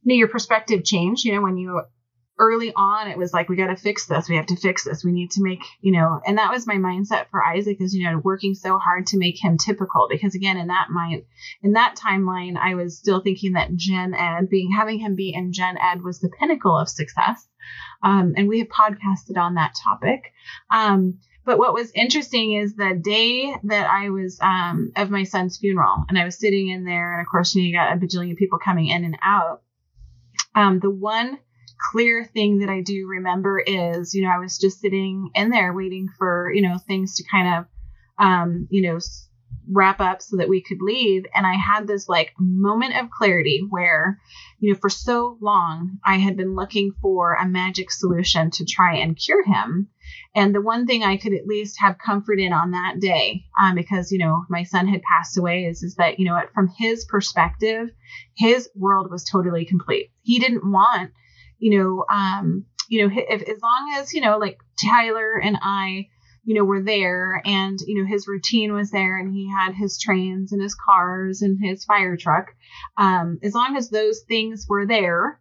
you 0.02 0.14
know, 0.14 0.18
your 0.18 0.28
perspective 0.28 0.84
changed. 0.84 1.24
You 1.24 1.36
know, 1.36 1.42
when 1.42 1.56
you 1.56 1.82
early 2.38 2.72
on, 2.74 3.08
it 3.08 3.18
was 3.18 3.32
like 3.32 3.48
we 3.48 3.56
got 3.56 3.68
to 3.68 3.76
fix 3.76 4.06
this. 4.06 4.28
We 4.28 4.36
have 4.36 4.46
to 4.46 4.56
fix 4.56 4.84
this. 4.84 5.04
We 5.04 5.12
need 5.12 5.30
to 5.32 5.42
make 5.42 5.60
you 5.80 5.92
know, 5.92 6.20
and 6.26 6.38
that 6.38 6.52
was 6.52 6.66
my 6.66 6.76
mindset 6.76 7.26
for 7.30 7.44
Isaac 7.44 7.80
is 7.80 7.94
you 7.94 8.10
know 8.10 8.18
working 8.18 8.54
so 8.54 8.78
hard 8.78 9.06
to 9.08 9.18
make 9.18 9.42
him 9.42 9.58
typical 9.58 10.06
because 10.10 10.34
again 10.34 10.56
in 10.56 10.68
that 10.68 10.88
mind 10.90 11.22
in 11.62 11.72
that 11.72 11.96
timeline, 11.96 12.56
I 12.56 12.74
was 12.74 12.98
still 12.98 13.20
thinking 13.20 13.52
that 13.52 13.74
Gen 13.74 14.14
Ed 14.14 14.48
being 14.48 14.70
having 14.72 14.98
him 14.98 15.14
be 15.14 15.32
in 15.34 15.52
Gen 15.52 15.78
Ed 15.78 16.02
was 16.02 16.20
the 16.20 16.30
pinnacle 16.30 16.78
of 16.78 16.88
success. 16.88 17.46
Um, 18.02 18.34
and 18.36 18.48
we 18.48 18.60
have 18.60 18.68
podcasted 18.68 19.36
on 19.36 19.54
that 19.54 19.74
topic. 19.82 20.32
Um, 20.70 21.18
but 21.46 21.58
what 21.58 21.74
was 21.74 21.92
interesting 21.94 22.54
is 22.54 22.74
the 22.74 23.00
day 23.00 23.54
that 23.64 23.88
I 23.88 24.10
was 24.10 24.38
um, 24.40 24.92
of 24.96 25.10
my 25.10 25.22
son's 25.22 25.58
funeral, 25.58 26.04
and 26.08 26.18
I 26.18 26.24
was 26.24 26.38
sitting 26.38 26.68
in 26.68 26.84
there, 26.84 27.12
and 27.12 27.20
of 27.20 27.30
course, 27.30 27.54
you, 27.54 27.62
know, 27.62 27.68
you 27.68 27.74
got 27.74 27.96
a 27.96 28.00
bajillion 28.00 28.36
people 28.36 28.58
coming 28.58 28.88
in 28.88 29.04
and 29.04 29.16
out. 29.22 29.62
Um, 30.56 30.80
the 30.80 30.90
one 30.90 31.38
clear 31.92 32.24
thing 32.24 32.58
that 32.58 32.68
I 32.68 32.80
do 32.80 33.06
remember 33.06 33.58
is, 33.58 34.14
you 34.14 34.22
know, 34.22 34.30
I 34.30 34.38
was 34.38 34.58
just 34.58 34.80
sitting 34.80 35.30
in 35.34 35.50
there 35.50 35.72
waiting 35.72 36.08
for, 36.18 36.52
you 36.52 36.62
know, 36.62 36.78
things 36.78 37.16
to 37.16 37.24
kind 37.30 37.56
of, 37.56 37.66
um, 38.18 38.66
you 38.70 38.82
know, 38.82 38.98
wrap 39.68 40.00
up 40.00 40.22
so 40.22 40.36
that 40.36 40.48
we 40.48 40.62
could 40.62 40.80
leave. 40.80 41.24
And 41.34 41.44
I 41.44 41.54
had 41.54 41.86
this 41.86 42.08
like 42.08 42.32
moment 42.38 42.96
of 42.96 43.10
clarity 43.10 43.66
where, 43.68 44.20
you 44.60 44.72
know, 44.72 44.78
for 44.78 44.88
so 44.88 45.38
long 45.40 45.98
I 46.04 46.16
had 46.18 46.36
been 46.36 46.54
looking 46.54 46.92
for 47.02 47.34
a 47.34 47.48
magic 47.48 47.90
solution 47.90 48.50
to 48.52 48.64
try 48.64 48.96
and 48.96 49.16
cure 49.16 49.44
him. 49.44 49.88
And 50.36 50.54
the 50.54 50.60
one 50.60 50.86
thing 50.86 51.02
I 51.02 51.16
could 51.16 51.34
at 51.34 51.46
least 51.46 51.80
have 51.80 51.98
comfort 51.98 52.38
in 52.38 52.52
on 52.52 52.70
that 52.72 53.00
day, 53.00 53.44
um, 53.60 53.74
because, 53.74 54.12
you 54.12 54.18
know, 54.18 54.44
my 54.48 54.62
son 54.62 54.86
had 54.86 55.02
passed 55.02 55.36
away, 55.36 55.64
is, 55.64 55.82
is 55.82 55.96
that, 55.96 56.20
you 56.20 56.26
know, 56.26 56.40
from 56.54 56.68
his 56.78 57.04
perspective, 57.04 57.90
his 58.36 58.68
world 58.76 59.10
was 59.10 59.24
totally 59.24 59.64
complete. 59.64 60.12
He 60.22 60.38
didn't 60.38 60.70
want, 60.70 61.10
you 61.58 61.78
know, 61.78 62.04
um, 62.10 62.64
you 62.88 63.06
know, 63.06 63.14
if, 63.14 63.42
as 63.42 63.60
long 63.62 63.94
as, 63.96 64.12
you 64.14 64.20
know, 64.20 64.38
like 64.38 64.58
Tyler 64.84 65.40
and 65.42 65.58
I, 65.60 66.08
you 66.44 66.54
know, 66.54 66.64
were 66.64 66.82
there 66.82 67.42
and, 67.44 67.78
you 67.86 68.00
know, 68.00 68.08
his 68.08 68.28
routine 68.28 68.72
was 68.72 68.90
there 68.90 69.18
and 69.18 69.32
he 69.32 69.50
had 69.50 69.74
his 69.74 69.98
trains 69.98 70.52
and 70.52 70.62
his 70.62 70.76
cars 70.76 71.42
and 71.42 71.58
his 71.60 71.84
fire 71.84 72.16
truck. 72.16 72.54
Um, 72.96 73.38
as 73.42 73.54
long 73.54 73.76
as 73.76 73.90
those 73.90 74.20
things 74.28 74.66
were 74.68 74.86
there, 74.86 75.40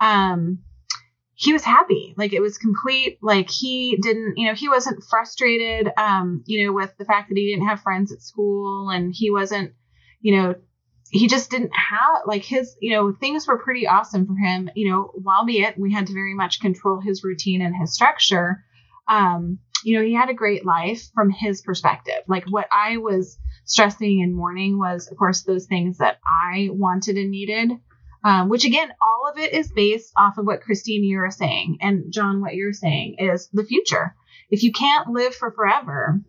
um, 0.00 0.58
he 1.34 1.52
was 1.52 1.64
happy. 1.64 2.14
Like 2.18 2.34
it 2.34 2.40
was 2.40 2.58
complete. 2.58 3.18
Like 3.22 3.48
he 3.48 3.96
didn't, 3.96 4.36
you 4.36 4.46
know, 4.46 4.54
he 4.54 4.68
wasn't 4.68 5.02
frustrated, 5.08 5.90
um, 5.96 6.42
you 6.46 6.66
know, 6.66 6.72
with 6.72 6.92
the 6.98 7.06
fact 7.06 7.30
that 7.30 7.38
he 7.38 7.50
didn't 7.50 7.68
have 7.68 7.80
friends 7.80 8.12
at 8.12 8.20
school 8.20 8.90
and 8.90 9.12
he 9.14 9.30
wasn't, 9.30 9.72
you 10.20 10.36
know, 10.36 10.54
he 11.12 11.28
just 11.28 11.50
didn't 11.50 11.72
have 11.74 12.22
like 12.26 12.42
his, 12.42 12.74
you 12.80 12.94
know, 12.94 13.12
things 13.12 13.46
were 13.46 13.58
pretty 13.58 13.86
awesome 13.86 14.26
for 14.26 14.34
him, 14.34 14.70
you 14.74 14.90
know, 14.90 15.12
albeit 15.26 15.78
we 15.78 15.92
had 15.92 16.06
to 16.06 16.14
very 16.14 16.34
much 16.34 16.60
control 16.60 17.00
his 17.00 17.22
routine 17.22 17.60
and 17.60 17.76
his 17.78 17.92
structure. 17.92 18.64
Um, 19.06 19.58
you 19.84 19.98
know, 19.98 20.04
he 20.04 20.14
had 20.14 20.30
a 20.30 20.34
great 20.34 20.64
life 20.64 21.10
from 21.14 21.28
his 21.28 21.60
perspective. 21.60 22.22
Like 22.26 22.46
what 22.48 22.66
I 22.72 22.96
was 22.96 23.36
stressing 23.66 24.22
and 24.22 24.34
mourning 24.34 24.78
was, 24.78 25.06
of 25.06 25.18
course, 25.18 25.42
those 25.42 25.66
things 25.66 25.98
that 25.98 26.16
I 26.26 26.70
wanted 26.70 27.18
and 27.18 27.30
needed. 27.30 27.72
Um, 28.24 28.48
which 28.48 28.64
again, 28.64 28.88
all 29.02 29.30
of 29.30 29.36
it 29.36 29.52
is 29.52 29.70
based 29.70 30.12
off 30.16 30.38
of 30.38 30.46
what 30.46 30.62
Christine 30.62 31.02
you 31.02 31.18
are 31.18 31.30
saying, 31.32 31.78
and 31.80 32.12
John, 32.12 32.40
what 32.40 32.54
you're 32.54 32.72
saying 32.72 33.16
is 33.18 33.48
the 33.52 33.64
future. 33.64 34.14
If 34.52 34.62
you 34.62 34.70
can't 34.70 35.08
live 35.08 35.34
for 35.34 35.50
forever, 35.50 36.20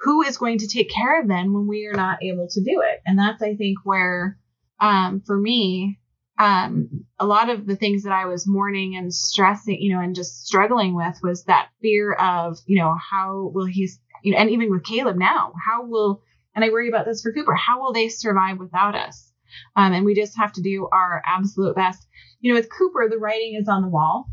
who 0.00 0.22
is 0.22 0.38
going 0.38 0.58
to 0.58 0.66
take 0.66 0.90
care 0.90 1.20
of 1.20 1.28
them 1.28 1.52
when 1.52 1.66
we 1.66 1.84
are 1.84 1.94
not 1.94 2.22
able 2.22 2.48
to 2.48 2.60
do 2.62 2.82
it? 2.82 3.02
And 3.04 3.18
that's, 3.18 3.42
I 3.42 3.54
think, 3.54 3.78
where, 3.84 4.38
um, 4.80 5.22
for 5.26 5.38
me, 5.38 6.00
um, 6.38 7.04
a 7.18 7.26
lot 7.26 7.50
of 7.50 7.66
the 7.66 7.76
things 7.76 8.04
that 8.04 8.14
I 8.14 8.24
was 8.24 8.48
mourning 8.48 8.96
and 8.96 9.12
stressing, 9.12 9.78
you 9.78 9.94
know, 9.94 10.00
and 10.00 10.14
just 10.14 10.46
struggling 10.46 10.94
with 10.94 11.18
was 11.22 11.44
that 11.44 11.68
fear 11.82 12.14
of, 12.14 12.58
you 12.64 12.78
know, 12.78 12.94
how 12.94 13.50
will 13.54 13.66
he, 13.66 13.90
you 14.22 14.32
know, 14.32 14.38
and 14.38 14.50
even 14.50 14.70
with 14.70 14.82
Caleb 14.82 15.16
now, 15.16 15.52
how 15.66 15.84
will, 15.84 16.22
and 16.54 16.64
I 16.64 16.70
worry 16.70 16.88
about 16.88 17.04
this 17.04 17.20
for 17.20 17.32
Cooper, 17.32 17.54
how 17.54 17.82
will 17.82 17.92
they 17.92 18.08
survive 18.08 18.58
without 18.58 18.94
us? 18.94 19.30
Um, 19.76 19.92
and 19.92 20.06
we 20.06 20.14
just 20.14 20.38
have 20.38 20.52
to 20.54 20.62
do 20.62 20.88
our 20.90 21.22
absolute 21.26 21.76
best. 21.76 22.06
You 22.40 22.52
know, 22.52 22.58
with 22.58 22.70
Cooper, 22.70 23.06
the 23.10 23.18
writing 23.18 23.58
is 23.60 23.68
on 23.68 23.82
the 23.82 23.88
wall. 23.88 24.28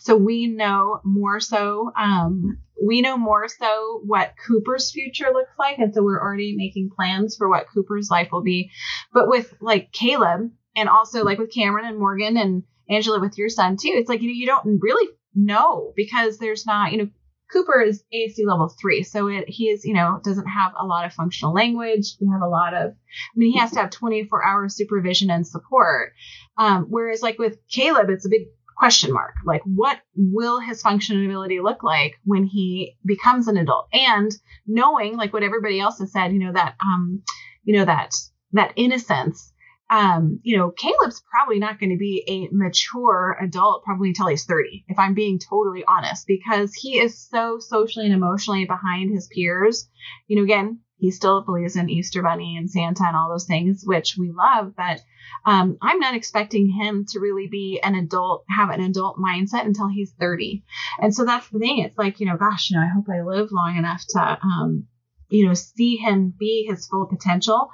So 0.00 0.16
we 0.16 0.46
know 0.46 1.00
more 1.04 1.40
so, 1.40 1.92
um, 1.94 2.58
we 2.82 3.02
know 3.02 3.18
more 3.18 3.48
so 3.48 4.00
what 4.04 4.32
Cooper's 4.46 4.90
future 4.90 5.30
looks 5.30 5.52
like. 5.58 5.78
And 5.78 5.94
so 5.94 6.02
we're 6.02 6.20
already 6.20 6.56
making 6.56 6.90
plans 6.96 7.36
for 7.36 7.50
what 7.50 7.66
Cooper's 7.72 8.08
life 8.10 8.28
will 8.32 8.42
be. 8.42 8.70
But 9.12 9.28
with 9.28 9.52
like 9.60 9.92
Caleb 9.92 10.50
and 10.74 10.88
also 10.88 11.22
like 11.22 11.38
with 11.38 11.52
Cameron 11.52 11.84
and 11.84 11.98
Morgan 11.98 12.38
and 12.38 12.62
Angela 12.88 13.20
with 13.20 13.36
your 13.36 13.50
son 13.50 13.76
too, 13.76 13.92
it's 13.92 14.08
like, 14.08 14.22
you 14.22 14.28
know, 14.28 14.34
you 14.34 14.46
don't 14.46 14.80
really 14.80 15.10
know 15.34 15.92
because 15.94 16.38
there's 16.38 16.64
not, 16.64 16.92
you 16.92 16.98
know, 16.98 17.10
Cooper 17.52 17.82
is 17.82 18.04
ASC 18.14 18.36
level 18.46 18.72
three. 18.80 19.02
So 19.02 19.26
it, 19.26 19.48
he 19.48 19.68
is, 19.68 19.84
you 19.84 19.92
know, 19.92 20.20
doesn't 20.22 20.46
have 20.46 20.72
a 20.78 20.86
lot 20.86 21.04
of 21.04 21.12
functional 21.12 21.52
language. 21.52 22.14
We 22.20 22.28
have 22.32 22.42
a 22.42 22.48
lot 22.48 22.74
of, 22.74 22.92
I 22.92 23.34
mean, 23.34 23.52
he 23.52 23.58
has 23.58 23.72
to 23.72 23.80
have 23.80 23.90
24 23.90 24.44
hour 24.44 24.68
supervision 24.68 25.30
and 25.30 25.46
support. 25.46 26.12
Um, 26.56 26.86
whereas 26.88 27.22
like 27.22 27.38
with 27.38 27.58
Caleb, 27.68 28.08
it's 28.08 28.24
a 28.24 28.30
big 28.30 28.46
question 28.80 29.12
mark. 29.12 29.34
Like 29.44 29.62
what 29.64 30.00
will 30.16 30.58
his 30.58 30.82
functionality 30.82 31.62
look 31.62 31.84
like 31.84 32.14
when 32.24 32.44
he 32.44 32.96
becomes 33.04 33.46
an 33.46 33.56
adult? 33.56 33.86
And 33.92 34.32
knowing 34.66 35.16
like 35.16 35.32
what 35.32 35.44
everybody 35.44 35.78
else 35.78 36.00
has 36.00 36.12
said, 36.12 36.32
you 36.32 36.40
know, 36.40 36.52
that, 36.52 36.74
um, 36.82 37.22
you 37.62 37.76
know, 37.76 37.84
that, 37.84 38.16
that 38.52 38.72
innocence 38.74 39.52
um, 39.90 40.38
you 40.44 40.56
know, 40.56 40.70
Caleb's 40.70 41.20
probably 41.28 41.58
not 41.58 41.80
going 41.80 41.90
to 41.90 41.98
be 41.98 42.22
a 42.28 42.54
mature 42.54 43.36
adult 43.42 43.82
probably 43.82 44.10
until 44.10 44.28
he's 44.28 44.44
30, 44.44 44.84
if 44.86 44.98
I'm 44.98 45.14
being 45.14 45.40
totally 45.40 45.84
honest, 45.86 46.28
because 46.28 46.72
he 46.72 47.00
is 47.00 47.28
so 47.28 47.58
socially 47.58 48.06
and 48.06 48.14
emotionally 48.14 48.66
behind 48.66 49.12
his 49.12 49.28
peers. 49.34 49.88
You 50.28 50.36
know, 50.36 50.44
again, 50.44 50.78
he 51.00 51.10
still 51.10 51.42
believes 51.42 51.76
in 51.76 51.88
Easter 51.88 52.22
Bunny 52.22 52.58
and 52.58 52.70
Santa 52.70 53.04
and 53.06 53.16
all 53.16 53.30
those 53.30 53.46
things, 53.46 53.82
which 53.84 54.16
we 54.18 54.30
love. 54.30 54.74
But 54.76 55.00
um, 55.46 55.78
I'm 55.80 55.98
not 55.98 56.14
expecting 56.14 56.68
him 56.68 57.06
to 57.08 57.20
really 57.20 57.48
be 57.48 57.80
an 57.82 57.94
adult, 57.94 58.44
have 58.50 58.68
an 58.68 58.82
adult 58.82 59.16
mindset 59.16 59.64
until 59.64 59.88
he's 59.88 60.12
30. 60.20 60.62
And 61.00 61.14
so 61.14 61.24
that's 61.24 61.48
the 61.48 61.58
thing. 61.58 61.78
It's 61.78 61.96
like, 61.96 62.20
you 62.20 62.26
know, 62.26 62.36
gosh, 62.36 62.70
you 62.70 62.76
know, 62.76 62.84
I 62.84 62.90
hope 62.94 63.06
I 63.08 63.22
live 63.22 63.48
long 63.50 63.78
enough 63.78 64.04
to, 64.10 64.38
um, 64.42 64.86
you 65.30 65.46
know, 65.46 65.54
see 65.54 65.96
him 65.96 66.34
be 66.38 66.66
his 66.68 66.86
full 66.86 67.06
potential. 67.06 67.70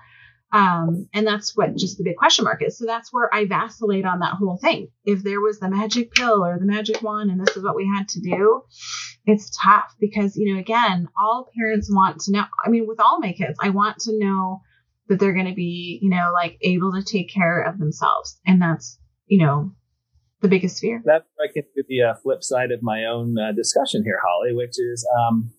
Um, 0.52 1.08
and 1.12 1.26
that's 1.26 1.56
what 1.56 1.74
just 1.76 1.98
the 1.98 2.04
big 2.04 2.16
question 2.16 2.44
mark 2.44 2.62
is. 2.62 2.78
So 2.78 2.86
that's 2.86 3.12
where 3.12 3.28
I 3.34 3.46
vacillate 3.46 4.04
on 4.04 4.20
that 4.20 4.34
whole 4.34 4.56
thing. 4.56 4.88
If 5.04 5.24
there 5.24 5.40
was 5.40 5.58
the 5.58 5.68
magic 5.68 6.12
pill 6.12 6.44
or 6.44 6.58
the 6.58 6.64
magic 6.64 7.02
wand 7.02 7.32
and 7.32 7.44
this 7.44 7.56
is 7.56 7.64
what 7.64 7.74
we 7.74 7.86
had 7.86 8.08
to 8.10 8.20
do, 8.20 8.62
it's 9.26 9.50
tough 9.62 9.94
because, 10.00 10.36
you 10.36 10.54
know, 10.54 10.60
again, 10.60 11.08
all 11.18 11.50
parents 11.58 11.90
want 11.92 12.20
to 12.22 12.32
know. 12.32 12.44
I 12.64 12.70
mean, 12.70 12.86
with 12.86 13.00
all 13.00 13.18
my 13.20 13.32
kids, 13.32 13.58
I 13.60 13.70
want 13.70 13.98
to 14.00 14.16
know 14.18 14.62
that 15.08 15.18
they're 15.18 15.34
going 15.34 15.46
to 15.46 15.54
be, 15.54 15.98
you 16.00 16.10
know, 16.10 16.30
like 16.32 16.56
able 16.62 16.92
to 16.92 17.02
take 17.02 17.28
care 17.28 17.62
of 17.62 17.78
themselves. 17.78 18.38
And 18.46 18.62
that's, 18.62 18.98
you 19.26 19.44
know, 19.44 19.72
the 20.42 20.48
biggest 20.48 20.80
fear. 20.80 21.02
That's 21.04 21.24
I 21.40 21.52
can 21.52 21.64
do 21.74 21.82
the 21.88 22.02
uh, 22.02 22.14
flip 22.22 22.42
side 22.44 22.70
of 22.70 22.82
my 22.82 23.04
own 23.04 23.36
uh, 23.38 23.52
discussion 23.52 24.02
here, 24.04 24.20
Holly, 24.24 24.54
which 24.54 24.78
is, 24.78 25.06
um, 25.18 25.50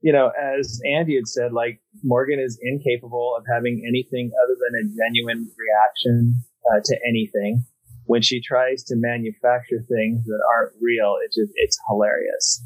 you 0.00 0.12
know, 0.12 0.30
as 0.30 0.80
Andy 0.96 1.14
had 1.14 1.28
said, 1.28 1.52
like 1.52 1.80
Morgan 2.02 2.40
is 2.40 2.58
incapable 2.60 3.36
of 3.38 3.44
having 3.52 3.84
anything 3.88 4.32
other 4.42 4.56
than 4.60 4.80
a 4.80 4.96
genuine 4.96 5.50
reaction 5.56 6.34
uh, 6.70 6.80
to 6.84 6.98
anything. 7.08 7.64
When 8.06 8.22
she 8.22 8.40
tries 8.40 8.84
to 8.84 8.96
manufacture 8.96 9.84
things 9.88 10.24
that 10.24 10.40
aren't 10.54 10.74
real, 10.80 11.16
it's 11.24 11.36
just, 11.36 11.52
it's 11.56 11.78
hilarious. 11.88 12.62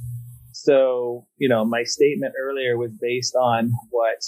So, 0.52 1.26
you 1.38 1.48
know, 1.48 1.64
my 1.64 1.84
statement 1.84 2.34
earlier 2.40 2.76
was 2.76 2.90
based 3.00 3.34
on 3.36 3.70
what 3.90 4.18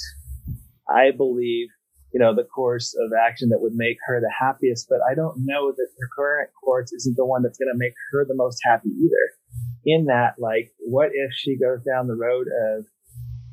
I 0.88 1.10
believe, 1.10 1.68
you 2.12 2.20
know, 2.20 2.34
the 2.34 2.44
course 2.44 2.94
of 2.98 3.10
action 3.12 3.48
that 3.50 3.60
would 3.60 3.74
make 3.74 3.96
her 4.06 4.20
the 4.20 4.32
happiest, 4.38 4.86
but 4.88 5.00
I 5.10 5.14
don't 5.14 5.44
know 5.44 5.72
that 5.72 5.88
her 5.98 6.08
current 6.16 6.50
course 6.62 6.92
isn't 6.92 7.16
the 7.16 7.26
one 7.26 7.42
that's 7.42 7.58
going 7.58 7.72
to 7.72 7.78
make 7.78 7.94
her 8.12 8.24
the 8.24 8.36
most 8.36 8.58
happy 8.64 8.90
either. 8.90 9.26
In 9.84 10.06
that, 10.06 10.34
like, 10.38 10.72
what 10.78 11.10
if 11.12 11.32
she 11.34 11.58
goes 11.58 11.82
down 11.82 12.06
the 12.06 12.14
road 12.14 12.46
of 12.46 12.86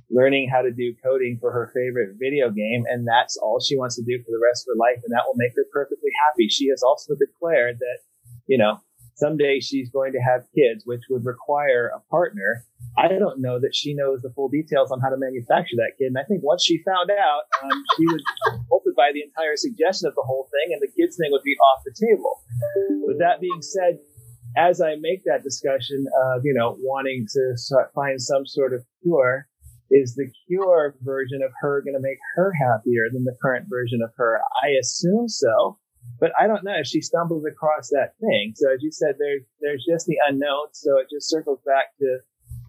learning 0.10 0.50
how 0.50 0.62
to 0.62 0.72
do 0.72 0.96
coding 1.04 1.38
for 1.40 1.52
her 1.52 1.72
favorite 1.74 2.16
video 2.20 2.50
game, 2.50 2.84
and 2.88 3.08
that's 3.08 3.38
all 3.38 3.60
she 3.60 3.78
wants 3.78 3.96
to 3.96 4.04
do 4.04 4.18
for 4.24 4.32
the 4.32 4.42
rest 4.44 4.64
of 4.64 4.74
her 4.74 4.80
life, 4.80 5.02
and 5.04 5.12
that 5.12 5.24
will 5.26 5.36
make 5.36 5.52
her 5.56 5.66
perfectly 5.72 6.12
happy. 6.28 6.48
She 6.48 6.70
has 6.70 6.82
also 6.82 7.14
declared 7.16 7.80
that, 7.80 8.00
you 8.48 8.58
know, 8.58 8.80
someday 9.16 9.60
she's 9.60 9.90
going 9.90 10.14
to 10.14 10.20
have 10.20 10.48
kids, 10.56 10.86
which 10.86 11.02
would 11.10 11.26
require 11.26 11.92
a 11.92 12.00
partner. 12.10 12.64
I 12.98 13.08
don't 13.10 13.42
know 13.42 13.60
that 13.60 13.76
she 13.76 13.94
knows 13.94 14.22
the 14.22 14.32
full 14.32 14.48
details 14.48 14.92
on 14.92 15.02
how 15.02 15.10
to 15.10 15.18
manufacture 15.18 15.76
that 15.78 15.98
kid. 15.98 16.14
And 16.14 16.18
I 16.18 16.24
think 16.24 16.42
once 16.42 16.64
she 16.64 16.82
found 16.86 17.12
out, 17.12 17.44
um, 17.64 17.84
she 17.98 18.06
would 18.08 18.22
be 18.86 18.92
by 18.96 19.12
the 19.14 19.22
entire 19.22 19.56
suggestion 19.56 20.08
of 20.08 20.16
the 20.16 20.24
whole 20.26 20.48
thing, 20.50 20.74
and 20.74 20.82
the 20.82 20.90
kids 20.96 21.18
thing 21.18 21.30
would 21.32 21.44
be 21.44 21.56
off 21.58 21.84
the 21.86 21.94
table. 21.94 22.42
With 23.06 23.20
that 23.20 23.42
being 23.42 23.62
said, 23.62 24.00
as 24.56 24.82
I 24.82 24.96
make 25.00 25.24
that 25.26 25.44
discussion 25.44 26.06
of, 26.26 26.42
you 26.44 26.54
know, 26.54 26.78
wanting 26.80 27.28
to 27.30 27.44
find 27.94 28.22
some 28.22 28.46
sort 28.46 28.74
of 28.74 28.86
cure, 29.04 29.48
is 29.92 30.16
the 30.16 30.30
cure 30.48 30.96
version 31.02 31.42
of 31.44 31.52
her 31.62 31.82
going 31.82 31.96
to 31.96 32.02
make 32.02 32.18
her 32.36 32.52
happier 32.54 33.10
than 33.12 33.24
the 33.24 33.36
current 33.42 33.68
version 33.70 34.02
of 34.04 34.12
her? 34.18 34.40
I 34.64 34.70
assume 34.80 35.28
so, 35.28 35.78
but 36.20 36.32
I 36.40 36.48
don't 36.48 36.64
know 36.64 36.76
if 36.78 36.88
she 36.88 37.02
stumbles 37.02 37.46
across 37.46 37.90
that 37.90 38.14
thing. 38.20 38.54
So 38.56 38.74
as 38.74 38.82
you 38.82 38.92
said, 38.92 39.16
there's 39.20 39.44
there's 39.62 39.86
just 39.90 40.08
the 40.08 40.18
unknown. 40.28 40.68
So 40.74 40.98
it 40.98 41.08
just 41.12 41.30
circles 41.30 41.60
back 41.66 41.98
to 42.00 42.20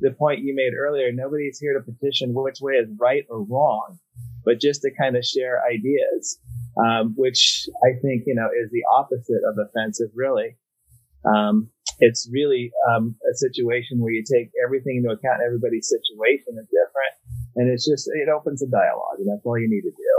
the 0.00 0.12
point 0.12 0.40
you 0.40 0.54
made 0.54 0.74
earlier. 0.78 1.10
Nobody's 1.12 1.58
here 1.58 1.74
to 1.74 1.80
petition 1.80 2.34
which 2.34 2.58
way 2.60 2.74
is 2.74 2.88
right 2.98 3.24
or 3.28 3.42
wrong, 3.42 3.98
but 4.44 4.60
just 4.60 4.82
to 4.82 4.90
kind 5.00 5.16
of 5.16 5.24
share 5.24 5.62
ideas, 5.66 6.38
um, 6.84 7.14
which 7.16 7.66
I 7.84 7.98
think 8.00 8.24
you 8.26 8.34
know 8.34 8.48
is 8.48 8.70
the 8.70 8.84
opposite 8.94 9.42
of 9.48 9.56
offensive, 9.58 10.10
really. 10.14 10.56
Um, 11.24 11.70
it's 12.00 12.28
really 12.32 12.70
um, 12.90 13.16
a 13.30 13.34
situation 13.36 13.98
where 14.00 14.12
you 14.12 14.22
take 14.22 14.50
everything 14.64 15.02
into 15.02 15.14
account. 15.14 15.40
Everybody's 15.44 15.88
situation 15.88 16.54
is 16.60 16.68
different, 16.68 17.14
and 17.56 17.70
it's 17.70 17.86
just 17.88 18.08
it 18.14 18.28
opens 18.28 18.62
a 18.62 18.66
dialogue, 18.66 19.18
and 19.18 19.28
that's 19.28 19.44
all 19.44 19.58
you 19.58 19.68
need 19.68 19.82
to 19.82 19.90
do. 19.90 20.14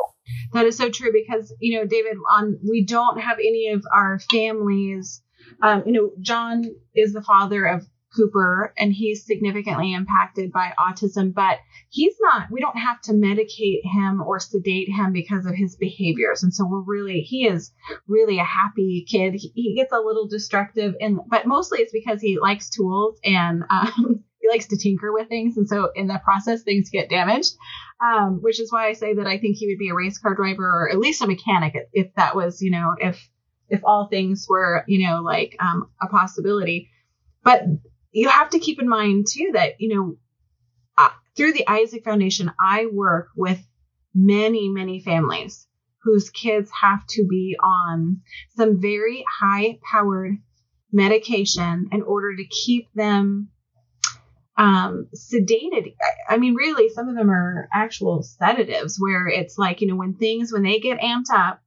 That 0.53 0.65
is 0.65 0.77
so 0.77 0.89
true 0.89 1.11
because 1.13 1.53
you 1.59 1.77
know, 1.77 1.85
David, 1.85 2.17
on 2.31 2.59
we 2.67 2.85
don't 2.85 3.19
have 3.19 3.39
any 3.39 3.69
of 3.69 3.83
our 3.93 4.19
families. 4.31 5.21
Um, 5.63 5.83
you 5.85 5.93
know, 5.93 6.11
John 6.21 6.65
is 6.95 7.13
the 7.13 7.21
father 7.21 7.65
of 7.65 7.87
Cooper 8.15 8.73
and 8.77 8.91
he's 8.91 9.25
significantly 9.25 9.93
impacted 9.93 10.51
by 10.51 10.73
autism, 10.79 11.33
but 11.33 11.59
he's 11.89 12.15
not, 12.19 12.47
we 12.51 12.59
don't 12.59 12.77
have 12.77 13.01
to 13.01 13.13
medicate 13.13 13.81
him 13.83 14.21
or 14.21 14.39
sedate 14.39 14.89
him 14.89 15.13
because 15.13 15.45
of 15.45 15.55
his 15.55 15.75
behaviors. 15.75 16.43
And 16.43 16.53
so 16.53 16.65
we're 16.65 16.81
really, 16.81 17.21
he 17.21 17.47
is 17.47 17.71
really 18.07 18.39
a 18.39 18.43
happy 18.43 19.05
kid. 19.07 19.35
He, 19.35 19.51
he 19.53 19.75
gets 19.75 19.93
a 19.93 19.99
little 19.99 20.27
destructive 20.27 20.95
and, 20.99 21.19
but 21.27 21.45
mostly 21.45 21.79
it's 21.79 21.93
because 21.93 22.21
he 22.21 22.39
likes 22.39 22.69
tools 22.69 23.19
and, 23.23 23.63
um, 23.69 24.23
he 24.41 24.49
likes 24.49 24.67
to 24.67 24.77
tinker 24.77 25.11
with 25.13 25.27
things. 25.27 25.57
And 25.57 25.67
so 25.67 25.91
in 25.95 26.07
the 26.07 26.19
process, 26.23 26.63
things 26.63 26.89
get 26.89 27.09
damaged. 27.09 27.53
Um, 28.01 28.39
which 28.41 28.61
is 28.61 28.71
why 28.71 28.87
I 28.87 28.93
say 28.93 29.15
that 29.15 29.27
I 29.27 29.39
think 29.39 29.57
he 29.57 29.67
would 29.67 29.77
be 29.77 29.89
a 29.89 29.93
race 29.93 30.17
car 30.17 30.33
driver 30.33 30.63
or 30.63 30.89
at 30.89 30.99
least 30.99 31.21
a 31.21 31.27
mechanic 31.27 31.75
if 31.91 32.13
that 32.15 32.33
was, 32.33 32.61
you 32.61 32.71
know, 32.71 32.95
if, 32.97 33.29
if 33.67 33.81
all 33.83 34.07
things 34.07 34.47
were, 34.47 34.85
you 34.87 35.05
know, 35.05 35.21
like, 35.21 35.57
um, 35.59 35.89
a 36.01 36.07
possibility. 36.07 36.89
But 37.43 37.63
you 38.11 38.29
have 38.29 38.49
to 38.51 38.59
keep 38.59 38.81
in 38.81 38.89
mind 38.89 39.27
too 39.31 39.51
that 39.53 39.79
you 39.79 39.95
know 39.95 40.17
uh, 40.97 41.09
through 41.35 41.53
the 41.53 41.67
Isaac 41.67 42.03
Foundation, 42.03 42.51
I 42.59 42.87
work 42.91 43.29
with 43.35 43.59
many 44.13 44.69
many 44.69 45.01
families 45.01 45.67
whose 46.03 46.29
kids 46.29 46.71
have 46.81 47.05
to 47.07 47.25
be 47.29 47.55
on 47.61 48.21
some 48.55 48.81
very 48.81 49.25
high 49.41 49.79
powered 49.91 50.37
medication 50.91 51.89
in 51.91 52.01
order 52.01 52.35
to 52.35 52.45
keep 52.45 52.87
them 52.95 53.49
um, 54.57 55.07
sedated. 55.15 55.93
I 56.27 56.37
mean, 56.37 56.55
really, 56.55 56.89
some 56.89 57.07
of 57.09 57.15
them 57.15 57.29
are 57.29 57.69
actual 57.73 58.23
sedatives 58.23 58.97
where 58.99 59.27
it's 59.27 59.57
like, 59.57 59.81
you 59.81 59.87
know, 59.87 59.95
when 59.95 60.15
things, 60.15 60.51
when 60.51 60.63
they 60.63 60.79
get 60.79 60.99
amped 60.99 61.31
up, 61.33 61.61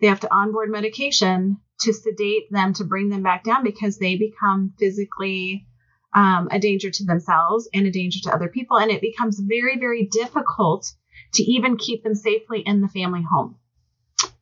they 0.00 0.08
have 0.08 0.20
to 0.20 0.34
onboard 0.34 0.70
medication 0.70 1.58
to 1.80 1.92
sedate 1.92 2.50
them 2.50 2.74
to 2.74 2.84
bring 2.84 3.08
them 3.08 3.22
back 3.22 3.44
down 3.44 3.64
because 3.64 3.98
they 3.98 4.16
become 4.16 4.74
physically 4.78 5.66
um, 6.14 6.48
a 6.50 6.58
danger 6.58 6.90
to 6.90 7.04
themselves 7.04 7.68
and 7.74 7.86
a 7.86 7.90
danger 7.90 8.20
to 8.22 8.34
other 8.34 8.48
people. 8.48 8.78
And 8.78 8.90
it 8.90 9.00
becomes 9.00 9.40
very, 9.40 9.78
very 9.78 10.06
difficult 10.06 10.92
to 11.34 11.42
even 11.42 11.76
keep 11.76 12.04
them 12.04 12.14
safely 12.14 12.60
in 12.60 12.80
the 12.80 12.88
family 12.88 13.22
home. 13.28 13.56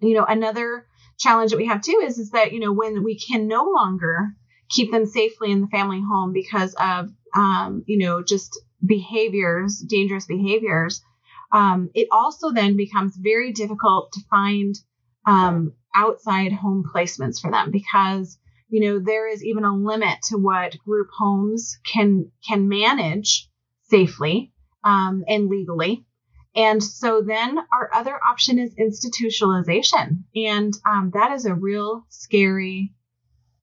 You 0.00 0.14
know, 0.14 0.24
another 0.24 0.86
challenge 1.18 1.50
that 1.50 1.56
we 1.56 1.66
have 1.66 1.82
too 1.82 2.02
is, 2.04 2.18
is 2.18 2.30
that, 2.30 2.52
you 2.52 2.60
know, 2.60 2.72
when 2.72 3.02
we 3.02 3.18
can 3.18 3.48
no 3.48 3.64
longer 3.64 4.34
keep 4.68 4.90
them 4.90 5.06
safely 5.06 5.50
in 5.50 5.60
the 5.60 5.66
family 5.68 6.00
home 6.00 6.32
because 6.32 6.74
of, 6.74 7.10
um, 7.34 7.84
you 7.86 7.98
know, 7.98 8.22
just 8.22 8.60
behaviors, 8.84 9.78
dangerous 9.78 10.26
behaviors, 10.26 11.02
um, 11.52 11.90
it 11.94 12.08
also 12.10 12.50
then 12.50 12.76
becomes 12.76 13.16
very 13.16 13.52
difficult 13.52 14.12
to 14.12 14.20
find 14.30 14.74
um, 15.26 15.72
outside 15.94 16.52
home 16.52 16.84
placements 16.92 17.40
for 17.40 17.50
them 17.50 17.70
because 17.70 18.38
you 18.72 18.80
know, 18.80 18.98
there 18.98 19.28
is 19.28 19.44
even 19.44 19.64
a 19.64 19.76
limit 19.76 20.22
to 20.30 20.38
what 20.38 20.78
group 20.78 21.08
homes 21.16 21.78
can 21.84 22.32
can 22.48 22.70
manage 22.70 23.46
safely 23.82 24.50
um, 24.82 25.24
and 25.28 25.48
legally. 25.48 26.06
And 26.56 26.82
so 26.82 27.20
then 27.20 27.58
our 27.70 27.90
other 27.92 28.18
option 28.26 28.58
is 28.58 28.74
institutionalization, 28.76 30.22
and 30.34 30.72
um, 30.88 31.10
that 31.12 31.32
is 31.32 31.44
a 31.44 31.54
real 31.54 32.06
scary 32.08 32.94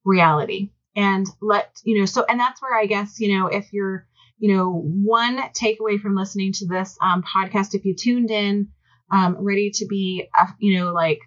reality. 0.05 0.73
And 0.95 1.25
let 1.41 1.71
you 1.83 1.99
know, 1.99 2.05
so 2.05 2.23
and 2.29 2.39
that's 2.39 2.61
where 2.61 2.79
I 2.79 2.85
guess 2.85 3.19
you 3.19 3.35
know 3.35 3.47
if 3.47 3.73
you're 3.73 4.05
you 4.37 4.55
know 4.55 4.71
one 4.71 5.39
takeaway 5.59 5.99
from 5.99 6.15
listening 6.15 6.53
to 6.53 6.67
this 6.67 6.95
um, 7.01 7.23
podcast, 7.23 7.73
if 7.73 7.83
you 7.83 7.95
tuned 7.95 8.29
in, 8.29 8.67
um, 9.11 9.37
ready 9.39 9.71
to 9.71 9.87
be 9.87 10.27
uh, 10.37 10.47
you 10.59 10.77
know 10.77 10.93
like 10.93 11.19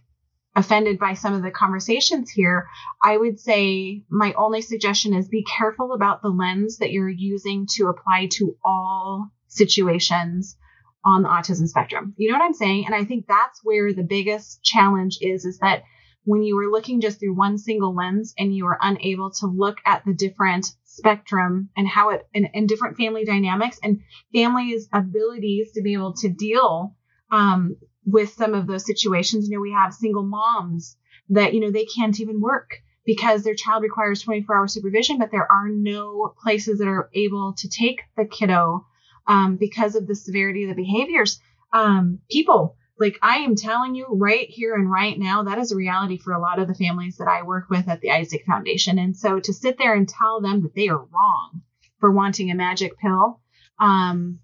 offended 0.55 0.99
by 0.99 1.15
some 1.15 1.35
of 1.35 1.43
the 1.43 1.51
conversations 1.51 2.31
here, 2.31 2.69
I 3.03 3.17
would 3.17 3.41
say 3.41 4.05
my 4.11 4.33
only 4.35 4.61
suggestion 4.61 5.15
is 5.15 5.29
be 5.29 5.45
careful 5.45 5.93
about 5.93 6.23
the 6.23 6.29
lens 6.29 6.79
that 6.79 6.93
you're 6.93 7.09
using 7.09 7.67
to 7.77 7.89
apply 7.89 8.29
to 8.33 8.57
all 8.65 9.31
situations 9.49 10.57
on 11.05 11.23
the 11.23 11.29
autism 11.29 11.67
spectrum. 11.67 12.15
You 12.17 12.31
know 12.31 12.39
what 12.39 12.45
I'm 12.45 12.55
saying? 12.55 12.87
And 12.87 12.95
I 12.95 13.05
think 13.05 13.27
that's 13.27 13.61
where 13.63 13.93
the 13.93 14.05
biggest 14.05 14.63
challenge 14.63 15.19
is 15.21 15.45
is 15.45 15.59
that 15.59 15.83
when 16.25 16.43
you 16.43 16.57
are 16.59 16.71
looking 16.71 17.01
just 17.01 17.19
through 17.19 17.35
one 17.35 17.59
single 17.59 17.95
lens 17.95 18.33
and 18.39 18.55
you 18.55 18.67
are 18.67 18.79
unable 18.81 19.31
to 19.31 19.47
look 19.47 19.79
at 19.85 20.05
the 20.05 20.15
different 20.15 20.67
spectrum 20.85 21.71
and 21.77 21.89
how 21.89 22.11
it 22.11 22.27
and, 22.35 22.49
and 22.55 22.69
different 22.69 22.97
family 22.97 23.25
dynamics 23.25 23.79
and 23.83 24.01
families' 24.33 24.89
abilities 24.93 25.73
to 25.73 25.83
be 25.83 25.95
able 25.95 26.15
to 26.15 26.29
deal 26.29 26.95
um, 27.31 27.77
with 28.05 28.31
some 28.31 28.55
of 28.55 28.67
those 28.67 28.87
situations. 28.87 29.49
You 29.49 29.57
know, 29.57 29.61
we 29.61 29.73
have 29.73 29.95
single 29.95 30.25
moms 30.25 30.97
that, 31.31 31.55
you 31.55 31.61
know, 31.61 31.71
they 31.71 31.85
can't 31.85 32.19
even 32.21 32.41
work 32.41 32.79
because 33.05 33.43
their 33.43 33.55
child 33.55 33.83
requires 33.83 34.23
24 34.23 34.57
hour 34.57 34.69
supervision, 34.69 35.19
but 35.19 35.31
there 35.31 35.51
are 35.51 35.69
no 35.69 36.35
places 36.43 36.79
that 36.79 36.89
are 36.89 37.11
able 37.15 37.55
to 37.59 37.69
take 37.69 38.03
the 38.17 38.25
kiddo 38.25 38.87
um, 39.27 39.57
because 39.57 39.95
of 39.97 40.07
the 40.07 40.15
severity 40.15 40.65
of 40.65 40.69
the 40.69 40.83
behaviors. 40.83 41.41
um, 41.73 42.19
people 42.31 42.77
like 43.03 43.19
I 43.21 43.39
am 43.39 43.57
telling 43.57 43.95
you 43.95 44.07
right 44.11 44.49
here 44.49 44.75
and 44.75 44.91
right 44.91 45.19
now, 45.19 45.43
that 45.45 45.59
is 45.59 45.73
a 45.73 45.77
reality 45.77 46.19
for 46.19 46.33
a 46.33 46.41
lot 46.41 46.61
of 46.61 46.69
the 46.69 46.75
families 46.75 47.17
that 47.17 47.29
I 47.29 47.43
work 47.43 47.69
with 47.69 47.89
at 47.89 48.01
the 48.01 48.13
Isaac 48.13 48.45
Foundation. 48.47 48.99
And 48.99 49.17
so 49.17 49.41
to 49.41 49.53
sit 49.53 49.77
there 49.77 49.95
and 49.95 50.09
tell 50.09 50.41
them 50.41 50.63
that 50.63 50.75
they 50.75 50.89
are 50.89 50.99
wrong 50.99 51.63
for 51.99 52.13
wanting 52.13 52.51
a 52.51 52.55
magic 52.55 52.99
pill, 52.99 53.41
um, 53.81 54.39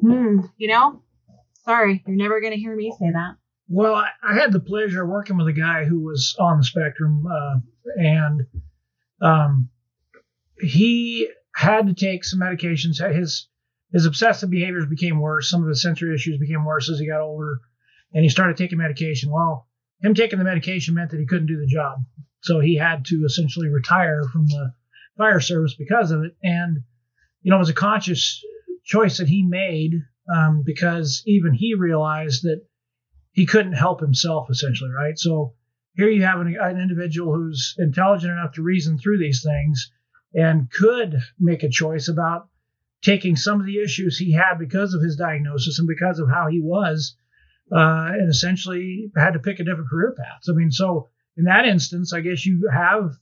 hmm, 0.00 0.40
you 0.56 0.68
know, 0.68 1.02
sorry, 1.68 2.02
you're 2.06 2.16
never 2.16 2.40
going 2.40 2.52
to 2.52 2.58
hear 2.58 2.74
me 2.74 2.92
say 2.98 3.10
that. 3.12 3.36
Well, 3.68 3.94
I, 3.94 4.08
I, 4.22 4.34
had 4.34 4.52
the 4.52 4.60
pleasure 4.60 5.02
of 5.02 5.10
working 5.10 5.36
with 5.36 5.48
a 5.48 5.52
guy 5.52 5.84
who 5.84 6.00
was 6.00 6.34
on 6.38 6.56
the 6.56 6.64
spectrum, 6.64 7.26
uh, 7.26 7.56
and 7.96 8.46
um, 9.20 9.68
he 10.58 11.28
had 11.54 11.86
to 11.86 11.94
take 11.94 12.24
some 12.24 12.40
medications. 12.40 12.98
His 13.14 13.48
his 13.92 14.06
obsessive 14.06 14.50
behaviors 14.50 14.86
became 14.86 15.20
worse. 15.20 15.50
Some 15.50 15.62
of 15.62 15.68
his 15.68 15.82
sensory 15.82 16.14
issues 16.14 16.38
became 16.38 16.64
worse 16.64 16.90
as 16.90 16.98
he 16.98 17.06
got 17.06 17.20
older, 17.20 17.58
and 18.14 18.24
he 18.24 18.30
started 18.30 18.56
taking 18.56 18.78
medication. 18.78 19.30
Well, 19.30 19.68
him 20.02 20.14
taking 20.14 20.38
the 20.38 20.46
medication 20.46 20.94
meant 20.94 21.10
that 21.10 21.20
he 21.20 21.26
couldn't 21.26 21.46
do 21.46 21.60
the 21.60 21.66
job, 21.66 21.98
so 22.40 22.60
he 22.60 22.76
had 22.76 23.04
to 23.06 23.24
essentially 23.26 23.68
retire 23.68 24.22
from 24.32 24.46
the 24.46 24.72
fire 25.18 25.40
service 25.40 25.74
because 25.74 26.10
of 26.10 26.22
it. 26.22 26.34
And 26.42 26.78
you 27.42 27.50
know, 27.50 27.56
it 27.56 27.60
was 27.60 27.68
a 27.68 27.74
conscious 27.74 28.42
choice 28.84 29.18
that 29.18 29.28
he 29.28 29.42
made 29.42 29.92
um, 30.32 30.62
because 30.64 31.22
even 31.26 31.54
he 31.54 31.74
realized 31.74 32.42
that 32.42 32.62
he 33.32 33.46
couldn't 33.46 33.72
help 33.72 34.00
himself, 34.00 34.50
essentially, 34.50 34.90
right? 34.90 35.18
So 35.18 35.54
here 35.94 36.08
you 36.08 36.24
have 36.24 36.40
an, 36.40 36.56
an 36.60 36.80
individual 36.80 37.34
who's 37.34 37.74
intelligent 37.78 38.32
enough 38.32 38.52
to 38.54 38.62
reason 38.62 38.98
through 38.98 39.18
these 39.18 39.42
things 39.42 39.90
and 40.34 40.70
could 40.70 41.20
make 41.38 41.62
a 41.62 41.68
choice 41.68 42.08
about 42.08 42.48
taking 43.02 43.36
some 43.36 43.60
of 43.60 43.66
the 43.66 43.78
issues 43.78 44.18
he 44.18 44.32
had 44.32 44.58
because 44.58 44.94
of 44.94 45.02
his 45.02 45.16
diagnosis 45.16 45.78
and 45.78 45.88
because 45.88 46.18
of 46.18 46.28
how 46.28 46.48
he 46.48 46.60
was, 46.60 47.16
uh, 47.72 48.10
and 48.12 48.28
essentially 48.28 49.10
had 49.16 49.32
to 49.32 49.38
pick 49.38 49.60
a 49.60 49.64
different 49.64 49.88
career 49.88 50.14
path. 50.16 50.42
I 50.48 50.52
mean, 50.52 50.70
so 50.70 51.08
in 51.36 51.44
that 51.44 51.64
instance, 51.66 52.12
I 52.12 52.20
guess 52.20 52.44
you 52.44 52.68
have, 52.72 53.12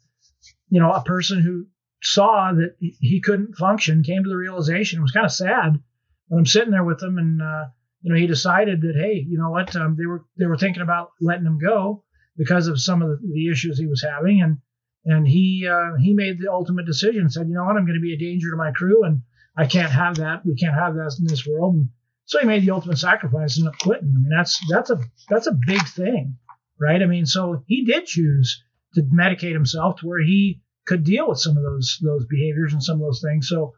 you 0.69 0.81
know, 0.81 0.93
a 0.93 1.03
person 1.03 1.43
who 1.43 1.67
saw 2.03 2.53
that 2.53 2.77
he 2.81 3.21
couldn't 3.21 3.57
function, 3.57 4.03
came 4.03 4.25
to 4.25 4.29
the 4.31 4.37
realization. 4.37 5.03
Was 5.03 5.13
kind 5.13 5.27
of 5.27 5.33
sad 5.33 5.81
when 6.29 6.41
I'm 6.41 6.47
sitting 6.47 6.71
there 6.71 6.85
with 6.85 7.03
him, 7.03 7.19
and 7.19 7.43
uh, 7.43 7.67
you 8.03 8.13
know, 8.13 8.19
he 8.19 8.27
decided 8.27 8.81
that, 8.83 8.95
hey, 8.97 9.25
you 9.27 9.39
know 9.39 9.51
what, 9.51 9.75
um, 9.77 9.97
they 9.99 10.07
were 10.07 10.25
they 10.39 10.47
were 10.47 10.59
thinking 10.59 10.83
about 10.83 11.11
letting 11.21 11.47
him 11.47 11.59
go 11.59 12.05
because 12.37 12.67
of 12.67 12.81
some 12.81 13.03
of 13.03 13.09
the, 13.09 13.19
the 13.33 13.51
issues 13.51 13.79
he 13.79 13.87
was 13.87 14.03
having, 14.03 14.43
and 14.43 14.59
and 15.05 15.27
he 15.27 15.67
uh, 15.71 15.97
he 16.01 16.15
made 16.15 16.41
the 16.41 16.51
ultimate 16.51 16.87
decision, 16.87 17.31
said, 17.31 17.49
you 17.49 17.55
know 17.55 17.65
what, 17.65 17.77
I'm 17.77 17.87
going 17.87 17.99
to 17.99 18.01
be 18.01 18.15
a 18.15 18.19
danger 18.19 18.51
to 18.51 18.57
my 18.57 18.73
crew, 18.73 19.05
and 19.05 19.23
I 19.57 19.67
can't 19.67 19.93
have 19.93 20.17
that. 20.17 20.45
We 20.45 20.55
can't 20.55 20.75
have 20.75 20.95
that 20.95 21.17
in 21.19 21.27
this 21.27 21.47
world. 21.47 21.75
And 21.75 21.89
so 22.27 22.41
he 22.41 22.47
made 22.47 22.65
the 22.65 22.73
ultimate 22.73 22.99
sacrifice 22.99 23.59
and 23.59 23.69
up 23.69 23.79
quitting. 23.79 24.13
I 24.15 24.21
mean, 24.21 24.31
that's 24.31 24.61
that's 24.69 24.91
a 24.91 24.99
that's 25.29 25.47
a 25.47 25.59
big 25.67 25.87
thing, 25.87 26.37
right? 26.79 27.01
I 27.01 27.07
mean, 27.07 27.25
so 27.27 27.63
he 27.67 27.85
did 27.85 28.07
choose 28.07 28.63
to 28.95 29.03
medicate 29.03 29.53
himself 29.53 30.01
to 30.01 30.07
where 30.07 30.23
he 30.23 30.61
could 30.87 31.05
deal 31.05 31.29
with 31.29 31.39
some 31.39 31.57
of 31.57 31.63
those 31.63 31.99
those 32.03 32.27
behaviors 32.27 32.73
and 32.73 32.83
some 32.83 32.97
of 32.97 33.03
those 33.03 33.23
things. 33.25 33.49
So, 33.49 33.75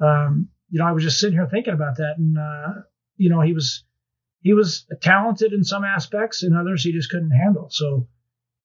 um, 0.00 0.48
you 0.70 0.78
know, 0.78 0.86
I 0.86 0.92
was 0.92 1.02
just 1.02 1.18
sitting 1.18 1.36
here 1.36 1.48
thinking 1.50 1.74
about 1.74 1.96
that, 1.96 2.14
and 2.16 2.38
uh, 2.38 2.82
you 3.16 3.28
know, 3.28 3.40
he 3.40 3.52
was 3.52 3.84
he 4.40 4.54
was 4.54 4.86
talented 5.02 5.52
in 5.52 5.64
some 5.64 5.84
aspects, 5.84 6.42
and 6.42 6.56
others 6.56 6.82
he 6.82 6.92
just 6.92 7.10
couldn't 7.10 7.30
handle. 7.30 7.68
So, 7.70 8.08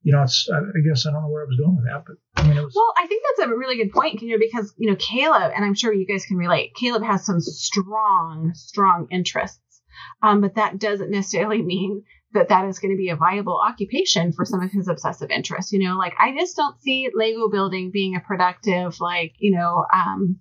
you 0.03 0.13
know, 0.13 0.21
it's 0.21 0.47
I 0.53 0.59
guess 0.87 1.05
I 1.05 1.11
don't 1.11 1.23
know 1.23 1.29
where 1.29 1.43
I 1.43 1.47
was 1.47 1.59
going 1.59 1.75
with 1.75 1.85
that, 1.85 2.03
but 2.05 2.15
I 2.41 2.47
mean, 2.47 2.57
it 2.57 2.63
was. 2.63 2.73
Well, 2.75 2.93
I 2.97 3.07
think 3.07 3.23
that's 3.23 3.47
a 3.47 3.55
really 3.55 3.77
good 3.77 3.91
point, 3.91 4.21
you 4.21 4.31
know, 4.31 4.37
because 4.39 4.73
you 4.77 4.89
know 4.89 4.97
Caleb, 4.97 5.51
and 5.55 5.65
I'm 5.65 5.75
sure 5.75 5.93
you 5.93 6.05
guys 6.05 6.25
can 6.25 6.37
relate. 6.37 6.75
Caleb 6.75 7.03
has 7.03 7.25
some 7.25 7.41
strong, 7.41 8.53
strong 8.53 9.07
interests, 9.11 9.81
um, 10.21 10.41
but 10.41 10.55
that 10.55 10.79
doesn't 10.79 11.11
necessarily 11.11 11.61
mean 11.63 12.03
that 12.33 12.49
that 12.49 12.65
is 12.65 12.79
going 12.79 12.93
to 12.93 12.97
be 12.97 13.09
a 13.09 13.15
viable 13.15 13.59
occupation 13.59 14.33
for 14.33 14.45
some 14.45 14.61
of 14.61 14.71
his 14.71 14.87
obsessive 14.87 15.31
interests. 15.31 15.71
You 15.71 15.79
know, 15.79 15.97
like 15.97 16.13
I 16.19 16.35
just 16.37 16.55
don't 16.55 16.79
see 16.81 17.09
Lego 17.15 17.49
building 17.49 17.89
being 17.91 18.15
a 18.15 18.19
productive, 18.19 18.99
like 18.99 19.33
you 19.39 19.57
know, 19.57 19.85
um, 19.91 20.39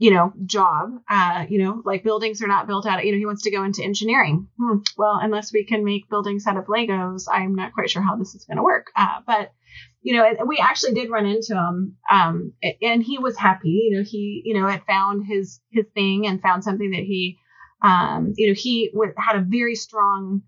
you 0.00 0.10
know, 0.10 0.32
job. 0.46 0.98
Uh, 1.08 1.44
you 1.50 1.62
know, 1.62 1.82
like 1.84 2.02
buildings 2.02 2.42
are 2.42 2.48
not 2.48 2.66
built 2.66 2.86
out. 2.86 2.98
Of, 3.00 3.04
You 3.04 3.12
know, 3.12 3.18
he 3.18 3.26
wants 3.26 3.42
to 3.42 3.50
go 3.50 3.62
into 3.64 3.84
engineering. 3.84 4.48
Hmm. 4.58 4.78
Well, 4.96 5.18
unless 5.20 5.52
we 5.52 5.64
can 5.64 5.84
make 5.84 6.08
buildings 6.08 6.46
out 6.46 6.56
of 6.56 6.64
Legos, 6.64 7.24
I'm 7.30 7.54
not 7.54 7.74
quite 7.74 7.90
sure 7.90 8.00
how 8.00 8.16
this 8.16 8.34
is 8.34 8.46
going 8.46 8.56
to 8.56 8.62
work. 8.62 8.86
Uh, 8.96 9.20
but 9.26 9.52
you 10.00 10.16
know, 10.16 10.26
we 10.46 10.56
actually 10.58 10.94
did 10.94 11.10
run 11.10 11.26
into 11.26 11.54
him, 11.54 11.96
um, 12.10 12.54
and 12.80 13.02
he 13.02 13.18
was 13.18 13.36
happy. 13.36 13.90
You 13.90 13.98
know, 13.98 14.02
he 14.04 14.40
you 14.42 14.58
know 14.58 14.66
had 14.66 14.84
found 14.86 15.26
his 15.26 15.60
his 15.70 15.84
thing 15.94 16.26
and 16.26 16.40
found 16.40 16.64
something 16.64 16.92
that 16.92 17.04
he, 17.04 17.38
um, 17.82 18.32
you 18.36 18.48
know, 18.48 18.54
he 18.54 18.90
w- 18.94 19.12
had 19.18 19.36
a 19.36 19.44
very 19.46 19.74
strong 19.74 20.40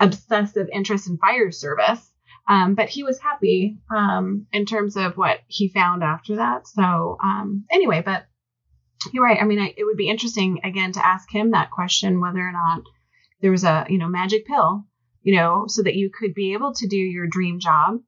obsessive 0.00 0.66
interest 0.72 1.08
in 1.08 1.18
fire 1.18 1.52
service. 1.52 2.04
Um, 2.48 2.74
but 2.74 2.88
he 2.88 3.04
was 3.04 3.20
happy 3.20 3.78
um, 3.94 4.46
in 4.52 4.66
terms 4.66 4.96
of 4.96 5.16
what 5.16 5.38
he 5.46 5.68
found 5.68 6.02
after 6.02 6.36
that. 6.36 6.66
So 6.66 7.16
um, 7.22 7.64
anyway, 7.70 8.02
but 8.04 8.24
you're 9.12 9.24
right. 9.24 9.40
I 9.40 9.44
mean, 9.44 9.58
I, 9.58 9.74
it 9.76 9.84
would 9.84 9.96
be 9.96 10.08
interesting 10.08 10.60
again 10.64 10.92
to 10.92 11.04
ask 11.06 11.30
him 11.30 11.50
that 11.50 11.70
question 11.70 12.20
whether 12.20 12.40
or 12.40 12.52
not 12.52 12.82
there 13.40 13.50
was 13.50 13.64
a 13.64 13.86
you 13.88 13.98
know 13.98 14.08
magic 14.08 14.46
pill, 14.46 14.84
you 15.22 15.36
know, 15.36 15.64
so 15.66 15.82
that 15.82 15.96
you 15.96 16.10
could 16.10 16.34
be 16.34 16.52
able 16.52 16.74
to 16.74 16.86
do 16.86 16.96
your 16.96 17.26
dream 17.26 17.60
job 17.60 18.00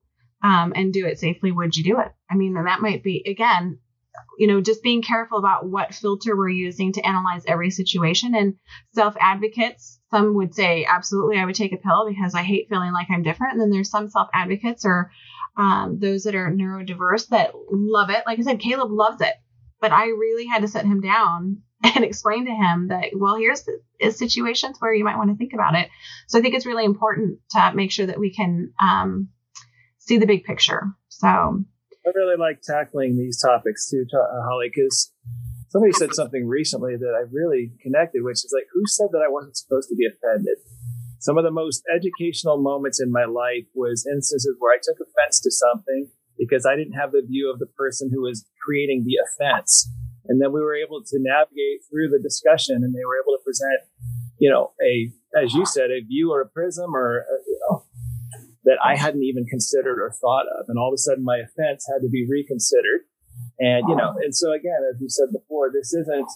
um, 0.42 0.72
and 0.76 0.92
do 0.92 1.06
it 1.06 1.18
safely. 1.18 1.52
Would 1.52 1.76
you 1.76 1.84
do 1.84 2.00
it? 2.00 2.08
I 2.30 2.36
mean, 2.36 2.56
and 2.56 2.66
that 2.66 2.82
might 2.82 3.02
be 3.02 3.24
again, 3.26 3.78
you 4.38 4.46
know, 4.46 4.60
just 4.60 4.82
being 4.82 5.02
careful 5.02 5.38
about 5.38 5.66
what 5.66 5.94
filter 5.94 6.36
we're 6.36 6.50
using 6.50 6.92
to 6.92 7.06
analyze 7.06 7.44
every 7.46 7.70
situation. 7.70 8.34
And 8.34 8.54
self 8.92 9.14
advocates, 9.18 9.98
some 10.10 10.34
would 10.34 10.54
say 10.54 10.84
absolutely, 10.84 11.38
I 11.38 11.46
would 11.46 11.54
take 11.54 11.72
a 11.72 11.78
pill 11.78 12.06
because 12.06 12.34
I 12.34 12.42
hate 12.42 12.68
feeling 12.68 12.92
like 12.92 13.08
I'm 13.10 13.22
different. 13.22 13.54
And 13.54 13.62
then 13.62 13.70
there's 13.70 13.90
some 13.90 14.10
self 14.10 14.28
advocates 14.34 14.84
or 14.84 15.10
um, 15.56 15.98
those 16.00 16.24
that 16.24 16.34
are 16.34 16.50
neurodiverse 16.50 17.28
that 17.28 17.52
love 17.70 18.10
it. 18.10 18.24
Like 18.26 18.38
I 18.38 18.42
said, 18.42 18.60
Caleb 18.60 18.90
loves 18.90 19.20
it 19.22 19.34
but 19.82 19.92
I 19.92 20.06
really 20.06 20.46
had 20.46 20.62
to 20.62 20.68
sit 20.68 20.86
him 20.86 21.02
down 21.02 21.58
and 21.82 22.04
explain 22.04 22.46
to 22.46 22.52
him 22.52 22.88
that, 22.88 23.10
well, 23.14 23.36
here's 23.36 23.64
the 23.64 24.10
situations 24.12 24.76
where 24.78 24.94
you 24.94 25.04
might 25.04 25.18
want 25.18 25.30
to 25.30 25.36
think 25.36 25.52
about 25.52 25.74
it. 25.74 25.90
So 26.28 26.38
I 26.38 26.42
think 26.42 26.54
it's 26.54 26.64
really 26.64 26.86
important 26.86 27.40
to 27.50 27.72
make 27.74 27.90
sure 27.90 28.06
that 28.06 28.18
we 28.18 28.32
can 28.32 28.72
um, 28.80 29.28
see 29.98 30.16
the 30.16 30.26
big 30.26 30.44
picture. 30.44 30.86
So 31.08 31.28
I 31.28 32.10
really 32.14 32.36
like 32.38 32.62
tackling 32.62 33.18
these 33.18 33.42
topics 33.42 33.90
too, 33.90 34.06
uh, 34.14 34.48
Holly, 34.48 34.70
because 34.74 35.12
somebody 35.68 35.92
said 35.92 36.14
something 36.14 36.46
recently 36.46 36.96
that 36.96 37.14
I 37.18 37.26
really 37.30 37.72
connected, 37.82 38.22
which 38.22 38.44
is 38.44 38.54
like, 38.54 38.68
who 38.72 38.82
said 38.86 39.08
that 39.12 39.22
I 39.26 39.30
wasn't 39.30 39.56
supposed 39.56 39.88
to 39.88 39.96
be 39.96 40.06
offended? 40.06 40.58
Some 41.18 41.38
of 41.38 41.44
the 41.44 41.52
most 41.52 41.82
educational 41.92 42.60
moments 42.60 43.00
in 43.00 43.12
my 43.12 43.24
life 43.24 43.66
was 43.74 44.06
instances 44.06 44.56
where 44.58 44.74
I 44.74 44.78
took 44.82 44.96
offense 44.98 45.40
to 45.40 45.50
something 45.50 46.08
because 46.42 46.66
I 46.66 46.74
didn't 46.74 46.98
have 46.98 47.12
the 47.12 47.22
view 47.22 47.50
of 47.52 47.60
the 47.60 47.70
person 47.78 48.10
who 48.12 48.22
was 48.22 48.44
creating 48.66 49.06
the 49.06 49.22
offense. 49.22 49.88
And 50.26 50.42
then 50.42 50.52
we 50.52 50.60
were 50.60 50.74
able 50.74 51.02
to 51.02 51.16
navigate 51.18 51.86
through 51.86 52.10
the 52.10 52.18
discussion 52.18 52.82
and 52.82 52.94
they 52.94 53.06
were 53.06 53.18
able 53.22 53.38
to 53.38 53.42
present, 53.44 53.78
you 54.38 54.50
know, 54.50 54.72
a, 54.82 55.10
as 55.38 55.54
you 55.54 55.66
said, 55.66 55.90
a 55.90 56.02
view 56.02 56.32
or 56.32 56.40
a 56.40 56.48
prism 56.48 56.94
or, 56.94 57.22
uh, 57.22 57.42
you 57.46 57.58
know, 57.62 57.84
that 58.64 58.78
I 58.82 58.96
hadn't 58.96 59.22
even 59.22 59.46
considered 59.46 59.98
or 60.02 60.10
thought 60.20 60.46
of. 60.58 60.66
And 60.68 60.78
all 60.78 60.90
of 60.90 60.94
a 60.94 60.98
sudden 60.98 61.24
my 61.24 61.38
offense 61.38 61.86
had 61.86 62.02
to 62.02 62.10
be 62.10 62.26
reconsidered. 62.28 63.06
And, 63.58 63.86
you 63.88 63.94
know, 63.94 64.14
and 64.22 64.34
so 64.34 64.52
again, 64.52 64.82
as 64.90 65.00
you 65.00 65.08
said 65.08 65.30
before, 65.32 65.70
this 65.70 65.94
isn't 65.94 66.30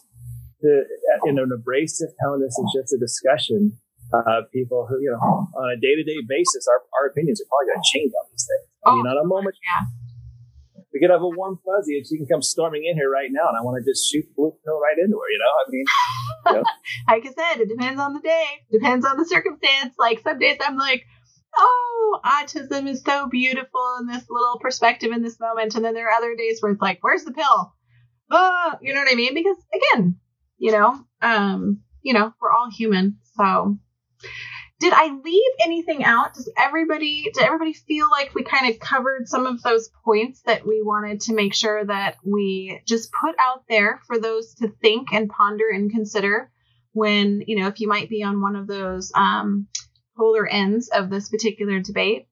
the, 0.60 0.86
in 1.26 1.38
an 1.38 1.50
abrasive 1.54 2.10
tone. 2.22 2.42
This 2.42 2.58
is 2.58 2.70
just 2.74 2.94
a 2.94 2.98
discussion. 2.98 3.78
Uh, 4.14 4.46
people 4.54 4.86
who, 4.88 5.02
you 5.02 5.10
know, 5.10 5.18
on 5.18 5.66
a 5.74 5.78
day 5.78 5.94
to 5.98 6.02
day 6.02 6.22
basis, 6.26 6.66
our, 6.70 6.82
our 6.98 7.10
opinions 7.10 7.42
are 7.42 7.48
probably 7.50 7.74
going 7.74 7.82
to 7.82 7.90
change 7.90 8.12
on 8.14 8.26
these 8.30 8.46
things. 8.46 8.66
I 8.86 8.94
mean, 8.94 9.06
on 9.06 9.18
a 9.18 9.26
moment, 9.26 9.56
yeah. 9.62 10.82
we 10.92 11.00
could 11.00 11.10
have 11.10 11.22
a 11.22 11.28
warm 11.28 11.58
fuzzy 11.64 11.98
and 11.98 12.06
she 12.06 12.16
can 12.16 12.26
come 12.26 12.42
storming 12.42 12.84
in 12.84 12.96
here 12.96 13.10
right 13.10 13.28
now 13.30 13.48
and 13.48 13.56
I 13.56 13.62
want 13.62 13.82
to 13.82 13.90
just 13.90 14.10
shoot 14.10 14.24
blue 14.36 14.52
pill 14.64 14.80
right 14.80 14.96
into 15.02 15.16
her, 15.16 15.30
you 15.30 15.40
know? 15.42 15.52
I 15.58 15.64
mean, 15.70 15.84
you 16.46 16.52
know. 16.52 16.64
like 17.08 17.26
I 17.26 17.32
said, 17.34 17.62
it 17.62 17.68
depends 17.68 18.00
on 18.00 18.14
the 18.14 18.20
day, 18.20 18.46
depends 18.70 19.04
on 19.04 19.16
the 19.16 19.26
circumstance. 19.26 19.94
Like 19.98 20.20
some 20.20 20.38
days 20.38 20.58
I'm 20.60 20.76
like, 20.76 21.04
oh, 21.56 22.20
autism 22.24 22.88
is 22.88 23.02
so 23.04 23.28
beautiful 23.28 23.96
in 24.00 24.06
this 24.06 24.24
little 24.28 24.58
perspective 24.60 25.12
in 25.12 25.22
this 25.22 25.40
moment. 25.40 25.74
And 25.74 25.84
then 25.84 25.94
there 25.94 26.08
are 26.08 26.16
other 26.16 26.34
days 26.36 26.58
where 26.60 26.72
it's 26.72 26.80
like, 26.80 26.98
where's 27.02 27.24
the 27.24 27.32
pill? 27.32 27.72
Oh, 28.30 28.72
you 28.80 28.94
know 28.94 29.00
what 29.00 29.12
I 29.12 29.14
mean? 29.14 29.34
Because 29.34 29.56
again, 29.74 30.16
you 30.58 30.72
know, 30.72 30.98
um, 31.22 31.80
you 32.02 32.12
know, 32.12 32.32
we're 32.40 32.52
all 32.52 32.70
human. 32.70 33.18
So 33.36 33.78
did 34.78 34.92
I 34.92 35.08
leave 35.24 35.52
anything 35.64 36.04
out? 36.04 36.34
Does 36.34 36.50
everybody 36.56 37.30
did 37.32 37.42
everybody 37.42 37.72
feel 37.72 38.10
like 38.10 38.34
we 38.34 38.42
kind 38.42 38.70
of 38.70 38.78
covered 38.78 39.26
some 39.26 39.46
of 39.46 39.62
those 39.62 39.90
points 40.04 40.42
that 40.42 40.66
we 40.66 40.82
wanted 40.82 41.20
to 41.22 41.34
make 41.34 41.54
sure 41.54 41.84
that 41.84 42.16
we 42.24 42.80
just 42.86 43.10
put 43.12 43.34
out 43.40 43.64
there 43.68 44.00
for 44.06 44.18
those 44.18 44.54
to 44.56 44.68
think 44.82 45.12
and 45.12 45.30
ponder 45.30 45.64
and 45.72 45.90
consider 45.90 46.50
when, 46.92 47.42
you 47.46 47.58
know, 47.58 47.68
if 47.68 47.80
you 47.80 47.88
might 47.88 48.08
be 48.08 48.22
on 48.22 48.40
one 48.40 48.56
of 48.56 48.66
those 48.66 49.12
um, 49.14 49.66
polar 50.16 50.46
ends 50.46 50.88
of 50.88 51.10
this 51.10 51.28
particular 51.28 51.80
debate? 51.80 52.28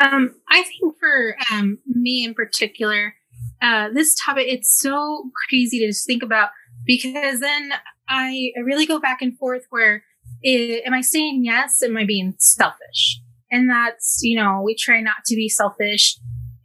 Um, 0.00 0.34
I 0.48 0.62
think 0.62 0.98
for 0.98 1.36
um, 1.52 1.78
me 1.86 2.24
in 2.24 2.34
particular, 2.34 3.14
uh, 3.60 3.90
this 3.92 4.14
topic, 4.14 4.46
it's 4.48 4.76
so 4.78 5.30
crazy 5.48 5.80
to 5.80 5.88
just 5.88 6.06
think 6.06 6.22
about 6.22 6.50
because 6.86 7.40
then 7.40 7.72
I, 8.08 8.52
I 8.56 8.60
really 8.64 8.86
go 8.86 8.98
back 8.98 9.22
and 9.22 9.36
forth 9.36 9.66
where 9.70 10.04
am 10.44 10.94
I 10.94 11.00
saying 11.00 11.42
yes? 11.44 11.82
Am 11.82 11.96
I 11.96 12.04
being 12.04 12.34
selfish? 12.38 13.20
And 13.50 13.68
that's, 13.68 14.20
you 14.22 14.40
know, 14.40 14.62
we 14.64 14.76
try 14.76 15.00
not 15.00 15.24
to 15.26 15.34
be 15.34 15.48
selfish. 15.48 16.16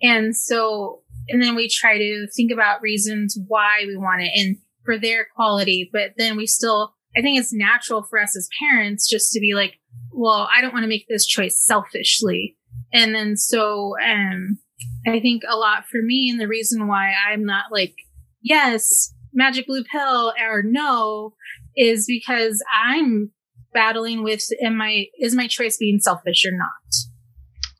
And 0.02 0.36
so, 0.36 1.02
and 1.30 1.42
then 1.42 1.56
we 1.56 1.68
try 1.68 1.98
to 1.98 2.28
think 2.36 2.52
about 2.52 2.82
reasons 2.82 3.38
why 3.48 3.84
we 3.88 3.98
want 3.98 4.22
it 4.22 4.32
and 4.36 4.58
for 4.84 5.00
their 5.00 5.26
quality. 5.36 5.90
But 5.92 6.12
then 6.18 6.38
we 6.38 6.46
still, 6.46 6.94
I 7.18 7.22
think 7.22 7.40
it's 7.40 7.54
natural 7.54 8.04
for 8.04 8.22
us 8.22 8.38
as 8.38 8.48
parents 8.60 9.10
just 9.10 9.32
to 9.32 9.40
be 9.40 9.54
like, 9.56 9.80
well, 10.12 10.48
I 10.56 10.62
don't 10.62 10.74
want 10.74 10.84
to 10.84 10.90
make 10.90 11.08
this 11.10 11.26
choice 11.26 11.64
selfishly. 11.66 12.56
And 12.94 13.16
then 13.16 13.36
so, 13.36 13.96
um, 14.00 14.60
I 15.08 15.20
think 15.20 15.44
a 15.48 15.58
lot 15.58 15.86
for 15.86 16.02
me 16.02 16.30
and 16.30 16.40
the 16.40 16.48
reason 16.48 16.88
why 16.88 17.14
I'm 17.28 17.46
not 17.46 17.66
like, 17.72 17.96
yes, 18.42 19.14
magic 19.34 19.68
blue 19.68 19.84
pill 19.84 20.34
or 20.40 20.64
no 20.64 21.34
is 21.76 22.06
because 22.08 22.64
I'm 22.74 23.32
battling 23.76 24.24
with 24.24 24.42
am 24.64 24.82
I 24.82 25.08
is 25.20 25.36
my 25.36 25.48
choice 25.48 25.78
being 25.78 26.00
selfish 26.00 26.44
or 26.46 26.58
not? 26.58 26.72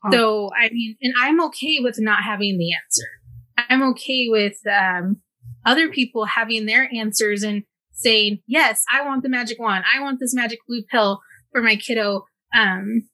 Oh. 0.04 0.10
So 0.12 0.50
I 0.56 0.68
mean, 0.70 0.96
and 1.02 1.14
I'm 1.18 1.42
okay 1.46 1.78
with 1.80 1.96
not 1.98 2.22
having 2.22 2.58
the 2.58 2.72
answer. 2.72 3.08
I'm 3.56 3.82
okay 3.90 4.26
with 4.28 4.58
um, 4.70 5.22
other 5.64 5.88
people 5.88 6.26
having 6.26 6.66
their 6.66 6.88
answers 6.94 7.42
and 7.42 7.64
saying, 7.92 8.40
"Yes, 8.46 8.84
I 8.92 9.04
want 9.04 9.24
the 9.24 9.28
magic 9.28 9.58
wand. 9.58 9.84
I 9.92 10.00
want 10.00 10.20
this 10.20 10.34
magic 10.34 10.60
blue 10.68 10.82
pill 10.88 11.20
for 11.50 11.62
my 11.62 11.74
kiddo." 11.74 12.26
Um, 12.56 13.08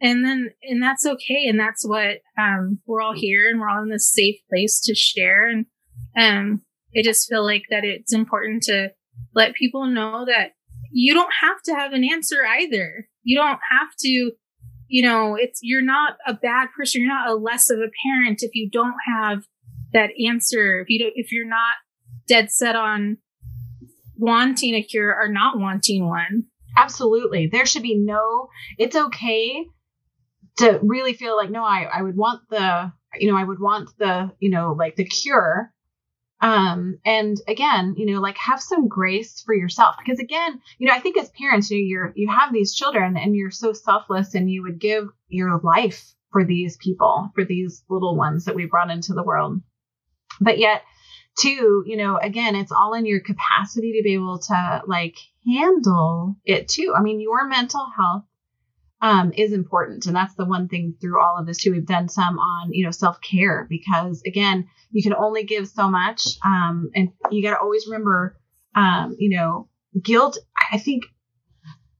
and 0.00 0.24
then, 0.24 0.50
and 0.62 0.82
that's 0.82 1.06
okay. 1.06 1.46
And 1.46 1.60
that's 1.60 1.86
what 1.86 2.18
um, 2.36 2.80
we're 2.86 3.02
all 3.02 3.14
here, 3.14 3.48
and 3.48 3.60
we're 3.60 3.68
all 3.68 3.82
in 3.82 3.90
this 3.90 4.12
safe 4.12 4.36
place 4.50 4.80
to 4.86 4.94
share. 4.94 5.46
And 5.46 5.66
um, 6.18 6.62
I 6.96 7.02
just 7.02 7.28
feel 7.28 7.44
like 7.44 7.64
that 7.70 7.84
it's 7.84 8.12
important 8.12 8.64
to 8.64 8.90
let 9.34 9.54
people 9.54 9.86
know 9.86 10.24
that 10.26 10.52
you 10.92 11.14
don't 11.14 11.32
have 11.40 11.62
to 11.64 11.74
have 11.74 11.92
an 11.92 12.04
answer 12.04 12.44
either. 12.46 13.08
You 13.22 13.38
don't 13.38 13.58
have 13.70 13.88
to, 14.00 14.32
you 14.88 15.02
know, 15.02 15.36
it's, 15.36 15.60
you're 15.62 15.82
not 15.82 16.16
a 16.26 16.34
bad 16.34 16.68
person. 16.76 17.02
You're 17.02 17.14
not 17.14 17.30
a 17.30 17.34
less 17.34 17.70
of 17.70 17.78
a 17.78 17.90
parent 18.06 18.42
if 18.42 18.54
you 18.54 18.68
don't 18.70 18.96
have 19.06 19.44
that 19.92 20.10
answer. 20.28 20.80
If 20.80 20.90
you 20.90 20.98
don't, 20.98 21.12
if 21.14 21.32
you're 21.32 21.48
not 21.48 21.74
dead 22.28 22.50
set 22.50 22.76
on 22.76 23.18
wanting 24.16 24.74
a 24.74 24.82
cure 24.82 25.14
or 25.18 25.28
not 25.28 25.58
wanting 25.58 26.06
one. 26.06 26.44
Absolutely. 26.76 27.48
There 27.48 27.66
should 27.66 27.82
be 27.82 27.98
no, 27.98 28.48
it's 28.78 28.96
okay 28.96 29.66
to 30.58 30.78
really 30.82 31.14
feel 31.14 31.36
like, 31.36 31.50
no, 31.50 31.64
I, 31.64 31.88
I 31.92 32.02
would 32.02 32.16
want 32.16 32.42
the, 32.50 32.92
you 33.18 33.30
know, 33.30 33.36
I 33.36 33.44
would 33.44 33.60
want 33.60 33.90
the, 33.98 34.30
you 34.38 34.50
know, 34.50 34.74
like 34.78 34.96
the 34.96 35.04
cure 35.04 35.71
um, 36.42 36.98
and 37.04 37.40
again, 37.46 37.94
you 37.96 38.04
know, 38.04 38.20
like 38.20 38.36
have 38.36 38.60
some 38.60 38.88
grace 38.88 39.40
for 39.42 39.54
yourself 39.54 39.94
because 39.98 40.18
again, 40.18 40.60
you 40.76 40.88
know, 40.88 40.92
I 40.92 40.98
think 40.98 41.16
as 41.16 41.30
parents, 41.30 41.70
you 41.70 41.78
know, 41.78 41.86
you're 41.86 42.12
you 42.16 42.28
have 42.28 42.52
these 42.52 42.74
children 42.74 43.16
and 43.16 43.36
you're 43.36 43.52
so 43.52 43.72
selfless 43.72 44.34
and 44.34 44.50
you 44.50 44.62
would 44.64 44.80
give 44.80 45.08
your 45.28 45.60
life 45.62 46.12
for 46.32 46.44
these 46.44 46.76
people, 46.76 47.30
for 47.36 47.44
these 47.44 47.84
little 47.88 48.16
ones 48.16 48.46
that 48.46 48.56
we 48.56 48.66
brought 48.66 48.90
into 48.90 49.12
the 49.12 49.22
world. 49.22 49.60
But 50.40 50.58
yet, 50.58 50.82
too, 51.38 51.84
you 51.86 51.96
know, 51.96 52.18
again, 52.20 52.56
it's 52.56 52.72
all 52.72 52.94
in 52.94 53.06
your 53.06 53.20
capacity 53.20 53.92
to 53.92 54.02
be 54.02 54.14
able 54.14 54.40
to 54.40 54.82
like 54.86 55.16
handle 55.46 56.36
it 56.44 56.66
too. 56.66 56.92
I 56.96 57.02
mean, 57.02 57.20
your 57.20 57.46
mental 57.46 57.86
health 57.96 58.24
um, 59.02 59.32
is 59.36 59.52
important. 59.52 60.06
And 60.06 60.14
that's 60.14 60.34
the 60.36 60.44
one 60.44 60.68
thing 60.68 60.94
through 61.00 61.20
all 61.20 61.36
of 61.36 61.44
this 61.44 61.58
too. 61.58 61.72
We've 61.72 61.84
done 61.84 62.08
some 62.08 62.38
on, 62.38 62.72
you 62.72 62.84
know, 62.84 62.92
self 62.92 63.20
care 63.20 63.66
because 63.68 64.22
again, 64.24 64.68
you 64.92 65.02
can 65.02 65.14
only 65.14 65.42
give 65.42 65.68
so 65.68 65.90
much. 65.90 66.38
Um, 66.44 66.90
and 66.94 67.10
you 67.30 67.42
got 67.42 67.56
to 67.56 67.60
always 67.60 67.86
remember, 67.86 68.38
um, 68.76 69.16
you 69.18 69.36
know, 69.36 69.68
guilt. 70.00 70.38
I 70.72 70.78
think 70.78 71.04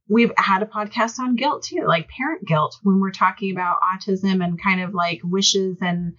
we've 0.09 0.33
had 0.37 0.63
a 0.63 0.67
podcast 0.67 1.19
on 1.19 1.35
guilt 1.35 1.65
too, 1.65 1.85
like 1.87 2.09
parent 2.09 2.47
guilt 2.47 2.79
when 2.85 3.01
we're 3.01 3.11
talking 3.11 3.51
about 3.51 3.81
autism 3.83 4.43
and 4.43 4.63
kind 4.63 4.81
of 4.81 4.95
like 4.95 5.21
wishes 5.25 5.79
and, 5.81 6.15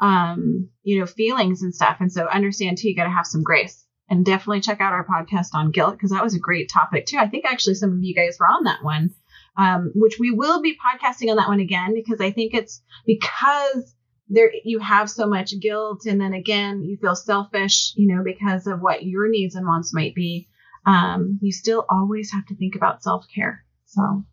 um, 0.00 0.68
you 0.82 0.98
know, 0.98 1.06
feelings 1.06 1.62
and 1.62 1.72
stuff. 1.72 1.98
And 2.00 2.12
so 2.12 2.26
understand 2.26 2.78
too, 2.78 2.88
you 2.88 2.96
got 2.96 3.04
to 3.04 3.10
have 3.10 3.26
some 3.26 3.44
grace 3.44 3.86
and 4.10 4.24
definitely 4.24 4.60
check 4.60 4.80
out 4.80 4.92
our 4.92 5.06
podcast 5.06 5.48
on 5.54 5.70
guilt 5.70 5.92
because 5.92 6.10
that 6.10 6.24
was 6.24 6.34
a 6.34 6.40
great 6.40 6.68
topic 6.68 7.06
too. 7.06 7.18
I 7.18 7.28
think 7.28 7.44
actually 7.44 7.74
some 7.74 7.92
of 7.92 8.02
you 8.02 8.14
guys 8.14 8.38
were 8.40 8.46
on 8.46 8.64
that 8.64 8.82
one 8.82 9.10
um, 9.56 9.92
which 9.94 10.16
we 10.18 10.30
will 10.30 10.62
be 10.62 10.76
podcasting 10.76 11.30
on 11.30 11.36
that 11.36 11.48
one 11.48 11.60
again 11.60 11.94
because 11.94 12.20
I 12.20 12.30
think 12.30 12.54
it's 12.54 12.82
because 13.06 13.94
there 14.28 14.50
you 14.64 14.80
have 14.80 15.08
so 15.08 15.26
much 15.26 15.58
guilt 15.60 16.04
and 16.06 16.20
then 16.20 16.32
again 16.32 16.82
you 16.82 16.96
feel 16.96 17.14
selfish, 17.14 17.92
you 17.96 18.14
know, 18.14 18.22
because 18.24 18.66
of 18.66 18.80
what 18.80 19.04
your 19.04 19.28
needs 19.28 19.54
and 19.54 19.66
wants 19.66 19.94
might 19.94 20.14
be. 20.14 20.48
Um, 20.84 21.38
you 21.42 21.52
still 21.52 21.84
always 21.88 22.32
have 22.32 22.46
to 22.46 22.56
think 22.56 22.76
about 22.76 23.02
self 23.02 23.26
care. 23.34 23.64
So 23.86 24.24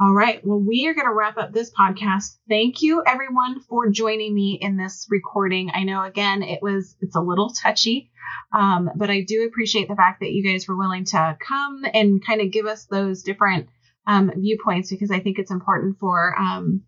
all 0.00 0.12
right. 0.12 0.44
Well, 0.44 0.58
we 0.58 0.88
are 0.88 0.94
going 0.94 1.06
to 1.06 1.14
wrap 1.14 1.38
up 1.38 1.52
this 1.52 1.70
podcast. 1.70 2.36
Thank 2.48 2.82
you 2.82 3.02
everyone 3.06 3.60
for 3.60 3.88
joining 3.90 4.34
me 4.34 4.58
in 4.60 4.76
this 4.76 5.06
recording. 5.08 5.70
I 5.72 5.84
know 5.84 6.02
again, 6.02 6.42
it 6.42 6.60
was, 6.60 6.96
it's 7.00 7.14
a 7.14 7.20
little 7.20 7.50
touchy, 7.50 8.10
um, 8.52 8.90
but 8.96 9.08
I 9.08 9.20
do 9.20 9.44
appreciate 9.44 9.86
the 9.86 9.94
fact 9.94 10.20
that 10.20 10.32
you 10.32 10.42
guys 10.42 10.66
were 10.66 10.76
willing 10.76 11.04
to 11.06 11.38
come 11.46 11.84
and 11.94 12.24
kind 12.24 12.40
of 12.40 12.50
give 12.50 12.66
us 12.66 12.86
those 12.86 13.22
different 13.22 13.68
um, 14.06 14.32
viewpoints 14.36 14.90
because 14.90 15.12
I 15.12 15.20
think 15.20 15.38
it's 15.38 15.52
important 15.52 15.98
for, 16.00 16.36
um, 16.38 16.82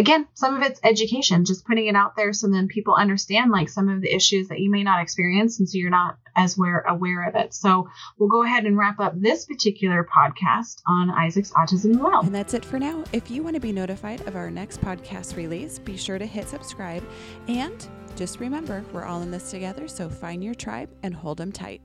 again, 0.00 0.26
some 0.34 0.56
of 0.56 0.62
it's 0.62 0.80
education, 0.82 1.44
just 1.44 1.66
putting 1.66 1.86
it 1.86 1.94
out 1.94 2.16
there 2.16 2.32
so 2.32 2.48
then 2.48 2.68
people 2.68 2.94
understand 2.94 3.50
like 3.50 3.68
some 3.68 3.88
of 3.88 4.00
the 4.00 4.12
issues 4.12 4.48
that 4.48 4.58
you 4.58 4.70
may 4.70 4.82
not 4.82 5.02
experience 5.02 5.60
and 5.60 5.68
so 5.68 5.76
you're 5.76 5.90
not 5.90 6.16
as 6.34 6.56
aware, 6.56 6.80
aware 6.88 7.28
of 7.28 7.34
it. 7.36 7.52
So 7.52 7.88
we'll 8.18 8.30
go 8.30 8.42
ahead 8.42 8.64
and 8.64 8.76
wrap 8.78 8.98
up 8.98 9.12
this 9.20 9.44
particular 9.44 10.06
podcast 10.16 10.80
on 10.86 11.10
Isaac's 11.10 11.52
Autism 11.52 11.98
Well. 11.98 12.22
And 12.22 12.34
that's 12.34 12.54
it 12.54 12.64
for 12.64 12.78
now. 12.78 13.04
If 13.12 13.30
you 13.30 13.42
want 13.42 13.54
to 13.54 13.60
be 13.60 13.72
notified 13.72 14.26
of 14.26 14.36
our 14.36 14.50
next 14.50 14.80
podcast 14.80 15.36
release, 15.36 15.78
be 15.78 15.96
sure 15.96 16.18
to 16.18 16.26
hit 16.26 16.48
subscribe 16.48 17.04
and 17.46 17.86
just 18.16 18.40
remember, 18.40 18.84
we're 18.92 19.04
all 19.04 19.22
in 19.22 19.30
this 19.30 19.50
together, 19.50 19.86
so 19.86 20.08
find 20.08 20.42
your 20.42 20.54
tribe 20.54 20.90
and 21.02 21.14
hold 21.14 21.38
them 21.38 21.52
tight. 21.52 21.80